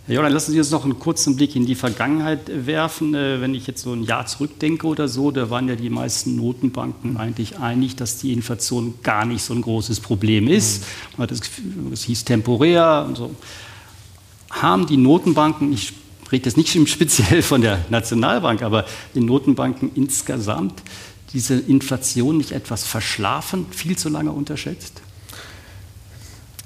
Herr 0.08 0.16
Jordan, 0.16 0.34
lassen 0.34 0.52
Sie 0.54 0.58
uns 0.58 0.72
noch 0.72 0.84
einen 0.84 0.98
kurzen 0.98 1.36
Blick 1.36 1.56
in 1.56 1.66
die 1.66 1.76
Vergangenheit 1.76 2.40
werfen. 2.66 3.14
Äh, 3.14 3.42
wenn 3.42 3.54
ich 3.54 3.68
jetzt 3.68 3.84
so 3.84 3.94
ein 3.94 4.04
Jahr 4.04 4.26
zurückdenke 4.26 4.88
oder 4.88 5.08
so, 5.08 5.32
da 5.32 5.50
waren 5.50 5.68
ja 5.68 5.76
die 5.76 5.90
meisten 5.90 6.36
Notenbanken 6.38 7.18
eigentlich 7.18 7.60
einig, 7.60 7.98
dass 7.98 8.18
die 8.18 8.32
Inflation 8.34 8.96
gar 9.04 9.26
nicht 9.26 9.44
so 9.44 9.54
ein 9.54 9.62
großes 9.62 10.00
Problem 10.00 10.48
ist. 10.48 10.82
Mhm. 10.82 10.86
Man 11.18 11.24
hat 11.24 11.32
das, 11.32 11.42
Gefühl, 11.42 11.66
das 11.92 12.04
hieß 12.04 12.24
temporär. 12.24 13.06
Und 13.08 13.18
so. 13.18 13.32
Haben 14.50 14.88
die 14.88 14.98
Notenbanken, 14.98 15.72
ich 15.72 15.94
rede 16.32 16.46
jetzt 16.46 16.58
nicht 16.58 16.90
speziell 16.90 17.42
von 17.42 17.62
der 17.62 17.86
Nationalbank, 17.90 18.64
aber 18.64 18.86
die 19.14 19.20
Notenbanken 19.20 19.92
insgesamt 19.96 20.82
diese 21.34 21.56
Inflation 21.56 22.38
nicht 22.38 22.52
etwas 22.52 22.84
verschlafen, 22.84 23.66
viel 23.72 23.98
zu 23.98 24.10
lange 24.10 24.32
unterschätzt? 24.32 25.02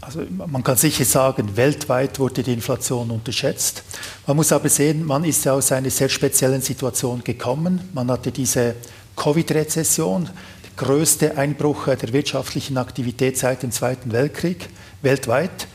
Also 0.05 0.21
man 0.29 0.63
kann 0.63 0.77
sicher 0.77 1.03
sagen, 1.03 1.57
weltweit 1.57 2.19
wurde 2.19 2.43
die 2.43 2.53
Inflation 2.53 3.09
unterschätzt. 3.09 3.83
Man 4.27 4.37
muss 4.37 4.51
aber 4.51 4.69
sehen, 4.69 5.03
man 5.03 5.23
ist 5.23 5.45
ja 5.45 5.53
aus 5.53 5.71
einer 5.71 5.89
sehr 5.89 6.09
speziellen 6.09 6.61
Situation 6.61 7.23
gekommen. 7.23 7.89
Man 7.93 8.11
hatte 8.11 8.31
diese 8.31 8.75
Covid-Rezession, 9.15 10.25
der 10.25 10.85
größte 10.85 11.37
Einbruch 11.37 11.85
der 11.85 12.13
wirtschaftlichen 12.13 12.77
Aktivität 12.77 13.39
seit 13.39 13.63
dem 13.63 13.71
Zweiten 13.71 14.11
Weltkrieg 14.11 14.69
weltweit. 15.01 15.67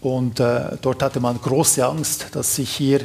Und 0.00 0.38
äh, 0.38 0.76
dort 0.80 1.02
hatte 1.02 1.18
man 1.18 1.40
große 1.40 1.84
Angst, 1.84 2.26
dass 2.32 2.56
sich 2.56 2.70
hier 2.70 3.00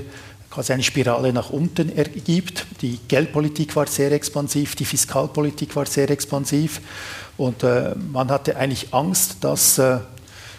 quasi 0.58 0.74
eine 0.74 0.82
Spirale 0.82 1.32
nach 1.32 1.52
unten 1.52 1.96
ergibt. 1.96 2.66
Die 2.82 2.98
Geldpolitik 3.08 3.76
war 3.76 3.86
sehr 3.86 4.12
expansiv, 4.12 4.74
die 4.74 4.86
Fiskalpolitik 4.86 5.76
war 5.76 5.86
sehr 5.86 6.10
expansiv 6.10 6.82
und 7.38 7.62
äh, 7.62 7.94
man 8.12 8.32
hatte 8.32 8.56
eigentlich 8.58 8.92
Angst, 8.92 9.38
dass 9.42 9.78
äh, 9.78 10.00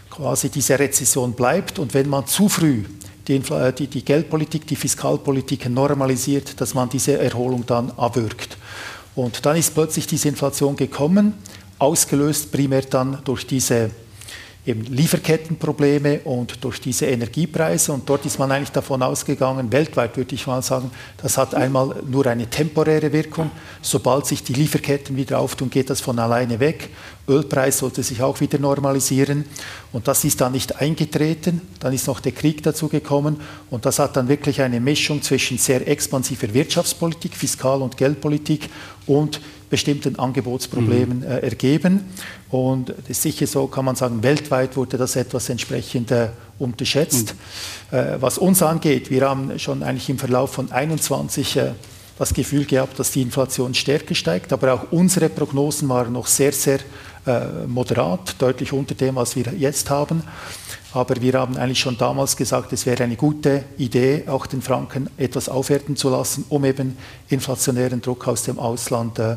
quasi 0.09 0.51
diese 0.51 0.79
Rezession 0.79 1.33
bleibt 1.33 1.81
und 1.81 1.95
wenn 1.95 2.09
man 2.09 2.29
zu 2.29 2.49
früh 2.49 2.85
die, 3.27 3.39
äh, 3.51 3.73
die, 3.73 3.89
die 3.89 4.05
Geldpolitik, 4.05 4.69
die 4.69 4.77
Fiskalpolitik 4.77 5.69
normalisiert, 5.69 6.61
dass 6.61 6.75
man 6.75 6.89
diese 6.89 7.19
Erholung 7.19 7.67
dann 7.67 7.91
abwirkt. 7.91 8.57
Und 9.17 9.45
dann 9.45 9.57
ist 9.57 9.75
plötzlich 9.75 10.07
diese 10.07 10.29
Inflation 10.29 10.77
gekommen, 10.77 11.35
ausgelöst 11.81 12.53
primär 12.53 12.83
dann 12.83 13.19
durch 13.25 13.49
diese 13.49 13.91
eben 14.69 14.85
Lieferkettenprobleme 14.85 16.21
und 16.21 16.63
durch 16.63 16.81
diese 16.81 17.07
Energiepreise. 17.07 17.93
Und 17.93 18.09
dort 18.09 18.27
ist 18.27 18.39
man 18.39 18.53
eigentlich 18.53 18.71
davon 18.71 19.03
ausgegangen, 19.03 19.73
weltweit 19.73 20.17
würde 20.17 20.35
ich 20.35 20.47
mal 20.47 20.63
sagen, 20.63 20.91
das 21.23 21.39
hat 21.39 21.55
einmal 21.55 22.03
nur 22.07 22.27
eine 22.27 22.49
temporäre 22.49 23.13
Wirkung. 23.13 23.51
Sobald 23.81 24.27
sich 24.27 24.43
die 24.43 24.53
Lieferketten 24.53 25.17
wieder 25.17 25.39
auftun, 25.39 25.71
geht 25.71 25.89
das 25.89 26.01
von 26.01 26.19
alleine 26.19 26.61
weg. 26.61 26.91
Ölpreis 27.27 27.79
sollte 27.79 28.03
sich 28.03 28.23
auch 28.23 28.41
wieder 28.41 28.59
normalisieren. 28.59 29.45
Und 29.93 30.07
das 30.07 30.25
ist 30.25 30.41
dann 30.41 30.53
nicht 30.53 30.77
eingetreten. 30.77 31.63
Dann 31.81 31.93
ist 31.93 32.07
noch 32.07 32.21
der 32.21 32.33
Krieg 32.33 32.63
dazu 32.63 32.89
gekommen. 32.89 33.41
Und 33.71 33.87
das 33.87 33.99
hat 33.99 34.17
dann 34.17 34.29
wirklich 34.29 34.61
eine 34.61 34.81
Mischung 34.81 35.23
zwischen 35.23 35.57
sehr 35.59 35.87
expansiver 35.89 36.53
Wirtschaftspolitik, 36.53 37.35
Fiskal- 37.35 37.83
und 37.83 37.97
Geldpolitik 37.97 38.69
und 39.07 39.41
bestimmten 39.71 40.19
Angebotsproblemen 40.19 41.19
mhm. 41.19 41.25
äh, 41.25 41.39
ergeben. 41.39 42.05
Und 42.51 42.91
das 42.91 43.11
ist 43.11 43.23
sicher 43.23 43.47
so, 43.47 43.67
kann 43.67 43.85
man 43.85 43.97
sagen, 43.97 44.23
weltweit 44.23 44.77
wurde 44.77 44.97
das 44.97 45.17
etwas 45.17 45.49
entsprechend 45.49 46.11
äh, 46.11 46.29
unterschätzt. 46.59 47.35
Mhm. 47.91 47.99
Äh, 47.99 48.23
was 48.23 48.39
uns 48.39 48.63
angeht, 48.63 49.11
wir 49.11 49.29
haben 49.29 49.59
schon 49.59 49.83
eigentlich 49.83 50.09
im 50.09 50.19
Verlauf 50.19 50.53
von 50.53 50.73
21 50.73 51.57
äh, 51.57 51.73
das 52.19 52.35
Gefühl 52.35 52.65
gehabt, 52.65 52.99
dass 52.99 53.13
die 53.13 53.23
Inflation 53.23 53.75
stärker 53.75 54.15
steigt, 54.15 54.53
aber 54.53 54.75
auch 54.75 54.91
unsere 54.91 55.29
Prognosen 55.29 55.89
waren 55.89 56.13
noch 56.13 56.27
sehr, 56.27 56.53
sehr 56.53 56.81
moderat, 57.67 58.37
deutlich 58.39 58.73
unter 58.73 58.95
dem, 58.95 59.17
was 59.17 59.37
wir 59.37 59.53
jetzt 59.57 59.91
haben. 59.91 60.23
Aber 60.93 61.21
wir 61.21 61.35
haben 61.35 61.57
eigentlich 61.57 61.81
schon 61.81 61.99
damals 61.99 62.37
gesagt, 62.37 62.73
es 62.73 62.87
wäre 62.87 63.05
eine 63.05 63.17
gute 63.17 63.65
Idee, 63.77 64.25
auch 64.27 64.47
den 64.47 64.63
Franken 64.63 65.11
etwas 65.19 65.49
aufwerten 65.49 65.97
zu 65.97 66.09
lassen, 66.09 66.47
um 66.49 66.65
eben 66.65 66.97
inflationären 67.29 68.01
Druck 68.01 68.27
aus 68.27 68.45
dem 68.45 68.59
Ausland 68.59 69.19
äh, 69.19 69.37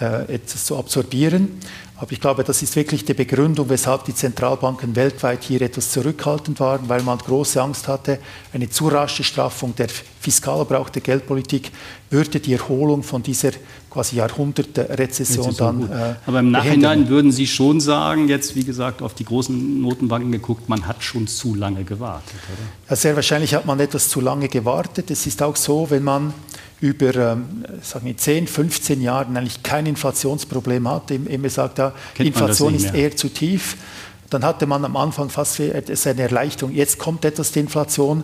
äh 0.00 0.34
etwas 0.34 0.64
zu 0.64 0.78
absorbieren. 0.78 1.60
Aber 2.00 2.12
ich 2.12 2.20
glaube, 2.20 2.44
das 2.44 2.62
ist 2.62 2.76
wirklich 2.76 3.04
die 3.04 3.14
Begründung, 3.14 3.68
weshalb 3.68 4.04
die 4.04 4.14
Zentralbanken 4.14 4.94
weltweit 4.94 5.42
hier 5.42 5.60
etwas 5.62 5.90
zurückhaltend 5.90 6.60
waren, 6.60 6.88
weil 6.88 7.02
man 7.02 7.18
große 7.18 7.60
Angst 7.60 7.88
hatte, 7.88 8.20
eine 8.52 8.70
zu 8.70 8.86
rasche 8.86 9.24
Straffung 9.24 9.74
der 9.74 9.88
fiskal, 10.20 10.60
aber 10.60 10.78
auch 10.78 10.90
der 10.90 11.02
Geldpolitik 11.02 11.72
würde 12.08 12.38
die 12.38 12.52
Erholung 12.52 13.02
von 13.02 13.22
dieser 13.24 13.50
quasi 13.90 14.16
Jahrhundertrezession 14.16 15.56
dann. 15.56 15.90
Äh, 15.90 16.14
aber 16.24 16.38
im 16.38 16.52
Nachhinein 16.52 17.08
würden 17.08 17.32
Sie 17.32 17.48
schon 17.48 17.80
sagen, 17.80 18.28
jetzt 18.28 18.54
wie 18.54 18.64
gesagt 18.64 19.02
auf 19.02 19.14
die 19.14 19.24
großen 19.24 19.82
Notenbanken 19.82 20.30
geguckt, 20.30 20.68
man 20.68 20.86
hat 20.86 21.02
schon 21.02 21.26
zu 21.26 21.56
lange 21.56 21.82
gewartet, 21.82 22.36
oder? 22.46 22.90
Ja, 22.90 22.96
sehr 22.96 23.16
wahrscheinlich 23.16 23.54
hat 23.54 23.66
man 23.66 23.80
etwas 23.80 24.08
zu 24.08 24.20
lange 24.20 24.48
gewartet. 24.48 25.10
Es 25.10 25.26
ist 25.26 25.42
auch 25.42 25.56
so, 25.56 25.90
wenn 25.90 26.04
man 26.04 26.32
über 26.80 27.14
ähm, 27.14 27.64
sagen 27.82 28.06
wir, 28.06 28.16
10, 28.16 28.46
15 28.46 29.02
Jahren 29.02 29.36
eigentlich 29.36 29.62
kein 29.62 29.86
Inflationsproblem 29.86 30.88
hat, 30.88 31.10
immer 31.10 31.50
sagt, 31.50 31.78
ja, 31.78 31.92
Inflation 32.18 32.74
ist 32.74 32.94
eher 32.94 33.16
zu 33.16 33.28
tief, 33.28 33.76
dann 34.30 34.44
hatte 34.44 34.66
man 34.66 34.84
am 34.84 34.96
Anfang 34.96 35.30
fast 35.30 35.60
eine 35.60 36.22
Erleichterung. 36.22 36.74
Jetzt 36.74 36.98
kommt 36.98 37.24
etwas 37.24 37.50
die 37.52 37.60
Inflation, 37.60 38.22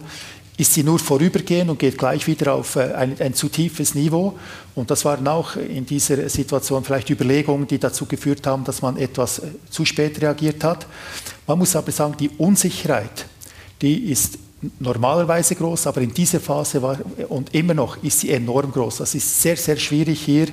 ist 0.57 0.75
sie 0.75 0.85
nur 0.85 0.99
vorübergehend 0.99 1.71
und 1.71 1.79
geht 1.79 1.99
gleich 1.99 2.27
wieder 2.27 2.55
auf 2.55 2.77
äh, 2.77 2.93
ein, 2.95 3.21
ein, 3.21 3.35
zu 3.35 3.49
tiefes 3.49 3.95
Niveau. 3.95 4.39
Und 4.75 4.91
das 4.91 5.05
waren 5.05 5.27
auch 5.27 5.57
in 5.57 5.85
dieser 5.85 6.29
Situation 6.29 6.85
vielleicht 6.85 7.11
Überlegungen, 7.11 7.67
die 7.67 7.79
dazu 7.79 8.07
geführt 8.07 8.47
haben, 8.47 8.63
dass 8.63 8.81
man 8.81 8.97
etwas 8.97 9.41
äh, 9.41 9.49
zu 9.69 9.85
spät 9.85 10.21
reagiert 10.23 10.63
hat. 10.63 10.87
Man 11.47 11.59
muss 11.59 11.75
aber 11.75 11.91
sagen, 11.91 12.17
die 12.19 12.29
Unsicherheit, 12.29 13.27
die 13.83 14.13
ist 14.13 14.39
normalerweise 14.79 15.55
groß, 15.55 15.87
aber 15.87 16.01
in 16.01 16.13
dieser 16.13 16.41
Phase 16.41 16.83
war 16.83 16.99
und 17.29 17.55
immer 17.55 17.75
noch 17.75 18.03
ist 18.03 18.21
sie 18.21 18.31
enorm 18.31 18.73
groß. 18.73 18.99
Das 18.99 19.15
ist 19.15 19.43
sehr, 19.43 19.57
sehr 19.57 19.77
schwierig 19.77 20.21
hier 20.21 20.47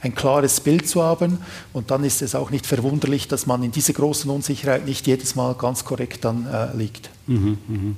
ein 0.00 0.14
klares 0.14 0.60
Bild 0.60 0.88
zu 0.88 1.02
haben 1.02 1.38
und 1.72 1.90
dann 1.90 2.04
ist 2.04 2.22
es 2.22 2.34
auch 2.34 2.50
nicht 2.50 2.66
verwunderlich, 2.66 3.28
dass 3.28 3.46
man 3.46 3.62
in 3.62 3.70
dieser 3.70 3.92
großen 3.92 4.30
Unsicherheit 4.30 4.84
nicht 4.84 5.06
jedes 5.06 5.34
Mal 5.34 5.54
ganz 5.54 5.84
korrekt 5.84 6.24
dann 6.24 6.46
äh, 6.46 6.76
liegt. 6.76 7.10
Mhm, 7.26 7.58
mh. 7.68 7.94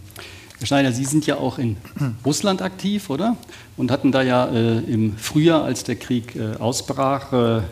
Herr 0.59 0.67
Schneider, 0.67 0.93
Sie 0.93 1.05
sind 1.05 1.27
ja 1.27 1.37
auch 1.37 1.59
in 1.59 1.77
Russland 2.25 2.63
aktiv, 2.63 3.11
oder? 3.11 3.37
Und 3.77 3.91
hatten 3.91 4.13
da 4.13 4.23
ja 4.23 4.47
äh, 4.47 4.79
im 4.79 5.17
Frühjahr, 5.17 5.65
als 5.65 5.85
der 5.85 5.97
Krieg 5.97 6.37
äh, 6.37 6.57
ausbrach, 6.57 7.33
äh, 7.33 7.63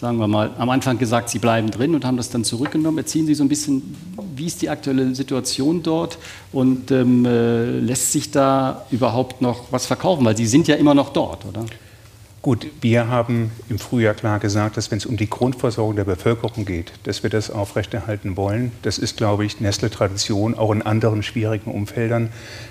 sagen 0.00 0.16
wir 0.16 0.28
mal, 0.28 0.50
am 0.56 0.70
Anfang 0.70 0.96
gesagt, 0.96 1.28
Sie 1.28 1.38
bleiben 1.38 1.70
drin 1.70 1.94
und 1.94 2.06
haben 2.06 2.16
das 2.16 2.30
dann 2.30 2.42
zurückgenommen. 2.42 2.96
Erzählen 2.96 3.26
Sie 3.26 3.34
so 3.34 3.44
ein 3.44 3.50
bisschen, 3.50 3.94
wie 4.34 4.46
ist 4.46 4.62
die 4.62 4.70
aktuelle 4.70 5.14
Situation 5.14 5.82
dort 5.82 6.16
und 6.52 6.90
ähm, 6.90 7.26
äh, 7.26 7.80
lässt 7.80 8.10
sich 8.10 8.30
da 8.30 8.86
überhaupt 8.90 9.42
noch 9.42 9.64
was 9.70 9.84
verkaufen? 9.84 10.24
Weil 10.24 10.38
Sie 10.38 10.46
sind 10.46 10.68
ja 10.68 10.76
immer 10.76 10.94
noch 10.94 11.10
dort, 11.10 11.44
oder? 11.44 11.66
Gut, 12.42 12.68
wir 12.80 13.08
haben 13.08 13.52
im 13.68 13.78
Frühjahr 13.78 14.14
klar 14.14 14.38
gesagt, 14.38 14.78
dass 14.78 14.90
wenn 14.90 14.96
es 14.96 15.04
um 15.04 15.18
die 15.18 15.28
Grundversorgung 15.28 15.94
der 15.94 16.04
Bevölkerung 16.04 16.64
geht, 16.64 16.90
dass 17.02 17.22
wir 17.22 17.28
das 17.28 17.50
aufrechterhalten 17.50 18.34
wollen. 18.38 18.72
Das 18.80 18.96
ist, 18.96 19.18
glaube 19.18 19.44
ich, 19.44 19.60
Nestle-Tradition, 19.60 20.54
auch 20.56 20.72
in 20.72 20.80
anderen 20.80 21.22
schwierigen 21.22 21.70
Umfeldern. 21.70 22.30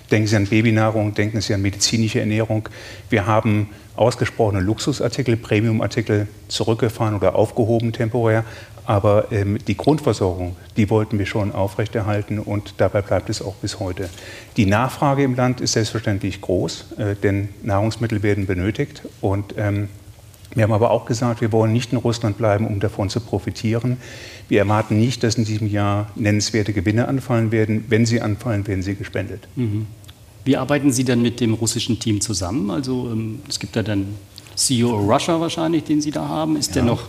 Denken 0.09 0.28
Sie 0.28 0.36
an 0.38 0.47
Babynahrung, 0.47 1.13
denken 1.13 1.39
Sie 1.41 1.53
an 1.53 1.61
medizinische 1.61 2.20
Ernährung. 2.20 2.67
Wir 3.11 3.28
haben 3.28 3.70
ausgesprochene 3.95 4.59
Luxusartikel, 4.59 5.38
Premiumartikel 5.38 6.28
zurückgefahren 6.47 7.15
oder 7.15 7.36
aufgehoben 7.36 7.93
temporär. 7.93 8.45
Aber 8.89 9.31
ähm, 9.31 9.59
die 9.67 9.77
Grundversorgung, 9.77 10.55
die 10.75 10.89
wollten 10.89 11.19
wir 11.19 11.27
schon 11.27 11.51
aufrechterhalten 11.51 12.39
und 12.39 12.73
dabei 12.77 13.03
bleibt 13.03 13.29
es 13.29 13.39
auch 13.39 13.53
bis 13.53 13.79
heute. 13.79 14.09
Die 14.57 14.65
Nachfrage 14.65 15.21
im 15.21 15.35
Land 15.35 15.61
ist 15.61 15.73
selbstverständlich 15.73 16.41
groß, 16.41 16.85
äh, 16.97 17.15
denn 17.15 17.49
Nahrungsmittel 17.61 18.23
werden 18.23 18.47
benötigt. 18.47 19.03
Und 19.21 19.53
ähm, 19.57 19.89
wir 20.55 20.63
haben 20.63 20.73
aber 20.73 20.89
auch 20.89 21.05
gesagt, 21.05 21.41
wir 21.41 21.51
wollen 21.51 21.71
nicht 21.71 21.91
in 21.91 21.99
Russland 21.99 22.39
bleiben, 22.39 22.65
um 22.65 22.79
davon 22.79 23.11
zu 23.11 23.19
profitieren. 23.19 23.97
Wir 24.47 24.61
erwarten 24.61 24.97
nicht, 24.97 25.21
dass 25.21 25.35
in 25.35 25.45
diesem 25.45 25.67
Jahr 25.67 26.09
nennenswerte 26.15 26.73
Gewinne 26.73 27.07
anfallen 27.07 27.51
werden. 27.51 27.85
Wenn 27.89 28.07
sie 28.07 28.21
anfallen, 28.21 28.65
werden 28.65 28.81
sie 28.81 28.95
gespendet. 28.95 29.47
Mhm. 29.55 29.85
Wie 30.45 30.57
arbeiten 30.57 30.91
Sie 30.91 31.03
dann 31.03 31.21
mit 31.21 31.41
dem 31.41 31.53
russischen 31.53 31.99
Team 31.99 32.21
zusammen? 32.21 32.71
Also 32.71 33.11
ähm, 33.11 33.41
es 33.47 33.59
gibt 33.59 33.75
da 33.75 33.83
dann 33.83 34.15
CEO 34.55 34.95
Russia 34.95 35.39
wahrscheinlich, 35.39 35.83
den 35.83 36.01
Sie 36.01 36.09
da 36.09 36.27
haben. 36.27 36.55
Ist 36.55 36.69
ja. 36.69 36.81
der 36.81 36.83
noch 36.85 37.03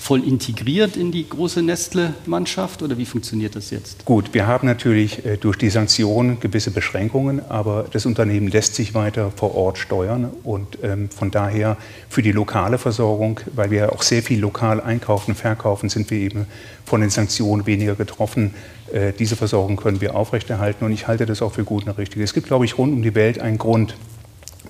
voll 0.00 0.26
integriert 0.26 0.96
in 0.96 1.12
die 1.12 1.28
große 1.28 1.62
Nestle-Mannschaft 1.62 2.82
oder 2.82 2.96
wie 2.96 3.04
funktioniert 3.04 3.54
das 3.54 3.70
jetzt? 3.70 4.06
Gut, 4.06 4.32
wir 4.32 4.46
haben 4.46 4.66
natürlich 4.66 5.26
äh, 5.26 5.36
durch 5.36 5.58
die 5.58 5.68
Sanktionen 5.68 6.40
gewisse 6.40 6.70
Beschränkungen, 6.70 7.42
aber 7.50 7.84
das 7.92 8.06
Unternehmen 8.06 8.48
lässt 8.48 8.74
sich 8.74 8.94
weiter 8.94 9.30
vor 9.30 9.54
Ort 9.54 9.76
steuern 9.76 10.30
und 10.42 10.78
ähm, 10.82 11.10
von 11.10 11.30
daher 11.30 11.76
für 12.08 12.22
die 12.22 12.32
lokale 12.32 12.78
Versorgung, 12.78 13.40
weil 13.54 13.70
wir 13.70 13.92
auch 13.92 14.02
sehr 14.02 14.22
viel 14.22 14.40
lokal 14.40 14.80
einkaufen, 14.80 15.34
verkaufen, 15.34 15.90
sind 15.90 16.10
wir 16.10 16.18
eben 16.18 16.46
von 16.86 17.02
den 17.02 17.10
Sanktionen 17.10 17.66
weniger 17.66 17.94
getroffen. 17.94 18.54
Äh, 18.90 19.12
diese 19.12 19.36
Versorgung 19.36 19.76
können 19.76 20.00
wir 20.00 20.16
aufrechterhalten 20.16 20.86
und 20.86 20.92
ich 20.92 21.08
halte 21.08 21.26
das 21.26 21.42
auch 21.42 21.52
für 21.52 21.64
gut 21.64 21.86
und 21.86 21.98
richtig. 21.98 22.22
Es 22.22 22.32
gibt, 22.32 22.46
glaube 22.46 22.64
ich, 22.64 22.78
rund 22.78 22.94
um 22.94 23.02
die 23.02 23.14
Welt 23.14 23.38
einen 23.38 23.58
Grund, 23.58 23.96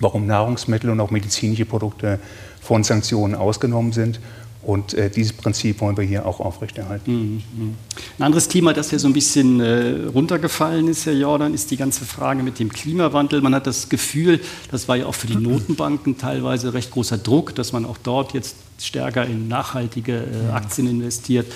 warum 0.01 0.27
Nahrungsmittel 0.27 0.89
und 0.89 0.99
auch 0.99 1.09
medizinische 1.09 1.65
Produkte 1.65 2.19
von 2.61 2.83
Sanktionen 2.83 3.33
ausgenommen 3.33 3.93
sind. 3.93 4.19
Und 4.63 4.93
äh, 4.93 5.09
dieses 5.09 5.33
Prinzip 5.33 5.81
wollen 5.81 5.97
wir 5.97 6.03
hier 6.03 6.25
auch 6.25 6.39
aufrechterhalten. 6.39 7.11
Mhm, 7.11 7.43
mhm. 7.55 7.75
Ein 8.19 8.25
anderes 8.25 8.47
Thema, 8.47 8.73
das 8.73 8.91
ja 8.91 8.99
so 8.99 9.07
ein 9.07 9.13
bisschen 9.13 9.59
äh, 9.59 10.05
runtergefallen 10.13 10.87
ist, 10.87 11.05
Herr 11.07 11.13
Jordan, 11.13 11.53
ist 11.53 11.71
die 11.71 11.77
ganze 11.77 12.05
Frage 12.05 12.43
mit 12.43 12.59
dem 12.59 12.69
Klimawandel. 12.69 13.41
Man 13.41 13.55
hat 13.55 13.65
das 13.65 13.89
Gefühl, 13.89 14.39
das 14.69 14.87
war 14.87 14.97
ja 14.97 15.07
auch 15.07 15.15
für 15.15 15.27
die 15.27 15.35
Notenbanken 15.35 16.17
teilweise 16.17 16.73
recht 16.73 16.91
großer 16.91 17.17
Druck, 17.17 17.55
dass 17.55 17.71
man 17.73 17.85
auch 17.85 17.97
dort 17.97 18.33
jetzt 18.33 18.55
stärker 18.79 19.25
in 19.25 19.47
nachhaltige 19.47 20.25
äh, 20.25 20.51
Aktien 20.51 20.87
investiert. 20.87 21.51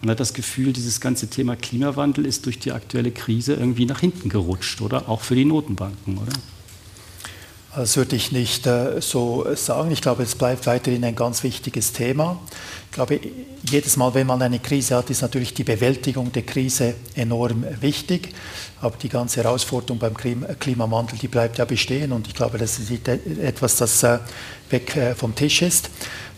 Man 0.00 0.10
hat 0.10 0.20
das 0.20 0.32
Gefühl, 0.32 0.72
dieses 0.72 1.00
ganze 1.00 1.28
Thema 1.28 1.56
Klimawandel 1.56 2.26
ist 2.26 2.46
durch 2.46 2.58
die 2.58 2.72
aktuelle 2.72 3.10
Krise 3.10 3.54
irgendwie 3.54 3.84
nach 3.84 4.00
hinten 4.00 4.28
gerutscht, 4.28 4.80
oder? 4.80 5.08
Auch 5.08 5.22
für 5.22 5.34
die 5.34 5.44
Notenbanken, 5.44 6.18
oder? 6.18 6.32
Das 7.78 7.96
würde 7.96 8.16
ich 8.16 8.32
nicht 8.32 8.66
äh, 8.66 9.00
so 9.00 9.46
sagen. 9.54 9.92
Ich 9.92 10.02
glaube, 10.02 10.24
es 10.24 10.34
bleibt 10.34 10.66
weiterhin 10.66 11.04
ein 11.04 11.14
ganz 11.14 11.44
wichtiges 11.44 11.92
Thema. 11.92 12.36
Ich 12.86 12.90
glaube, 12.90 13.20
jedes 13.70 13.96
Mal, 13.96 14.14
wenn 14.14 14.26
man 14.26 14.42
eine 14.42 14.58
Krise 14.58 14.96
hat, 14.96 15.10
ist 15.10 15.22
natürlich 15.22 15.54
die 15.54 15.62
Bewältigung 15.62 16.32
der 16.32 16.42
Krise 16.42 16.94
enorm 17.14 17.64
wichtig. 17.80 18.34
Aber 18.80 18.96
die 18.96 19.08
ganze 19.08 19.44
Herausforderung 19.44 20.00
beim 20.00 20.14
Klimawandel, 20.58 21.18
die 21.18 21.28
bleibt 21.28 21.58
ja 21.58 21.66
bestehen. 21.66 22.10
Und 22.10 22.26
ich 22.26 22.34
glaube, 22.34 22.58
das 22.58 22.80
ist 22.80 22.90
etwas, 23.06 23.76
das 23.76 24.02
äh, 24.02 24.18
weg 24.70 24.96
äh, 24.96 25.14
vom 25.14 25.36
Tisch 25.36 25.62
ist. 25.62 25.88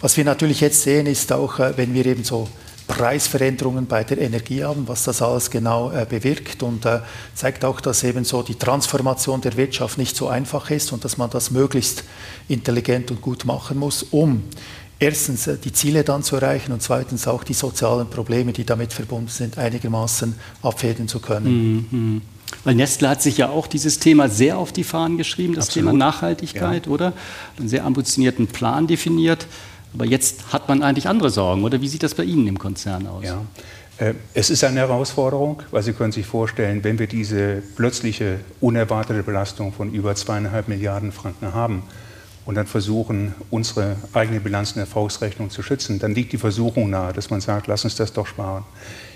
Was 0.03 0.19
wir 0.19 0.27
natürlich 0.27 0.61
jetzt 0.61 0.83
sehen, 0.83 1.07
ist 1.07 1.33
auch, 1.33 1.59
wenn 1.59 1.95
wir 1.95 2.05
eben 2.05 2.23
so 2.23 2.51
Preisveränderungen 2.91 3.87
bei 3.87 4.03
der 4.03 4.19
Energie 4.19 4.65
haben, 4.65 4.89
was 4.89 5.05
das 5.05 5.23
alles 5.23 5.49
genau 5.51 5.93
äh, 5.93 6.05
bewirkt 6.09 6.63
und 6.65 6.85
äh, 6.85 7.01
zeigt 7.35 7.65
auch, 7.65 7.81
dass 7.81 8.03
eben 8.03 8.25
so 8.25 8.43
die 8.43 8.57
Transformation 8.57 9.41
der 9.41 9.57
Wirtschaft 9.57 9.97
nicht 9.97 10.17
so 10.17 10.27
einfach 10.27 10.71
ist 10.71 10.93
und 10.93 11.05
dass 11.05 11.17
man 11.17 11.31
das 11.31 11.53
möglichst 11.53 12.03
intelligent 12.49 13.13
und 13.13 13.23
gut 13.23 13.45
machen 13.45 13.79
muss, 13.79 14.03
um 14.03 14.43
erstens 14.99 15.47
äh, 15.47 15.57
die 15.57 15.73
Ziele 15.73 16.03
dann 16.03 16.25
zu 16.25 16.35
erreichen 16.35 16.73
und 16.73 16.83
zweitens 16.83 17.29
auch 17.29 17.45
die 17.45 17.55
sozialen 17.55 18.11
Probleme, 18.11 18.53
die 18.53 18.65
damit 18.65 18.93
verbunden 18.93 19.29
sind, 19.29 19.57
einigermaßen 19.57 20.35
abfedern 20.63 21.07
zu 21.07 21.21
können. 21.21 21.87
Mhm. 21.91 22.23
Weil 22.65 22.75
Nestle 22.75 23.09
hat 23.09 23.23
sich 23.23 23.39
ja 23.39 23.51
auch 23.51 23.69
dieses 23.69 24.01
Thema 24.01 24.29
sehr 24.29 24.59
auf 24.59 24.73
die 24.73 24.83
Fahnen 24.83 25.17
geschrieben, 25.17 25.55
das 25.55 25.69
Absolut. 25.69 25.91
Thema 25.91 25.99
Nachhaltigkeit, 25.99 26.87
ja. 26.87 26.93
oder? 26.93 27.13
Einen 27.57 27.69
sehr 27.69 27.85
ambitionierten 27.85 28.49
Plan 28.49 28.89
definiert. 28.89 29.47
Aber 29.95 30.05
jetzt 30.05 30.53
hat 30.53 30.69
man 30.69 30.83
eigentlich 30.83 31.09
andere 31.09 31.31
Sorgen, 31.31 31.65
oder 31.65 31.81
wie 31.81 31.89
sieht 31.89 32.03
das 32.03 32.15
bei 32.15 32.25
Ihnen 32.25 32.47
im 32.47 32.59
Konzern 32.59 33.07
aus? 33.07 33.25
Ja. 33.25 33.43
Äh, 33.99 34.15
es 34.35 34.51
ist 34.51 34.65
eine 34.65 34.81
Herausforderung, 34.81 35.63
weil 35.71 35.83
Sie 35.83 35.93
können 35.93 36.13
sich 36.13 36.27
vorstellen, 36.27 36.83
wenn 36.85 36.99
wir 36.99 37.07
diese 37.07 37.63
plötzliche, 37.77 38.41
unerwartete 38.61 39.23
Belastung 39.23 39.73
von 39.73 39.93
über 39.93 40.15
zweieinhalb 40.15 40.69
Milliarden 40.69 41.13
Franken 41.13 41.53
haben 41.53 41.83
und 42.47 42.55
dann 42.55 42.67
versuchen, 42.67 43.35
unsere 43.51 43.97
eigene 44.15 44.41
Bilanz 44.41 44.71
in 44.71 44.77
der 44.77 44.85
Erfolgsrechnung 44.85 45.51
zu 45.51 45.63
schützen, 45.63 45.99
dann 45.99 46.15
liegt 46.15 46.33
die 46.33 46.39
Versuchung 46.39 46.89
nahe, 46.89 47.13
dass 47.13 47.31
man 47.31 47.41
sagt, 47.41 47.67
lass 47.67 47.85
uns 47.85 47.97
das 47.97 48.13
doch 48.13 48.27
sparen. 48.27 48.65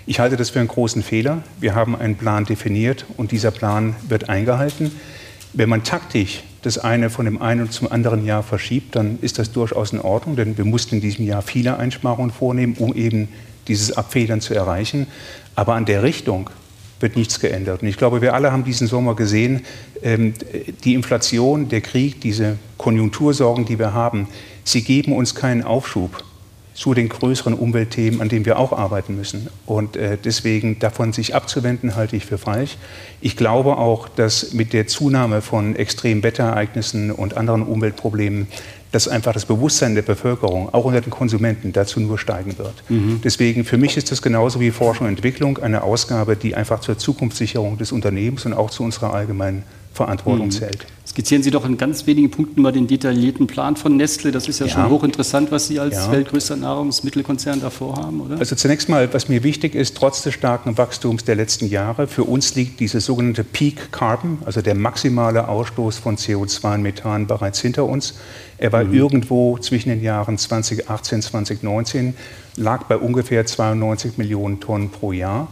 Ich 0.05 0.19
halte 0.19 0.37
das 0.37 0.51
für 0.51 0.59
einen 0.59 0.67
großen 0.67 1.01
Fehler. 1.01 1.41
Wir 1.59 1.73
haben 1.73 1.95
einen 1.95 2.15
Plan 2.15 2.45
definiert 2.45 3.05
und 3.17 3.31
dieser 3.31 3.49
Plan 3.49 3.95
wird 4.07 4.29
eingehalten. 4.29 4.91
Wenn 5.57 5.69
man 5.69 5.85
taktisch 5.85 6.43
das 6.63 6.77
eine 6.77 7.09
von 7.09 7.23
dem 7.23 7.41
einen 7.41 7.71
zum 7.71 7.89
anderen 7.89 8.25
Jahr 8.25 8.43
verschiebt, 8.43 8.95
dann 8.97 9.19
ist 9.21 9.39
das 9.39 9.53
durchaus 9.53 9.93
in 9.93 10.01
Ordnung, 10.01 10.35
denn 10.35 10.57
wir 10.57 10.65
mussten 10.65 10.95
in 10.95 11.01
diesem 11.01 11.25
Jahr 11.25 11.41
viele 11.41 11.77
Einsparungen 11.77 12.31
vornehmen, 12.31 12.75
um 12.77 12.93
eben 12.93 13.29
dieses 13.69 13.95
Abfedern 13.95 14.41
zu 14.41 14.53
erreichen. 14.53 15.07
Aber 15.55 15.75
an 15.75 15.85
der 15.85 16.03
Richtung 16.03 16.49
wird 16.99 17.15
nichts 17.15 17.39
geändert. 17.39 17.81
Und 17.81 17.87
ich 17.87 17.95
glaube, 17.95 18.21
wir 18.21 18.33
alle 18.33 18.51
haben 18.51 18.65
diesen 18.65 18.87
Sommer 18.87 19.15
gesehen, 19.15 19.61
ähm, 20.03 20.33
die 20.83 20.93
Inflation, 20.93 21.69
der 21.69 21.79
Krieg, 21.79 22.19
diese 22.19 22.57
Konjunktursorgen, 22.77 23.63
die 23.65 23.79
wir 23.79 23.93
haben, 23.93 24.27
sie 24.65 24.81
geben 24.81 25.13
uns 25.13 25.35
keinen 25.35 25.63
Aufschub 25.63 26.21
zu 26.75 26.93
den 26.93 27.09
größeren 27.09 27.53
Umweltthemen, 27.53 28.21
an 28.21 28.29
denen 28.29 28.45
wir 28.45 28.59
auch 28.59 28.73
arbeiten 28.73 29.15
müssen. 29.15 29.47
Und 29.65 29.95
äh, 29.95 30.17
deswegen 30.23 30.77
davon 30.77 31.13
sich 31.13 31.33
abzuwenden, 31.33 31.95
halte 31.95 32.17
ich 32.17 32.25
für 32.25 32.37
falsch. 32.37 32.77
Ich 33.21 33.37
glaube 33.37 33.77
auch, 33.77 34.09
dass 34.09 34.53
mit 34.53 34.73
der 34.73 34.85
Zunahme 34.85 35.41
von 35.41 35.75
extremen 35.75 36.21
Wetterereignissen 36.21 37.11
und 37.11 37.37
anderen 37.37 37.63
Umweltproblemen 37.63 38.47
dass 38.91 39.09
einfach 39.09 39.33
das 39.33 39.45
Bewusstsein 39.45 39.93
der 39.93 40.03
Bevölkerung, 40.03 40.73
auch 40.73 40.85
unter 40.85 41.01
den 41.01 41.09
Konsumenten, 41.09 41.73
dazu 41.73 41.99
nur 41.99 42.17
steigen 42.17 42.57
wird. 42.57 42.75
Mhm. 42.87 43.19
Deswegen, 43.21 43.65
für 43.65 43.77
mich 43.77 43.97
ist 43.97 44.09
das 44.09 44.21
genauso 44.21 44.61
wie 44.61 44.71
Forschung 44.71 45.07
und 45.07 45.15
Entwicklung 45.15 45.57
eine 45.57 45.83
Ausgabe, 45.83 46.37
die 46.37 46.55
einfach 46.55 46.79
zur 46.79 46.97
Zukunftssicherung 46.97 47.77
des 47.77 47.91
Unternehmens 47.91 48.45
und 48.45 48.53
auch 48.53 48.69
zu 48.69 48.83
unserer 48.83 49.13
allgemeinen 49.13 49.63
Verantwortung 49.95 50.47
mhm. 50.47 50.51
zählt. 50.51 50.85
Skizzieren 51.07 51.43
Sie 51.43 51.51
doch 51.51 51.65
in 51.65 51.77
ganz 51.77 52.07
wenigen 52.07 52.29
Punkten 52.29 52.61
mal 52.61 52.73
den 52.73 52.87
detaillierten 52.87 53.47
Plan 53.47 53.77
von 53.77 53.95
Nestle. 53.95 54.33
Das 54.33 54.49
ist 54.49 54.59
ja, 54.59 54.65
ja. 54.65 54.73
schon 54.73 54.89
hochinteressant, 54.89 55.49
was 55.49 55.67
Sie 55.67 55.79
als 55.79 55.95
ja. 55.95 56.11
weltgrößter 56.11 56.57
Nahrungsmittelkonzern 56.57 57.61
davor 57.61 57.95
haben, 57.95 58.19
oder? 58.19 58.37
Also 58.37 58.55
zunächst 58.55 58.89
mal, 58.89 59.13
was 59.13 59.29
mir 59.29 59.41
wichtig 59.43 59.75
ist, 59.75 59.95
trotz 59.95 60.23
des 60.23 60.33
starken 60.33 60.77
Wachstums 60.77 61.23
der 61.23 61.35
letzten 61.35 61.67
Jahre, 61.69 62.07
für 62.07 62.25
uns 62.25 62.55
liegt 62.55 62.81
dieses 62.81 63.05
sogenannte 63.05 63.45
Peak 63.45 63.93
Carbon, 63.93 64.39
also 64.45 64.61
der 64.61 64.75
maximale 64.75 65.47
Ausstoß 65.47 65.99
von 65.99 66.17
CO2 66.17 66.73
und 66.73 66.81
Methan 66.81 67.27
bereits 67.27 67.61
hinter 67.61 67.85
uns. 67.85 68.15
Er 68.57 68.73
war 68.73 68.83
mhm. 68.83 68.93
irgendwo 68.93 69.57
zwischen 69.57 69.89
den 69.89 70.03
Jahren 70.03 70.37
2018 70.37 71.17
und 71.17 71.21
2019, 71.21 72.13
lag 72.57 72.83
bei 72.83 72.97
ungefähr 72.97 73.45
92 73.45 74.17
Millionen 74.17 74.59
Tonnen 74.59 74.89
pro 74.89 75.13
Jahr. 75.13 75.47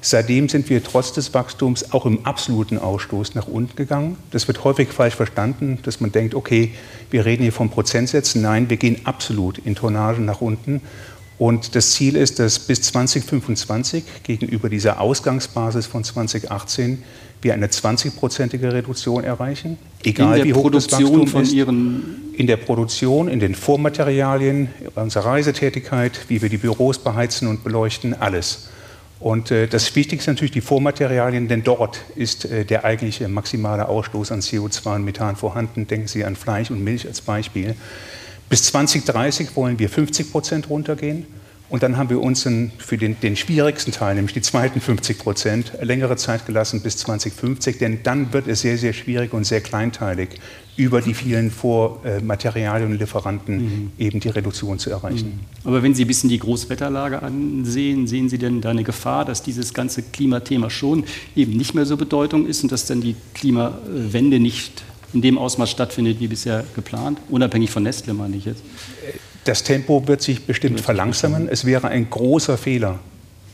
Seitdem 0.00 0.48
sind 0.48 0.70
wir 0.70 0.82
trotz 0.82 1.12
des 1.12 1.34
Wachstums 1.34 1.92
auch 1.92 2.06
im 2.06 2.24
absoluten 2.24 2.78
Ausstoß 2.78 3.34
nach 3.34 3.48
unten 3.48 3.74
gegangen. 3.74 4.16
Das 4.30 4.46
wird 4.46 4.62
häufig 4.64 4.90
falsch 4.90 5.16
verstanden, 5.16 5.78
dass 5.82 6.00
man 6.00 6.12
denkt, 6.12 6.34
okay, 6.34 6.72
wir 7.10 7.24
reden 7.24 7.42
hier 7.42 7.52
von 7.52 7.68
Prozentsätzen. 7.68 8.42
Nein, 8.42 8.70
wir 8.70 8.76
gehen 8.76 9.00
absolut 9.04 9.58
in 9.58 9.74
Tonnagen 9.74 10.24
nach 10.24 10.40
unten. 10.40 10.80
Und 11.38 11.76
das 11.76 11.92
Ziel 11.92 12.16
ist, 12.16 12.40
dass 12.40 12.58
bis 12.58 12.82
2025 12.82 14.04
gegenüber 14.24 14.68
dieser 14.68 15.00
Ausgangsbasis 15.00 15.86
von 15.86 16.02
2018 16.02 17.02
wir 17.42 17.54
eine 17.54 17.68
20-prozentige 17.68 18.72
Reduktion 18.72 19.22
erreichen. 19.22 19.78
Egal 20.02 20.42
wie 20.44 20.52
hoch 20.52 20.62
Produktion 20.62 21.00
das 21.00 21.00
Wachstum 21.00 21.26
von 21.28 21.42
ist. 21.42 21.52
Ihren 21.52 22.32
In 22.32 22.48
der 22.48 22.56
Produktion, 22.56 23.28
in 23.28 23.38
den 23.38 23.54
Vormaterialien, 23.54 24.68
unserer 24.96 25.26
Reisetätigkeit, 25.26 26.18
wie 26.28 26.42
wir 26.42 26.48
die 26.48 26.56
Büros 26.56 26.98
beheizen 26.98 27.46
und 27.46 27.62
beleuchten, 27.62 28.14
alles. 28.14 28.68
Und 29.20 29.50
äh, 29.50 29.66
das 29.66 29.94
Wichtigste 29.96 30.30
natürlich 30.30 30.52
die 30.52 30.60
Vormaterialien, 30.60 31.48
denn 31.48 31.64
dort 31.64 32.00
ist 32.14 32.44
äh, 32.44 32.64
der 32.64 32.84
eigentliche 32.84 33.28
maximale 33.28 33.88
Ausstoß 33.88 34.30
an 34.30 34.40
CO2 34.40 34.96
und 34.96 35.04
Methan 35.04 35.34
vorhanden. 35.34 35.86
Denken 35.88 36.06
Sie 36.06 36.24
an 36.24 36.36
Fleisch 36.36 36.70
und 36.70 36.84
Milch 36.84 37.06
als 37.06 37.20
Beispiel. 37.20 37.74
Bis 38.48 38.62
2030 38.64 39.56
wollen 39.56 39.78
wir 39.78 39.88
50 39.88 40.30
Prozent 40.30 40.70
runtergehen. 40.70 41.26
Und 41.70 41.82
dann 41.82 41.98
haben 41.98 42.08
wir 42.08 42.22
uns 42.22 42.46
in, 42.46 42.72
für 42.78 42.96
den, 42.96 43.20
den, 43.20 43.36
schwierigsten 43.36 43.92
Teil, 43.92 44.14
nämlich 44.14 44.32
die 44.32 44.40
zweiten 44.40 44.80
50 44.80 45.18
Prozent, 45.18 45.72
längere 45.82 46.16
Zeit 46.16 46.46
gelassen 46.46 46.80
bis 46.80 46.96
2050, 46.96 47.78
denn 47.78 48.02
dann 48.02 48.32
wird 48.32 48.48
es 48.48 48.62
sehr, 48.62 48.78
sehr 48.78 48.94
schwierig 48.94 49.34
und 49.34 49.44
sehr 49.44 49.60
kleinteilig, 49.60 50.40
über 50.76 51.02
die 51.02 51.12
vielen 51.12 51.50
Vormaterialien 51.50 52.92
und 52.92 52.98
Lieferanten 52.98 53.56
mhm. 53.56 53.90
eben 53.98 54.20
die 54.20 54.28
Reduktion 54.28 54.78
zu 54.78 54.90
erreichen. 54.90 55.40
Mhm. 55.40 55.68
Aber 55.68 55.82
wenn 55.82 55.94
Sie 55.94 56.04
ein 56.04 56.08
bisschen 56.08 56.30
die 56.30 56.38
Großwetterlage 56.38 57.20
ansehen, 57.20 58.06
sehen 58.06 58.28
Sie 58.28 58.38
denn 58.38 58.60
da 58.60 58.70
eine 58.70 58.84
Gefahr, 58.84 59.24
dass 59.24 59.42
dieses 59.42 59.74
ganze 59.74 60.02
Klimathema 60.02 60.70
schon 60.70 61.04
eben 61.34 61.56
nicht 61.56 61.74
mehr 61.74 61.84
so 61.84 61.96
Bedeutung 61.96 62.46
ist 62.46 62.62
und 62.62 62.70
dass 62.70 62.86
dann 62.86 63.00
die 63.00 63.16
Klimawende 63.34 64.38
nicht 64.38 64.84
in 65.12 65.20
dem 65.20 65.36
Ausmaß 65.36 65.70
stattfindet 65.70 66.20
wie 66.20 66.28
bisher 66.28 66.64
geplant, 66.74 67.18
unabhängig 67.28 67.70
von 67.70 67.82
Nestle 67.82 68.14
meine 68.14 68.36
ich 68.36 68.44
jetzt? 68.44 68.62
Das 69.44 69.62
Tempo 69.62 70.06
wird 70.06 70.22
sich 70.22 70.44
bestimmt 70.44 70.80
verlangsamen. 70.80 71.48
Es 71.48 71.64
wäre 71.64 71.88
ein 71.88 72.10
großer 72.10 72.58
Fehler, 72.58 72.98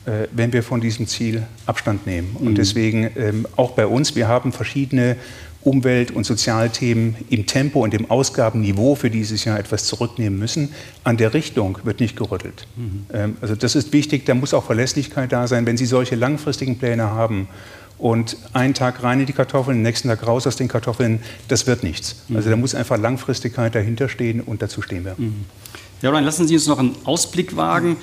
äh, 0.06 0.28
wenn 0.32 0.52
wir 0.52 0.62
von 0.62 0.80
diesem 0.80 1.06
Ziel 1.06 1.44
Abstand 1.66 2.06
nehmen. 2.06 2.36
Und 2.38 2.50
mhm. 2.50 2.54
deswegen 2.54 3.10
ähm, 3.16 3.46
auch 3.56 3.72
bei 3.72 3.86
uns, 3.86 4.16
wir 4.16 4.28
haben 4.28 4.52
verschiedene 4.52 5.16
Umwelt- 5.64 6.10
und 6.10 6.24
Sozialthemen 6.24 7.16
im 7.30 7.46
Tempo 7.46 7.82
und 7.82 7.94
im 7.94 8.10
Ausgabenniveau 8.10 8.96
für 8.96 9.10
dieses 9.10 9.44
Jahr 9.44 9.58
etwas 9.58 9.86
zurücknehmen 9.86 10.38
müssen. 10.38 10.70
An 11.04 11.16
der 11.16 11.32
Richtung 11.32 11.78
wird 11.84 12.00
nicht 12.00 12.16
gerüttelt. 12.16 12.66
Mhm. 12.76 13.06
Ähm, 13.12 13.36
also 13.40 13.54
das 13.54 13.74
ist 13.74 13.92
wichtig, 13.92 14.26
da 14.26 14.34
muss 14.34 14.52
auch 14.52 14.64
Verlässlichkeit 14.64 15.32
da 15.32 15.46
sein. 15.46 15.64
Wenn 15.64 15.76
Sie 15.76 15.86
solche 15.86 16.16
langfristigen 16.16 16.78
Pläne 16.78 17.10
haben 17.10 17.48
und 18.04 18.36
einen 18.52 18.74
Tag 18.74 19.02
rein 19.02 19.20
in 19.20 19.24
die 19.24 19.32
Kartoffeln, 19.32 19.78
den 19.78 19.82
nächsten 19.82 20.08
Tag 20.08 20.26
raus 20.26 20.46
aus 20.46 20.56
den 20.56 20.68
Kartoffeln, 20.68 21.20
das 21.48 21.66
wird 21.66 21.82
nichts. 21.82 22.16
Mhm. 22.28 22.36
Also 22.36 22.50
da 22.50 22.56
muss 22.56 22.74
einfach 22.74 22.98
Langfristigkeit 22.98 23.74
dahinter 23.74 24.10
stehen 24.10 24.42
und 24.42 24.60
dazu 24.60 24.82
stehen 24.82 25.06
wir. 25.06 25.14
Mhm. 25.16 25.46
Ja, 26.02 26.10
dann 26.12 26.22
lassen 26.22 26.46
Sie 26.46 26.52
uns 26.52 26.66
noch 26.66 26.78
einen 26.78 26.94
Ausblick 27.04 27.56
wagen. 27.56 27.96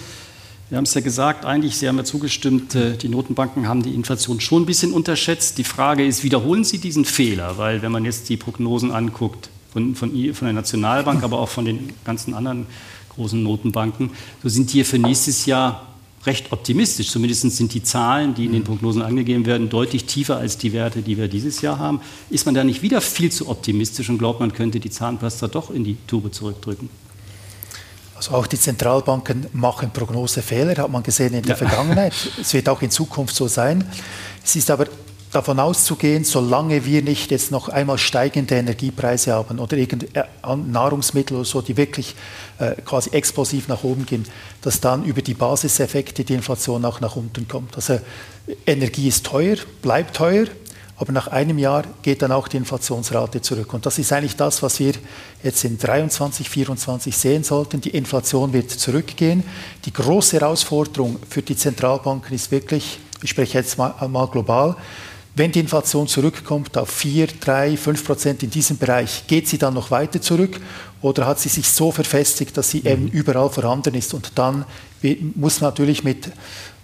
Wir 0.69 0.79
haben 0.79 0.85
es 0.85 0.95
ja 0.95 1.01
gesagt, 1.01 1.45
eigentlich, 1.45 1.77
Sie 1.77 1.87
haben 1.87 1.97
ja 1.97 2.03
zugestimmt, 2.03 2.73
äh, 2.73 2.97
die 2.97 3.09
Notenbanken 3.09 3.67
haben 3.67 3.83
die 3.83 3.93
Inflation 3.93 4.39
schon 4.41 4.63
ein 4.63 4.65
bisschen 4.65 4.91
unterschätzt. 4.91 5.59
Die 5.59 5.63
Frage 5.63 6.03
ist, 6.03 6.23
wiederholen 6.23 6.63
Sie 6.63 6.79
diesen 6.79 7.05
Fehler? 7.05 7.59
Weil 7.59 7.83
wenn 7.83 7.91
man 7.91 8.03
jetzt 8.03 8.27
die 8.29 8.37
Prognosen 8.37 8.91
anguckt, 8.91 9.51
von, 9.71 9.93
von, 9.93 10.09
von 10.33 10.45
der 10.47 10.53
Nationalbank, 10.53 11.23
aber 11.23 11.37
auch 11.37 11.49
von 11.49 11.65
den 11.65 11.93
ganzen 12.05 12.33
anderen 12.33 12.65
großen 13.09 13.41
Notenbanken, 13.43 14.09
so 14.41 14.49
sind 14.49 14.69
die 14.71 14.77
hier 14.77 14.85
für 14.85 14.97
nächstes 14.97 15.45
Jahr 15.45 15.90
recht 16.25 16.51
optimistisch. 16.51 17.09
Zumindest 17.09 17.41
sind 17.41 17.73
die 17.73 17.83
Zahlen, 17.83 18.33
die 18.33 18.45
in 18.45 18.53
den 18.53 18.63
Prognosen 18.63 19.01
angegeben 19.01 19.45
werden, 19.45 19.69
deutlich 19.69 20.05
tiefer 20.05 20.37
als 20.37 20.57
die 20.57 20.73
Werte, 20.73 21.01
die 21.01 21.17
wir 21.17 21.27
dieses 21.27 21.61
Jahr 21.61 21.79
haben. 21.79 22.01
Ist 22.29 22.45
man 22.45 22.55
da 22.55 22.63
nicht 22.63 22.81
wieder 22.81 23.01
viel 23.01 23.31
zu 23.31 23.49
optimistisch 23.49 24.09
und 24.09 24.17
glaubt, 24.17 24.39
man 24.39 24.53
könnte 24.53 24.79
die 24.79 24.89
Zahnpasta 24.89 25.47
doch 25.47 25.71
in 25.71 25.83
die 25.83 25.97
Tube 26.07 26.33
zurückdrücken? 26.33 26.89
Also 28.15 28.33
auch 28.33 28.45
die 28.45 28.59
Zentralbanken 28.59 29.47
machen 29.53 29.89
Prognosefehler, 29.91 30.75
hat 30.83 30.91
man 30.91 31.01
gesehen 31.01 31.33
in 31.33 31.41
der 31.41 31.51
ja. 31.51 31.55
Vergangenheit. 31.55 32.13
Es 32.39 32.53
wird 32.53 32.69
auch 32.69 32.81
in 32.83 32.91
Zukunft 32.91 33.35
so 33.35 33.47
sein. 33.47 33.83
Es 34.43 34.55
ist 34.55 34.69
aber 34.69 34.85
davon 35.31 35.59
auszugehen, 35.59 36.23
solange 36.23 36.85
wir 36.85 37.01
nicht 37.01 37.31
jetzt 37.31 37.51
noch 37.51 37.69
einmal 37.69 37.97
steigende 37.97 38.55
Energiepreise 38.55 39.33
haben 39.33 39.59
oder 39.59 39.77
irgendeine 39.77 40.27
äh, 40.43 40.55
Nahrungsmittel 40.55 41.37
oder 41.37 41.45
so, 41.45 41.61
die 41.61 41.77
wirklich 41.77 42.15
äh, 42.59 42.73
quasi 42.83 43.11
explosiv 43.11 43.67
nach 43.67 43.83
oben 43.83 44.05
gehen, 44.05 44.25
dass 44.61 44.81
dann 44.81 45.05
über 45.05 45.21
die 45.21 45.33
Basiseffekte 45.33 46.23
die 46.23 46.33
Inflation 46.33 46.83
auch 46.85 46.99
nach 46.99 47.15
unten 47.15 47.47
kommt. 47.47 47.75
Also 47.75 47.99
Energie 48.65 49.07
ist 49.07 49.25
teuer, 49.25 49.55
bleibt 49.81 50.17
teuer, 50.17 50.47
aber 50.97 51.13
nach 51.13 51.29
einem 51.29 51.57
Jahr 51.57 51.83
geht 52.03 52.21
dann 52.21 52.31
auch 52.31 52.47
die 52.47 52.57
Inflationsrate 52.57 53.41
zurück. 53.41 53.73
Und 53.73 53.85
das 53.85 53.97
ist 53.97 54.13
eigentlich 54.13 54.35
das, 54.35 54.61
was 54.61 54.79
wir 54.79 54.93
jetzt 55.41 55.63
in 55.63 55.79
23, 55.79 56.47
24 56.47 57.17
sehen 57.17 57.43
sollten. 57.43 57.81
Die 57.81 57.89
Inflation 57.89 58.53
wird 58.53 58.69
zurückgehen. 58.69 59.43
Die 59.85 59.93
große 59.93 60.39
Herausforderung 60.39 61.17
für 61.27 61.41
die 61.41 61.55
Zentralbanken 61.55 62.35
ist 62.35 62.51
wirklich, 62.51 62.99
ich 63.23 63.31
spreche 63.31 63.57
jetzt 63.57 63.79
mal, 63.79 63.95
mal 64.09 64.27
global, 64.27 64.75
wenn 65.35 65.51
die 65.51 65.61
Inflation 65.61 66.07
zurückkommt 66.07 66.77
auf 66.77 66.89
4, 66.89 67.27
3, 67.39 67.77
5 67.77 68.05
Prozent 68.05 68.43
in 68.43 68.49
diesem 68.49 68.77
Bereich, 68.77 69.25
geht 69.27 69.47
sie 69.47 69.57
dann 69.57 69.73
noch 69.73 69.89
weiter 69.89 70.21
zurück 70.21 70.59
oder 71.01 71.25
hat 71.25 71.39
sie 71.39 71.49
sich 71.49 71.67
so 71.69 71.91
verfestigt, 71.91 72.57
dass 72.57 72.69
sie 72.69 72.81
mhm. 72.81 72.87
eben 72.87 73.07
überall 73.07 73.49
vorhanden 73.49 73.95
ist? 73.95 74.13
Und 74.13 74.37
dann 74.37 74.65
muss 75.35 75.61
natürlich 75.61 76.03
mit 76.03 76.31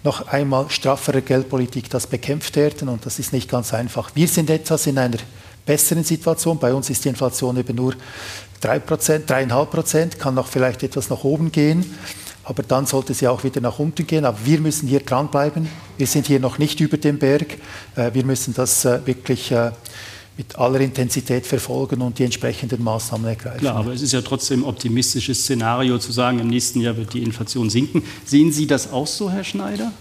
noch 0.02 0.28
einmal 0.28 0.70
strafferer 0.70 1.20
Geldpolitik 1.20 1.90
das 1.90 2.06
bekämpft 2.06 2.56
werden 2.56 2.88
und 2.88 3.04
das 3.04 3.18
ist 3.18 3.32
nicht 3.32 3.50
ganz 3.50 3.74
einfach. 3.74 4.12
Wir 4.14 4.28
sind 4.28 4.48
etwas 4.48 4.86
in 4.86 4.96
einer 4.96 5.18
besseren 5.66 6.04
Situation. 6.04 6.58
Bei 6.58 6.72
uns 6.72 6.88
ist 6.88 7.04
die 7.04 7.10
Inflation 7.10 7.56
eben 7.58 7.76
nur 7.76 7.94
3% 8.62 9.26
3,5 9.26 9.64
Prozent, 9.66 10.18
kann 10.18 10.34
noch 10.34 10.46
vielleicht 10.46 10.82
etwas 10.82 11.10
nach 11.10 11.22
oben 11.24 11.52
gehen 11.52 11.84
aber 12.48 12.62
dann 12.62 12.86
sollte 12.86 13.12
sie 13.12 13.28
auch 13.28 13.44
wieder 13.44 13.60
nach 13.60 13.78
unten 13.78 14.06
gehen. 14.06 14.24
Aber 14.24 14.38
wir 14.44 14.58
müssen 14.60 14.88
hier 14.88 15.00
dranbleiben. 15.00 15.68
Wir 15.98 16.06
sind 16.06 16.26
hier 16.26 16.40
noch 16.40 16.56
nicht 16.56 16.80
über 16.80 16.96
dem 16.96 17.18
Berg. 17.18 17.58
Äh, 17.94 18.14
wir 18.14 18.24
müssen 18.24 18.54
das 18.54 18.86
äh, 18.86 19.06
wirklich 19.06 19.52
äh, 19.52 19.70
mit 20.38 20.56
aller 20.56 20.80
Intensität 20.80 21.46
verfolgen 21.46 22.00
und 22.00 22.18
die 22.18 22.24
entsprechenden 22.24 22.82
Maßnahmen 22.82 23.28
ergreifen. 23.28 23.58
Klar, 23.58 23.76
aber 23.76 23.92
es 23.92 24.00
ist 24.00 24.12
ja 24.12 24.22
trotzdem 24.22 24.60
ein 24.60 24.64
optimistisches 24.64 25.42
Szenario 25.42 25.98
zu 25.98 26.10
sagen, 26.10 26.38
im 26.38 26.48
nächsten 26.48 26.80
Jahr 26.80 26.96
wird 26.96 27.12
die 27.12 27.22
Inflation 27.22 27.68
sinken. 27.68 28.02
Sehen 28.24 28.50
Sie 28.50 28.66
das 28.66 28.90
auch 28.90 29.06
so, 29.06 29.30
Herr 29.30 29.44
Schneider? 29.44 29.92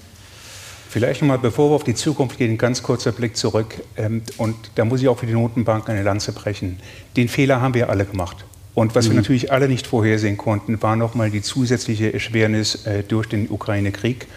Vielleicht 0.89 1.21
nochmal, 1.21 1.39
bevor 1.39 1.69
wir 1.69 1.75
auf 1.75 1.83
die 1.83 1.95
Zukunft 1.95 2.37
gehen, 2.37 2.51
ein 2.51 2.57
ganz 2.57 2.81
kurzer 2.81 3.11
Blick 3.11 3.35
zurück. 3.35 3.83
Ähm, 3.97 4.21
und 4.37 4.55
da 4.75 4.85
muss 4.85 5.01
ich 5.01 5.09
auch 5.09 5.19
für 5.19 5.25
die 5.25 5.33
Notenbank 5.33 5.89
eine 5.89 6.01
Lanze 6.01 6.31
brechen. 6.31 6.79
Den 7.17 7.27
Fehler 7.27 7.59
haben 7.59 7.73
wir 7.73 7.89
alle 7.89 8.05
gemacht. 8.05 8.45
Und 8.77 8.93
was 8.93 9.05
mhm. 9.05 9.13
wir 9.13 9.15
natürlich 9.15 9.51
alle 9.51 9.67
nicht 9.67 9.87
vorhersehen 9.87 10.37
konnten, 10.37 10.79
war 10.83 10.95
nochmal 10.95 11.31
die 11.31 11.41
zusätzliche 11.41 12.13
Erschwernis 12.13 12.85
äh, 12.85 13.01
durch 13.01 13.27
den 13.27 13.49
Ukraine-Krieg. 13.49 14.27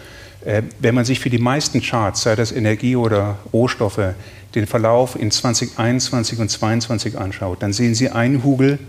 Äh, 0.43 0.63
wenn 0.79 0.95
man 0.95 1.05
sich 1.05 1.19
für 1.19 1.29
die 1.29 1.37
meisten 1.37 1.79
Charts, 1.79 2.23
sei 2.23 2.35
das 2.35 2.51
Energie 2.51 2.95
oder 2.95 3.37
Rohstoffe, 3.53 4.15
den 4.55 4.65
Verlauf 4.65 5.15
in 5.15 5.29
2021 5.29 6.39
und 6.39 6.49
2022 6.49 7.19
anschaut, 7.19 7.61
dann 7.61 7.71
sehen 7.71 7.93
Sie 7.93 8.09
einen 8.09 8.43
Hugel 8.43 8.79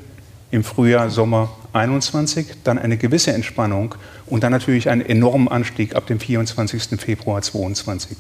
im 0.51 0.65
Frühjahr, 0.65 1.11
Sommer 1.11 1.55
21, 1.75 2.47
dann 2.65 2.79
eine 2.79 2.97
gewisse 2.97 3.35
Entspannung 3.35 3.95
und 4.25 4.45
dann 4.45 4.53
natürlich 4.53 4.89
einen 4.89 5.03
enormen 5.03 5.49
Anstieg 5.49 5.95
ab 5.95 6.07
dem 6.07 6.19
24. 6.19 6.99
Februar 6.99 7.43
22. 7.43 8.17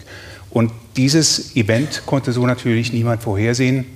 Und 0.50 0.70
dieses 0.98 1.56
Event 1.56 2.02
konnte 2.04 2.32
so 2.32 2.46
natürlich 2.46 2.92
niemand 2.92 3.22
vorhersehen. 3.22 3.86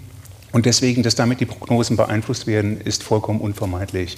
Und 0.57 0.65
deswegen, 0.65 1.03
dass 1.03 1.15
damit 1.15 1.41
die 1.41 1.45
Prognosen 1.45 1.99
beeinflusst 1.99 2.47
werden, 2.47 2.81
ist 2.81 3.03
vollkommen 3.03 3.43
unvermeidlich. 3.43 4.17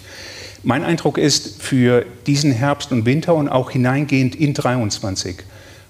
Mein 0.62 0.84
Eindruck 0.84 1.18
ist, 1.18 1.60
für 1.60 2.06
diesen 2.28 2.52
Herbst 2.52 2.92
und 2.92 3.06
Winter 3.06 3.34
und 3.34 3.48
auch 3.48 3.72
hineingehend 3.72 4.36
in 4.36 4.54
23 4.54 5.38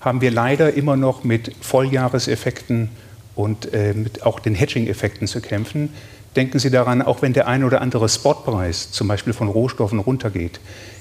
haben 0.01 0.23
wir 0.23 0.31
leider 0.31 0.73
immer 0.73 0.97
noch 0.97 1.23
mit 1.23 1.53
Volljahreseffekten 1.61 2.89
und 3.35 3.75
äh, 3.75 3.93
mit 3.93 4.23
auch 4.23 4.41
den 4.41 4.55
Hedging-Effekten 4.55 5.29
zu 5.29 5.43
kämpfen. 5.43 5.91
Denken 6.35 6.59
Sie 6.59 6.71
daran, 6.71 7.03
auch 7.03 7.21
wenn 7.21 7.35
der 7.35 7.47
ein 7.47 7.63
oder 7.63 7.83
andere 7.83 8.09
Spotpreis 8.09 8.91
zum 8.91 9.07
Beispiel 9.07 9.35
von 9.35 9.49
Rohstoffen 9.49 9.99
runtergeht, 9.99 10.61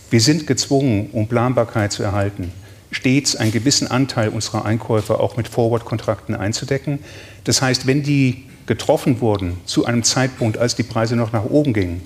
wir 0.10 0.20
sind 0.20 0.45
gezwungen, 0.45 1.10
um 1.14 1.30
Planbarkeit 1.30 1.93
zu 1.93 2.04
erhalten, 2.04 2.52
stets 2.91 3.38
einen 3.38 3.54
gewissen 3.54 3.89
Anteil 3.89 4.28
unserer 4.28 4.66
Einkäufe 4.66 5.22
auch 5.22 5.38
mit 5.38 5.48
Forward-Kontrakten 5.48 6.36
einzudecken. 6.36 7.00
Das 7.45 7.62
heißt, 7.62 7.88
wenn 7.88 8.04
die 8.04 8.43
getroffen 8.68 9.22
wurden 9.22 9.57
zu 9.65 9.86
einem 9.86 10.03
Zeitpunkt, 10.03 10.57
als 10.57 10.76
die 10.76 10.84
Preise 10.84 11.15
noch 11.15 11.32
nach 11.32 11.45
oben 11.45 11.74
gingen, 11.74 12.01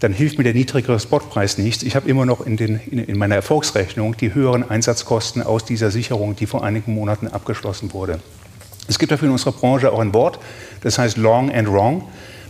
dann 0.00 0.12
hilft 0.12 0.38
mir 0.38 0.44
der 0.44 0.54
niedrigere 0.54 1.00
Spotpreis 1.00 1.56
nichts. 1.58 1.82
Ich 1.82 1.96
habe 1.96 2.08
immer 2.08 2.26
noch 2.26 2.44
in, 2.44 2.56
den, 2.56 2.80
in, 2.90 2.98
in, 2.98 3.16
meiner 3.16 3.36
Erfolgsrechnung 3.36 4.16
die 4.16 4.34
höheren 4.34 4.68
Einsatzkosten 4.68 5.42
aus 5.42 5.64
dieser 5.64 5.90
Sicherung, 5.90 6.36
die 6.36 6.46
vor 6.46 6.64
einigen 6.64 6.94
Monaten 6.94 7.28
abgeschlossen 7.28 7.92
wurde. 7.92 8.20
Es 8.88 8.98
gibt 8.98 9.12
dafür 9.12 9.28
in 9.28 9.32
unserer 9.32 9.52
Branche 9.52 9.92
auch 9.92 9.98
ein 10.00 10.12
Wort, 10.12 10.38
das 10.82 10.98
heißt 10.98 11.16
Long 11.16 11.50
and 11.50 11.68
Wrong. 11.68 12.04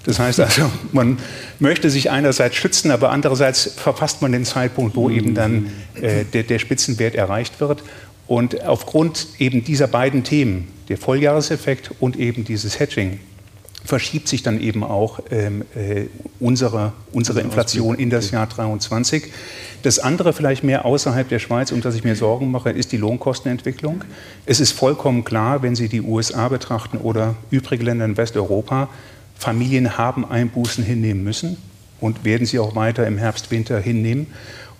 Das 0.05 0.19
heißt 0.19 0.39
also, 0.41 0.71
man 0.93 1.19
möchte 1.59 1.91
sich 1.91 2.11
einerseits 2.11 2.57
schützen, 2.57 2.91
aber 2.91 3.11
andererseits 3.11 3.73
verpasst 3.77 4.23
man 4.23 4.33
den 4.33 4.45
Zeitpunkt, 4.45 4.97
wo 4.97 5.11
eben 5.11 5.35
dann 5.35 5.71
äh, 6.01 6.25
der, 6.25 6.45
der 6.45 6.59
Spitzenwert 6.59 7.15
erreicht 7.15 7.61
wird. 7.61 7.83
Und 8.27 8.65
aufgrund 8.65 9.29
eben 9.39 9.63
dieser 9.63 9.87
beiden 9.87 10.25
Themen, 10.25 10.69
der 10.89 10.99
Volljahreseffekt 10.99 11.93
und 12.01 12.17
eben 12.17 12.45
dieses 12.45 12.81
Hedging, 12.81 13.21
verschiebt 13.87 14.29
sich 14.29 14.43
dann 14.43 14.61
eben 14.61 14.85
auch 14.85 15.21
ähm, 15.31 15.63
äh, 15.75 16.07
unsere, 16.41 16.93
unsere 17.13 17.41
Inflation 17.41 17.97
in 17.97 18.11
das 18.11 18.31
Jahr 18.31 18.49
2023. 18.49 19.33
Das 19.83 19.99
andere 19.99 20.33
vielleicht 20.33 20.65
mehr 20.65 20.85
außerhalb 20.85 21.29
der 21.29 21.39
Schweiz, 21.39 21.73
um 21.73 21.81
das 21.81 21.95
ich 21.95 22.05
mir 22.05 22.17
Sorgen 22.17 22.51
mache, 22.51 22.71
ist 22.71 22.93
die 22.93 22.97
Lohnkostenentwicklung. 22.97 24.05
Es 24.45 24.61
ist 24.61 24.73
vollkommen 24.73 25.25
klar, 25.25 25.63
wenn 25.63 25.77
Sie 25.77 25.89
die 25.89 26.03
USA 26.03 26.49
betrachten 26.49 26.99
oder 26.99 27.37
übrige 27.51 27.85
Länder 27.85 28.05
in 28.05 28.17
Westeuropa, 28.17 28.89
Familien 29.39 29.99
haben 29.99 30.29
Einbußen 30.29 30.83
hinnehmen 30.83 31.23
müssen 31.23 31.57
und 32.01 32.25
werden 32.25 32.47
sie 32.47 32.59
auch 32.59 32.75
weiter 32.75 33.07
im 33.07 33.19
Herbst, 33.19 33.51
Winter 33.51 33.79
hinnehmen. 33.79 34.27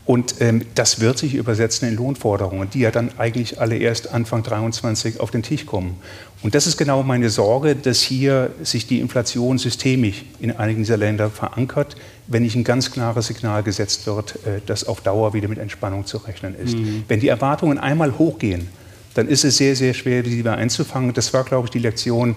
Und 0.07 0.41
ähm, 0.41 0.63
das 0.77 1.01
wird 1.01 1.19
sich 1.19 1.35
übersetzen 1.35 1.89
in 1.89 1.97
Lohnforderungen, 1.97 2.71
die 2.71 2.79
ja 2.79 2.93
dann 2.93 3.11
eigentlich 3.19 3.61
alle 3.61 3.77
erst 3.77 4.15
Anfang 4.15 4.45
23 4.45 5.19
auf 5.19 5.33
den 5.33 5.43
Tisch 5.43 5.67
kommen. 5.67 5.99
Und 6.43 6.55
das 6.55 6.69
ist 6.69 6.77
genau 6.77 7.03
meine 7.03 7.29
Sorge, 7.29 7.75
dass 7.75 8.03
hier 8.03 8.51
sich 8.63 8.87
die 8.87 9.01
Inflation 9.01 9.59
systemisch 9.59 10.25
in 10.39 10.53
einigen 10.53 10.79
dieser 10.79 10.97
Länder 10.97 11.29
verankert, 11.29 11.97
wenn 12.29 12.45
nicht 12.45 12.55
ein 12.55 12.63
ganz 12.63 12.93
klares 12.93 13.27
Signal 13.27 13.65
gesetzt 13.65 14.07
wird, 14.07 14.37
äh, 14.47 14.61
dass 14.65 14.87
auf 14.87 15.01
Dauer 15.01 15.35
wieder 15.35 15.49
mit 15.49 15.59
Entspannung 15.59 16.07
zu 16.07 16.19
rechnen 16.19 16.55
ist. 16.55 16.77
Mhm. 16.77 17.03
Wenn 17.09 17.19
die 17.19 17.29
Erwartungen 17.29 17.79
einmal 17.79 18.17
hochgehen, 18.17 18.69
dann 19.15 19.27
ist 19.27 19.45
es 19.45 19.57
sehr, 19.57 19.75
sehr 19.75 19.93
schwer, 19.93 20.23
die 20.23 20.37
wieder 20.37 20.57
einzufangen. 20.57 21.15
Das 21.15 21.35
war, 21.35 21.43
glaube 21.43 21.67
ich, 21.67 21.71
die 21.71 21.81
Lektion 21.81 22.37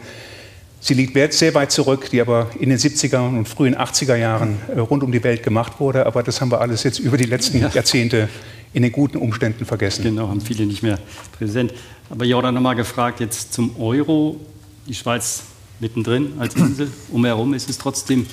Sie 0.82 0.94
liegt 0.94 1.34
sehr 1.34 1.54
weit 1.56 1.72
zurück, 1.72 2.10
die 2.10 2.22
aber 2.22 2.52
in 2.58 2.70
den 2.70 2.78
70er 2.78 3.28
und 3.28 3.48
frühen 3.50 3.76
80er 3.76 4.16
Jahren 4.16 4.58
äh, 4.74 4.80
rund 4.80 5.04
um 5.04 5.12
die 5.12 5.24
Welt 5.24 5.44
gemacht 5.44 5.80
wurde. 5.80 6.06
Aber 6.06 6.24
das 6.24 6.40
haben 6.40 6.52
wir 6.52 6.62
alles 6.62 6.84
jetzt 6.84 7.00
über 7.00 7.18
die 7.18 7.26
letzten 7.26 7.60
ja. 7.60 7.70
Jahrzehnte 7.70 8.30
in 8.74 8.84
den 8.84 8.92
guten 8.92 9.18
Umständen 9.18 9.66
vergessen. 9.66 10.04
Genau, 10.04 10.30
haben 10.30 10.42
viele 10.42 10.66
nicht 10.66 10.82
mehr 10.82 10.98
präsent. 11.38 11.74
Aber 12.10 12.26
Jordan 12.26 12.54
nochmal 12.56 12.76
gefragt, 12.76 13.20
jetzt 13.20 13.54
zum 13.54 13.76
Euro, 13.80 14.40
die 14.88 14.94
Schweiz 14.94 15.44
mittendrin 15.80 16.34
als 16.40 16.56
Insel, 16.56 16.90
umherum 17.12 17.54
ist 17.54 17.70
es 17.70 17.78
trotzdem 17.78 18.26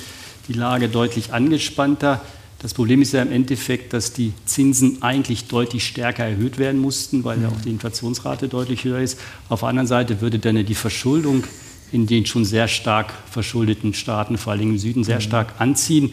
die 0.49 0.53
Lage 0.53 0.89
deutlich 0.89 1.33
angespannter. 1.33 2.21
Das 2.61 2.75
Problem 2.75 3.03
ist 3.03 3.13
ja 3.13 3.23
im 3.23 3.33
Endeffekt, 3.33 3.93
dass 3.93 4.13
die 4.13 4.33
Zinsen 4.45 5.03
eigentlich 5.03 5.49
deutlich 5.49 5.85
stärker 5.87 6.25
erhöht 6.25 6.59
werden 6.59 6.81
mussten, 6.81 7.25
weil 7.25 7.43
ja 7.43 7.49
auch 7.49 7.61
die 7.65 7.71
Inflationsrate 7.71 8.49
deutlich 8.49 8.85
höher 8.85 9.01
ist. 9.01 9.19
Auf 9.49 9.61
der 9.61 9.69
anderen 9.69 9.87
Seite 9.87 10.21
würde 10.21 10.39
dann 10.39 10.65
die 10.65 10.75
Verschuldung 10.75 11.45
in 11.93 12.07
den 12.07 12.27
schon 12.27 12.45
sehr 12.45 12.69
stark 12.69 13.13
verschuldeten 13.31 13.95
Staaten, 13.95 14.39
vor 14.39 14.53
allem 14.53 14.71
im 14.71 14.79
Süden, 14.79 15.05
sehr 15.05 15.17
mhm. 15.17 15.23
stark 15.23 15.55
anziehen. 15.59 16.13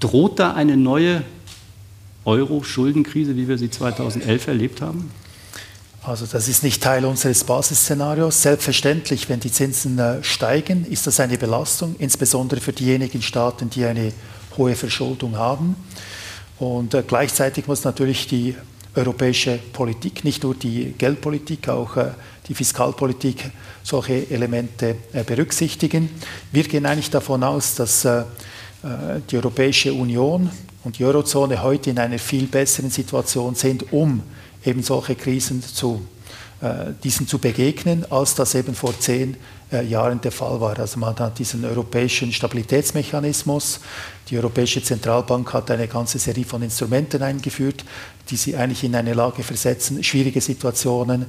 Droht 0.00 0.38
da 0.38 0.54
eine 0.54 0.76
neue 0.76 1.22
Euro-Schuldenkrise, 2.24 3.36
wie 3.36 3.48
wir 3.48 3.58
sie 3.58 3.70
2011 3.70 4.48
erlebt 4.48 4.80
haben? 4.80 5.10
Also 6.04 6.26
das 6.26 6.48
ist 6.48 6.64
nicht 6.64 6.82
Teil 6.82 7.04
unseres 7.04 7.44
Basisszenarios. 7.44 8.42
Selbstverständlich, 8.42 9.28
wenn 9.28 9.38
die 9.38 9.52
Zinsen 9.52 9.98
äh, 9.98 10.22
steigen, 10.24 10.84
ist 10.84 11.06
das 11.06 11.20
eine 11.20 11.38
Belastung, 11.38 11.94
insbesondere 11.98 12.60
für 12.60 12.72
diejenigen 12.72 13.22
Staaten, 13.22 13.70
die 13.70 13.84
eine 13.84 14.12
hohe 14.56 14.74
Verschuldung 14.74 15.36
haben. 15.36 15.76
Und 16.58 16.94
äh, 16.94 17.04
gleichzeitig 17.06 17.68
muss 17.68 17.84
natürlich 17.84 18.26
die 18.26 18.56
europäische 18.96 19.58
Politik, 19.72 20.24
nicht 20.24 20.42
nur 20.42 20.54
die 20.54 20.92
Geldpolitik, 20.98 21.68
auch 21.68 21.96
äh, 21.96 22.10
die 22.48 22.54
Fiskalpolitik 22.54 23.50
solche 23.82 24.30
Elemente 24.30 24.96
äh, 25.12 25.24
berücksichtigen. 25.24 26.10
Wir 26.50 26.64
gehen 26.64 26.86
eigentlich 26.86 27.10
davon 27.10 27.42
aus, 27.42 27.74
dass 27.74 28.04
äh, 28.04 28.24
die 29.30 29.36
Europäische 29.36 29.92
Union 29.92 30.50
und 30.82 30.98
die 30.98 31.04
Eurozone 31.04 31.62
heute 31.62 31.90
in 31.90 31.98
einer 31.98 32.18
viel 32.18 32.46
besseren 32.46 32.90
Situation 32.90 33.54
sind, 33.54 33.92
um 33.92 34.22
eben 34.64 34.82
solche 34.82 35.14
Krisen 35.14 35.62
zu, 35.62 36.04
diesen 37.02 37.26
zu 37.26 37.38
begegnen, 37.38 38.06
als 38.10 38.36
das 38.36 38.54
eben 38.54 38.74
vor 38.74 38.98
zehn 38.98 39.36
Jahren 39.88 40.20
der 40.20 40.30
Fall 40.30 40.60
war. 40.60 40.78
Also 40.78 41.00
man 41.00 41.18
hat 41.18 41.38
diesen 41.38 41.64
europäischen 41.64 42.32
Stabilitätsmechanismus, 42.32 43.80
die 44.28 44.36
Europäische 44.36 44.82
Zentralbank 44.82 45.52
hat 45.52 45.70
eine 45.70 45.88
ganze 45.88 46.18
Serie 46.18 46.44
von 46.44 46.62
Instrumenten 46.62 47.22
eingeführt, 47.22 47.84
die 48.30 48.36
sie 48.36 48.54
eigentlich 48.54 48.84
in 48.84 48.94
eine 48.94 49.14
Lage 49.14 49.42
versetzen, 49.42 50.02
schwierige 50.04 50.40
Situationen 50.40 51.26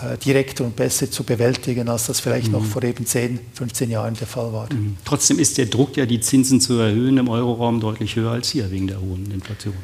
äh, 0.00 0.18
direkter 0.18 0.64
und 0.64 0.76
besser 0.76 1.10
zu 1.10 1.24
bewältigen, 1.24 1.88
als 1.88 2.06
das 2.06 2.20
vielleicht 2.20 2.48
mhm. 2.48 2.54
noch 2.54 2.64
vor 2.64 2.82
eben 2.82 3.06
10, 3.06 3.40
15 3.54 3.90
Jahren 3.90 4.14
der 4.14 4.26
Fall 4.26 4.52
war. 4.52 4.72
Mhm. 4.72 4.96
Trotzdem 5.04 5.38
ist 5.38 5.56
der 5.56 5.66
Druck, 5.66 5.96
ja 5.96 6.04
die 6.04 6.20
Zinsen 6.20 6.60
zu 6.60 6.78
erhöhen 6.78 7.18
im 7.18 7.28
Euroraum 7.28 7.80
deutlich 7.80 8.16
höher 8.16 8.32
als 8.32 8.50
hier 8.50 8.70
wegen 8.70 8.86
der 8.86 9.00
hohen 9.00 9.30
Inflation. 9.30 9.74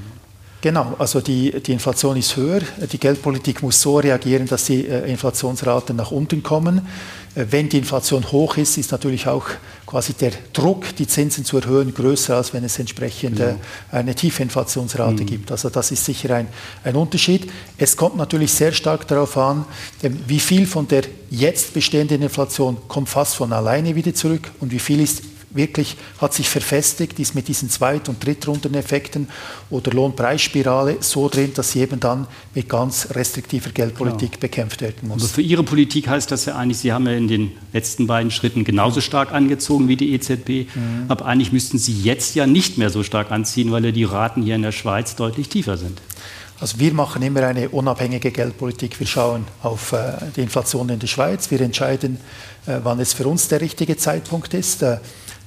Genau, 0.63 0.95
also 0.99 1.21
die, 1.21 1.59
die 1.61 1.73
Inflation 1.73 2.17
ist 2.17 2.37
höher. 2.37 2.61
Die 2.93 2.99
Geldpolitik 2.99 3.63
muss 3.63 3.81
so 3.81 3.99
reagieren, 3.99 4.47
dass 4.47 4.67
die 4.67 4.87
äh, 4.87 5.11
Inflationsraten 5.11 5.97
nach 5.97 6.11
unten 6.11 6.43
kommen. 6.43 6.87
Äh, 7.35 7.47
wenn 7.51 7.69
die 7.69 7.79
Inflation 7.79 8.31
hoch 8.31 8.59
ist, 8.59 8.77
ist 8.77 8.93
natürlich 8.93 9.27
auch 9.27 9.47
quasi 9.87 10.13
der 10.13 10.33
Druck, 10.53 10.95
die 10.97 11.07
Zinsen 11.07 11.47
zu 11.47 11.59
erhöhen, 11.59 11.95
größer, 11.95 12.37
als 12.37 12.53
wenn 12.53 12.63
es 12.63 12.79
entsprechend 12.79 13.39
ja. 13.39 13.57
eine 13.91 14.15
tiefe 14.15 14.43
Inflationsrate 14.43 15.23
mhm. 15.23 15.27
gibt. 15.27 15.51
Also 15.51 15.71
das 15.71 15.91
ist 15.93 16.05
sicher 16.05 16.35
ein, 16.35 16.47
ein 16.85 16.95
Unterschied. 16.95 17.51
Es 17.79 17.97
kommt 17.97 18.17
natürlich 18.17 18.53
sehr 18.53 18.73
stark 18.73 19.09
darauf 19.09 19.37
an, 19.39 19.65
ähm, 20.03 20.19
wie 20.27 20.41
viel 20.41 20.67
von 20.67 20.87
der 20.87 21.03
jetzt 21.31 21.73
bestehenden 21.73 22.21
Inflation 22.23 22.77
kommt 22.87 23.09
fast 23.09 23.35
von 23.35 23.53
alleine 23.53 23.95
wieder 23.95 24.15
zurück 24.15 24.51
und 24.61 24.73
wie 24.73 24.79
viel 24.79 25.01
ist 25.01 25.23
wirklich 25.51 25.97
hat 26.21 26.35
sich 26.35 26.49
verfestigt, 26.49 27.19
ist 27.19 27.35
mit 27.35 27.49
diesen 27.49 27.71
Zweit- 27.71 28.09
und 28.09 28.25
Drittrundeneffekten 28.25 29.29
oder 29.69 29.93
Lohnpreisspirale 29.93 30.99
so 31.01 31.29
drin, 31.29 31.53
dass 31.55 31.73
sie 31.73 31.81
eben 31.81 32.01
dann 32.01 32.27
mit 32.55 32.69
ganz 32.69 33.09
restriktiver 33.11 33.71
Geldpolitik 33.71 34.33
genau. 34.33 34.41
bekämpft 34.41 34.81
werden 34.81 35.09
muss. 35.09 35.23
Aber 35.23 35.33
für 35.33 35.43
Ihre 35.43 35.63
Politik 35.63 36.09
heißt 36.09 36.31
das 36.31 36.45
ja 36.45 36.57
eigentlich, 36.57 36.79
Sie 36.79 36.93
haben 36.93 37.07
ja 37.07 37.13
in 37.13 37.29
den 37.29 37.53
letzten 37.73 38.07
beiden 38.07 38.31
Schritten 38.31 38.65
genauso 38.65 39.01
stark 39.01 39.33
angezogen 39.33 39.89
wie 39.89 39.97
die 39.97 40.15
EZB, 40.15 40.49
mhm. 40.75 41.05
aber 41.09 41.27
eigentlich 41.27 41.53
müssten 41.53 41.79
Sie 41.79 42.01
jetzt 42.01 42.35
ja 42.35 42.47
nicht 42.47 42.79
mehr 42.79 42.91
so 42.91 43.03
stark 43.03 43.31
anziehen, 43.31 43.73
weil 43.73 43.85
ja 43.85 43.93
die 43.93 44.05
Raten 44.05 44.43
hier 44.43 44.55
in 44.55 44.63
der 44.63 44.73
Schweiz 44.73 45.17
deutlich 45.17 45.49
tiefer 45.49 45.77
sind. 45.77 46.01
Also 46.61 46.79
wir 46.79 46.93
machen 46.93 47.23
immer 47.23 47.43
eine 47.45 47.71
unabhängige 47.71 48.31
Geldpolitik. 48.31 49.01
Wir 49.01 49.07
schauen 49.07 49.47
auf 49.63 49.93
äh, 49.93 50.13
die 50.37 50.43
Inflation 50.43 50.91
in 50.91 50.99
der 50.99 51.07
Schweiz. 51.07 51.51
Wir 51.51 51.59
entscheiden, 51.63 52.19
äh, 52.67 52.81
wann 52.83 53.01
es 53.01 53.15
für 53.15 53.27
uns 53.27 53.49
der 53.49 53.63
richtige 53.63 53.97
Zeitpunkt 53.97 54.53
ist. 54.53 54.83
Äh, 54.83 54.99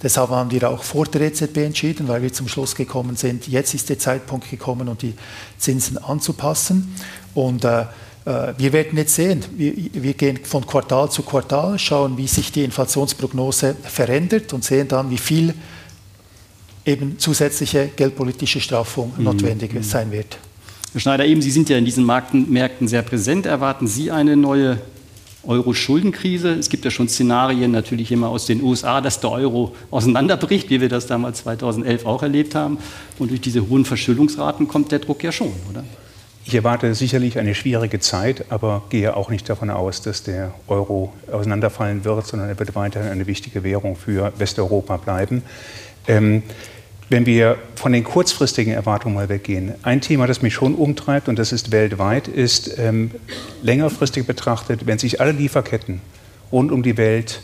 Deshalb 0.04 0.30
haben 0.32 0.52
wir 0.52 0.70
auch 0.70 0.84
vor 0.84 1.06
der 1.06 1.22
EZB 1.22 1.58
entschieden, 1.60 2.10
weil 2.10 2.22
wir 2.22 2.34
zum 2.34 2.50
Schluss 2.50 2.76
gekommen 2.76 3.16
sind, 3.16 3.48
jetzt 3.48 3.74
ist 3.74 3.90
der 3.90 3.98
Zeitpunkt 3.98 4.50
gekommen, 4.50 4.90
um 4.90 4.98
die 4.98 5.14
Zinsen 5.58 5.98
anzupassen. 5.98 6.94
Und 7.34 7.64
äh, 7.64 7.86
äh, 8.26 8.54
wir 8.58 8.74
werden 8.74 8.98
jetzt 8.98 9.16
sehen, 9.16 9.44
wir, 9.56 9.74
wir, 9.94 10.14
gehen 10.14 10.40
von 10.44 10.66
Quartal 10.66 11.10
zu 11.10 11.24
Quartal, 11.24 11.80
schauen, 11.80 12.18
wie 12.18 12.28
sich 12.28 12.52
die 12.52 12.64
Inflationsprognose 12.64 13.76
verändert 13.82 14.52
und 14.52 14.66
sehen 14.66 14.90
dann, 14.90 15.10
wie 15.10 15.18
viel 15.18 15.54
eben 16.86 17.18
zusätzliche 17.18 17.90
geldpolitische 17.96 18.60
Straffung 18.60 19.14
mhm. 19.18 19.24
notwendig 19.24 19.74
mhm. 19.74 19.84
sein 19.84 20.12
wird. 20.12 20.38
Herr 20.92 21.00
Schneider, 21.00 21.26
eben 21.26 21.42
Sie 21.42 21.52
sind 21.52 21.70
ja 21.70 21.78
in 21.78 21.86
diesen 21.86 22.04
Markten, 22.04 22.52
Märkten 22.52 22.88
sehr 22.88 23.02
präsent. 23.02 23.46
Erwarten 23.46 23.88
Sie 23.88 24.12
eine 24.12 24.36
neue 24.36 24.80
Euro-Schuldenkrise. 25.44 26.54
Es 26.54 26.70
gibt 26.70 26.86
ja 26.86 26.92
schon 26.92 27.10
Szenarien 27.10 27.72
natürlich 27.72 28.12
immer 28.12 28.30
aus 28.30 28.46
den 28.46 28.62
USA, 28.62 29.02
dass 29.02 29.20
der 29.20 29.32
Euro 29.32 29.76
auseinanderbricht, 29.92 30.70
wie 30.70 30.82
wir 30.82 30.90
das 30.90 31.08
damals 31.08 31.40
2011 31.40 32.06
auch 32.06 32.24
erlebt 32.24 32.56
haben. 32.56 32.78
Und 33.20 33.32
durch 33.32 33.42
diese 33.42 33.68
hohen 33.70 33.86
Verschuldungsraten 33.86 34.68
kommt 34.68 34.92
der 34.92 35.00
Druck 35.00 35.24
ja 35.24 35.32
schon, 35.32 35.52
oder? 35.70 35.84
Ich 36.46 36.56
erwarte 36.56 36.94
sicherlich 36.94 37.40
eine 37.40 37.56
schwierige 37.56 38.02
Zeit, 38.02 38.46
aber 38.50 38.84
gehe 38.90 39.16
auch 39.16 39.30
nicht 39.30 39.48
davon 39.48 39.70
aus, 39.70 40.02
dass 40.02 40.24
der 40.24 40.54
Euro 40.68 41.14
auseinanderfallen 41.32 42.04
wird, 42.04 42.28
sondern 42.28 42.50
er 42.50 42.60
wird 42.60 42.76
weiterhin 42.76 43.10
eine 43.10 43.28
wichtige 43.28 43.64
Währung 43.64 43.96
für 43.96 44.34
Westeuropa 44.38 44.98
bleiben. 44.98 45.42
Ähm, 46.06 46.44
wenn 47.10 47.26
wir 47.26 47.58
von 47.76 47.92
den 47.92 48.04
kurzfristigen 48.04 48.74
Erwartungen 48.74 49.16
mal 49.16 49.30
weggehen, 49.30 49.74
ein 49.84 50.02
Thema, 50.02 50.28
das 50.28 50.42
mich 50.42 50.54
schon 50.54 50.76
umtreibt, 50.76 51.28
und 51.28 51.38
das 51.38 51.52
ist 51.52 51.72
weltweit, 51.72 52.28
ist 52.28 52.78
ähm, 52.80 53.12
längerfristig 53.62 54.26
betrachtet, 54.26 54.86
wenn 54.86 54.98
sich 54.98 55.22
alle 55.22 55.32
Lieferketten 55.32 56.02
rund 56.52 56.72
um 56.72 56.84
die 56.84 56.98
Welt 56.98 57.42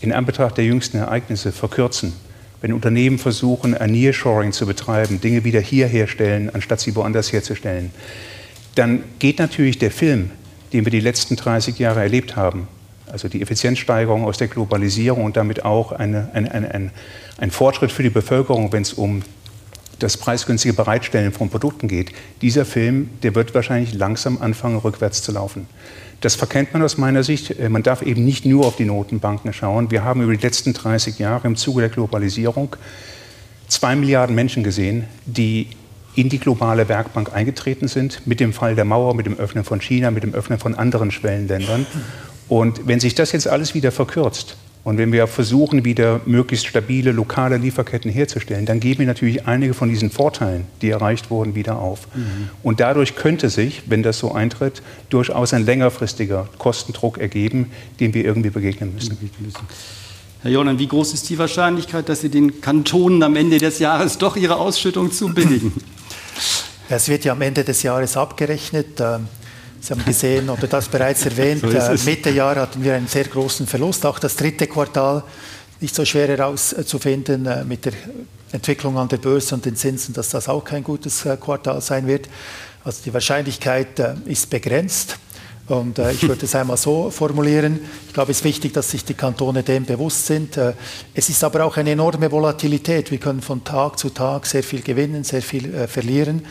in 0.00 0.12
Anbetracht 0.12 0.56
der 0.56 0.64
jüngsten 0.64 0.98
Ereignisse 0.98 1.52
verkürzen, 1.52 2.12
wenn 2.60 2.72
Unternehmen 2.72 3.18
versuchen, 3.18 3.74
ein 3.74 3.92
Nearshoring 3.92 4.52
zu 4.52 4.66
betreiben, 4.66 5.20
Dinge 5.20 5.44
wieder 5.44 5.60
hier 5.60 5.86
herstellen, 5.86 6.50
anstatt 6.52 6.80
sie 6.80 6.94
woanders 6.96 7.32
herzustellen, 7.32 7.90
dann 8.74 9.04
geht 9.18 9.38
natürlich 9.38 9.78
der 9.78 9.90
Film, 9.90 10.30
den 10.72 10.84
wir 10.84 10.90
die 10.90 11.00
letzten 11.00 11.36
30 11.36 11.78
Jahre 11.78 12.00
erlebt 12.00 12.36
haben, 12.36 12.68
also 13.10 13.28
die 13.28 13.42
Effizienzsteigerung 13.42 14.24
aus 14.24 14.38
der 14.38 14.48
Globalisierung 14.48 15.24
und 15.24 15.36
damit 15.36 15.64
auch 15.64 15.92
eine, 15.92 16.30
eine, 16.32 16.50
eine, 16.50 16.74
ein, 16.74 16.90
ein 17.38 17.50
Fortschritt 17.50 17.92
für 17.92 18.02
die 18.02 18.10
Bevölkerung, 18.10 18.72
wenn 18.72 18.82
es 18.82 18.92
um 18.92 19.22
das 19.98 20.16
preisgünstige 20.16 20.74
Bereitstellen 20.74 21.32
von 21.32 21.48
Produkten 21.48 21.88
geht. 21.88 22.12
Dieser 22.42 22.64
Film, 22.64 23.10
der 23.22 23.34
wird 23.34 23.54
wahrscheinlich 23.54 23.94
langsam 23.94 24.40
anfangen, 24.42 24.78
rückwärts 24.78 25.22
zu 25.22 25.32
laufen. 25.32 25.66
Das 26.20 26.34
verkennt 26.34 26.72
man 26.72 26.82
aus 26.82 26.98
meiner 26.98 27.22
Sicht. 27.22 27.58
Äh, 27.58 27.68
man 27.68 27.82
darf 27.82 28.02
eben 28.02 28.24
nicht 28.24 28.44
nur 28.44 28.66
auf 28.66 28.76
die 28.76 28.84
Notenbanken 28.84 29.52
schauen. 29.52 29.90
Wir 29.90 30.04
haben 30.04 30.22
über 30.22 30.34
die 30.34 30.42
letzten 30.42 30.74
30 30.74 31.18
Jahre 31.18 31.46
im 31.46 31.56
Zuge 31.56 31.80
der 31.82 31.90
Globalisierung 31.90 32.76
zwei 33.68 33.96
Milliarden 33.96 34.34
Menschen 34.34 34.62
gesehen, 34.62 35.04
die 35.24 35.68
in 36.14 36.28
die 36.28 36.38
globale 36.38 36.88
Werkbank 36.88 37.34
eingetreten 37.34 37.88
sind, 37.88 38.26
mit 38.26 38.40
dem 38.40 38.52
Fall 38.52 38.74
der 38.74 38.86
Mauer, 38.86 39.14
mit 39.14 39.26
dem 39.26 39.38
Öffnen 39.38 39.64
von 39.64 39.80
China, 39.80 40.10
mit 40.10 40.22
dem 40.22 40.34
Öffnen 40.34 40.58
von 40.58 40.74
anderen 40.74 41.10
Schwellenländern 41.10 41.86
und 42.48 42.86
wenn 42.86 43.00
sich 43.00 43.14
das 43.14 43.32
jetzt 43.32 43.48
alles 43.48 43.74
wieder 43.74 43.92
verkürzt, 43.92 44.56
Und 44.86 44.98
wenn 44.98 45.10
wir 45.10 45.26
versuchen, 45.26 45.84
wieder 45.84 46.20
möglichst 46.26 46.68
stabile 46.68 47.10
lokale 47.10 47.56
Lieferketten 47.56 48.08
herzustellen, 48.08 48.66
dann 48.66 48.78
geben 48.78 49.00
wir 49.00 49.08
natürlich 49.08 49.44
einige 49.44 49.74
von 49.74 49.88
diesen 49.88 50.12
Vorteilen, 50.12 50.64
die 50.80 50.90
erreicht 50.90 51.28
wurden, 51.28 51.56
wieder 51.56 51.80
auf. 51.80 52.06
Mhm. 52.14 52.50
Und 52.62 52.78
dadurch 52.78 53.16
könnte 53.16 53.50
sich, 53.50 53.82
wenn 53.86 54.04
das 54.04 54.20
so 54.20 54.30
eintritt, 54.30 54.82
durchaus 55.10 55.54
ein 55.54 55.66
längerfristiger 55.66 56.48
Kostendruck 56.58 57.18
ergeben, 57.18 57.72
dem 57.98 58.14
wir 58.14 58.24
irgendwie 58.24 58.50
begegnen 58.50 58.94
müssen. 58.94 59.18
Herr 60.42 60.52
Jonan, 60.52 60.78
wie 60.78 60.86
groß 60.86 61.14
ist 61.14 61.28
die 61.30 61.38
Wahrscheinlichkeit, 61.38 62.08
dass 62.08 62.20
Sie 62.20 62.28
den 62.28 62.60
Kantonen 62.60 63.24
am 63.24 63.34
Ende 63.34 63.58
des 63.58 63.80
Jahres 63.80 64.18
doch 64.18 64.36
ihre 64.36 64.54
Ausschüttung 64.54 65.10
zubilligen? 65.10 65.72
Es 66.88 67.08
wird 67.08 67.24
ja 67.24 67.32
am 67.32 67.42
Ende 67.42 67.64
des 67.64 67.82
Jahres 67.82 68.16
abgerechnet. 68.16 69.02
Sie 69.80 69.92
haben 69.92 70.04
gesehen 70.04 70.48
oder 70.48 70.66
das 70.66 70.88
bereits 70.88 71.24
erwähnt, 71.26 71.60
so 71.60 71.68
äh, 71.68 71.98
Mitte 72.04 72.30
Jahr 72.30 72.56
hatten 72.56 72.82
wir 72.82 72.94
einen 72.94 73.08
sehr 73.08 73.24
großen 73.24 73.66
Verlust. 73.66 74.04
Auch 74.06 74.18
das 74.18 74.36
dritte 74.36 74.66
Quartal 74.66 75.22
nicht 75.80 75.94
so 75.94 76.04
schwer 76.04 76.28
herauszufinden 76.28 77.46
äh, 77.46 77.64
mit 77.64 77.84
der 77.84 77.92
Entwicklung 78.52 78.96
an 78.96 79.08
der 79.08 79.18
Börse 79.18 79.54
und 79.54 79.64
den 79.64 79.76
Zinsen, 79.76 80.14
dass 80.14 80.30
das 80.30 80.48
auch 80.48 80.64
kein 80.64 80.82
gutes 80.82 81.24
äh, 81.26 81.36
Quartal 81.36 81.80
sein 81.80 82.06
wird. 82.06 82.28
Also 82.84 83.00
die 83.04 83.12
Wahrscheinlichkeit 83.12 83.98
ist 84.26 84.48
begrenzt. 84.48 85.18
Und 85.68 85.98
äh, 85.98 86.12
ich 86.12 86.22
würde 86.28 86.44
es 86.44 86.54
einmal 86.54 86.76
so 86.76 87.10
formulieren. 87.10 87.80
Ich 88.06 88.14
glaube, 88.14 88.30
es 88.30 88.38
ist 88.38 88.44
wichtig, 88.44 88.72
dass 88.72 88.90
sich 88.90 89.04
die 89.04 89.14
Kantone 89.14 89.62
dem 89.62 89.84
bewusst 89.84 90.26
sind. 90.26 90.56
Äh, 90.56 90.74
es 91.14 91.28
ist 91.28 91.42
aber 91.42 91.64
auch 91.64 91.76
eine 91.76 91.90
enorme 91.90 92.30
Volatilität. 92.30 93.10
Wir 93.10 93.18
können 93.18 93.42
von 93.42 93.64
Tag 93.64 93.98
zu 93.98 94.10
Tag 94.10 94.46
sehr 94.46 94.62
viel 94.62 94.82
gewinnen, 94.82 95.24
sehr 95.24 95.42
viel 95.42 95.74
äh, 95.74 95.88
verlieren 95.88 96.42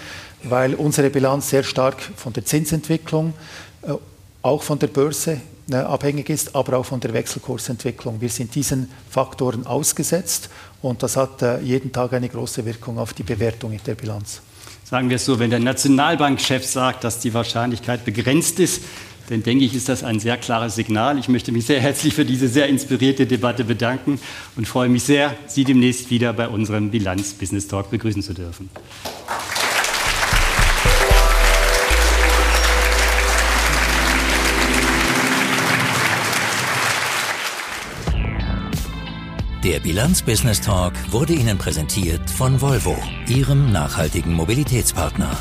weil 0.43 0.75
unsere 0.75 1.09
Bilanz 1.09 1.49
sehr 1.49 1.63
stark 1.63 2.01
von 2.15 2.33
der 2.33 2.45
Zinsentwicklung, 2.45 3.33
äh, 3.81 3.93
auch 4.41 4.63
von 4.63 4.79
der 4.79 4.88
Börse 4.88 5.41
äh, 5.71 5.75
abhängig 5.77 6.29
ist, 6.29 6.55
aber 6.55 6.77
auch 6.77 6.86
von 6.86 6.99
der 6.99 7.13
Wechselkursentwicklung. 7.13 8.21
Wir 8.21 8.29
sind 8.29 8.53
diesen 8.53 8.89
Faktoren 9.09 9.65
ausgesetzt 9.65 10.49
und 10.81 11.01
das 11.01 11.17
hat 11.17 11.41
äh, 11.41 11.59
jeden 11.61 11.91
Tag 11.91 12.13
eine 12.13 12.29
große 12.29 12.63
Wirkung 12.65 12.99
auf 12.99 13.13
die 13.13 13.23
Bewertung 13.23 13.77
der 13.86 13.95
Bilanz. 13.95 14.41
Sagen 14.83 15.09
wir 15.09 15.15
es 15.15 15.25
so, 15.25 15.39
wenn 15.39 15.49
der 15.49 15.59
Nationalbankchef 15.59 16.63
sagt, 16.63 17.03
dass 17.03 17.19
die 17.19 17.33
Wahrscheinlichkeit 17.33 18.05
begrenzt 18.05 18.59
ist, 18.59 18.83
dann 19.29 19.41
denke 19.41 19.65
ich, 19.65 19.73
ist 19.73 19.89
das 19.89 20.03
ein 20.03 20.19
sehr 20.19 20.38
klares 20.38 20.75
Signal. 20.75 21.17
Ich 21.17 21.27
möchte 21.27 21.51
mich 21.51 21.65
sehr 21.65 21.81
herzlich 21.81 22.13
für 22.13 22.25
diese 22.25 22.47
sehr 22.47 22.67
inspirierte 22.67 23.25
Debatte 23.25 23.63
bedanken 23.63 24.19
und 24.55 24.67
freue 24.67 24.89
mich 24.89 25.01
sehr, 25.01 25.36
Sie 25.47 25.63
demnächst 25.63 26.11
wieder 26.11 26.33
bei 26.33 26.47
unserem 26.47 26.91
Bilanz 26.91 27.33
Business 27.33 27.67
Talk 27.67 27.89
begrüßen 27.89 28.21
zu 28.21 28.33
dürfen. 28.36 28.69
Der 39.66 39.80
Bilanz 39.80 40.22
Business 40.22 40.61
Talk 40.61 40.93
wurde 41.11 41.34
Ihnen 41.34 41.57
präsentiert 41.57 42.30
von 42.30 42.61
Volvo, 42.61 42.95
Ihrem 43.28 43.72
nachhaltigen 43.72 44.32
Mobilitätspartner. 44.32 45.36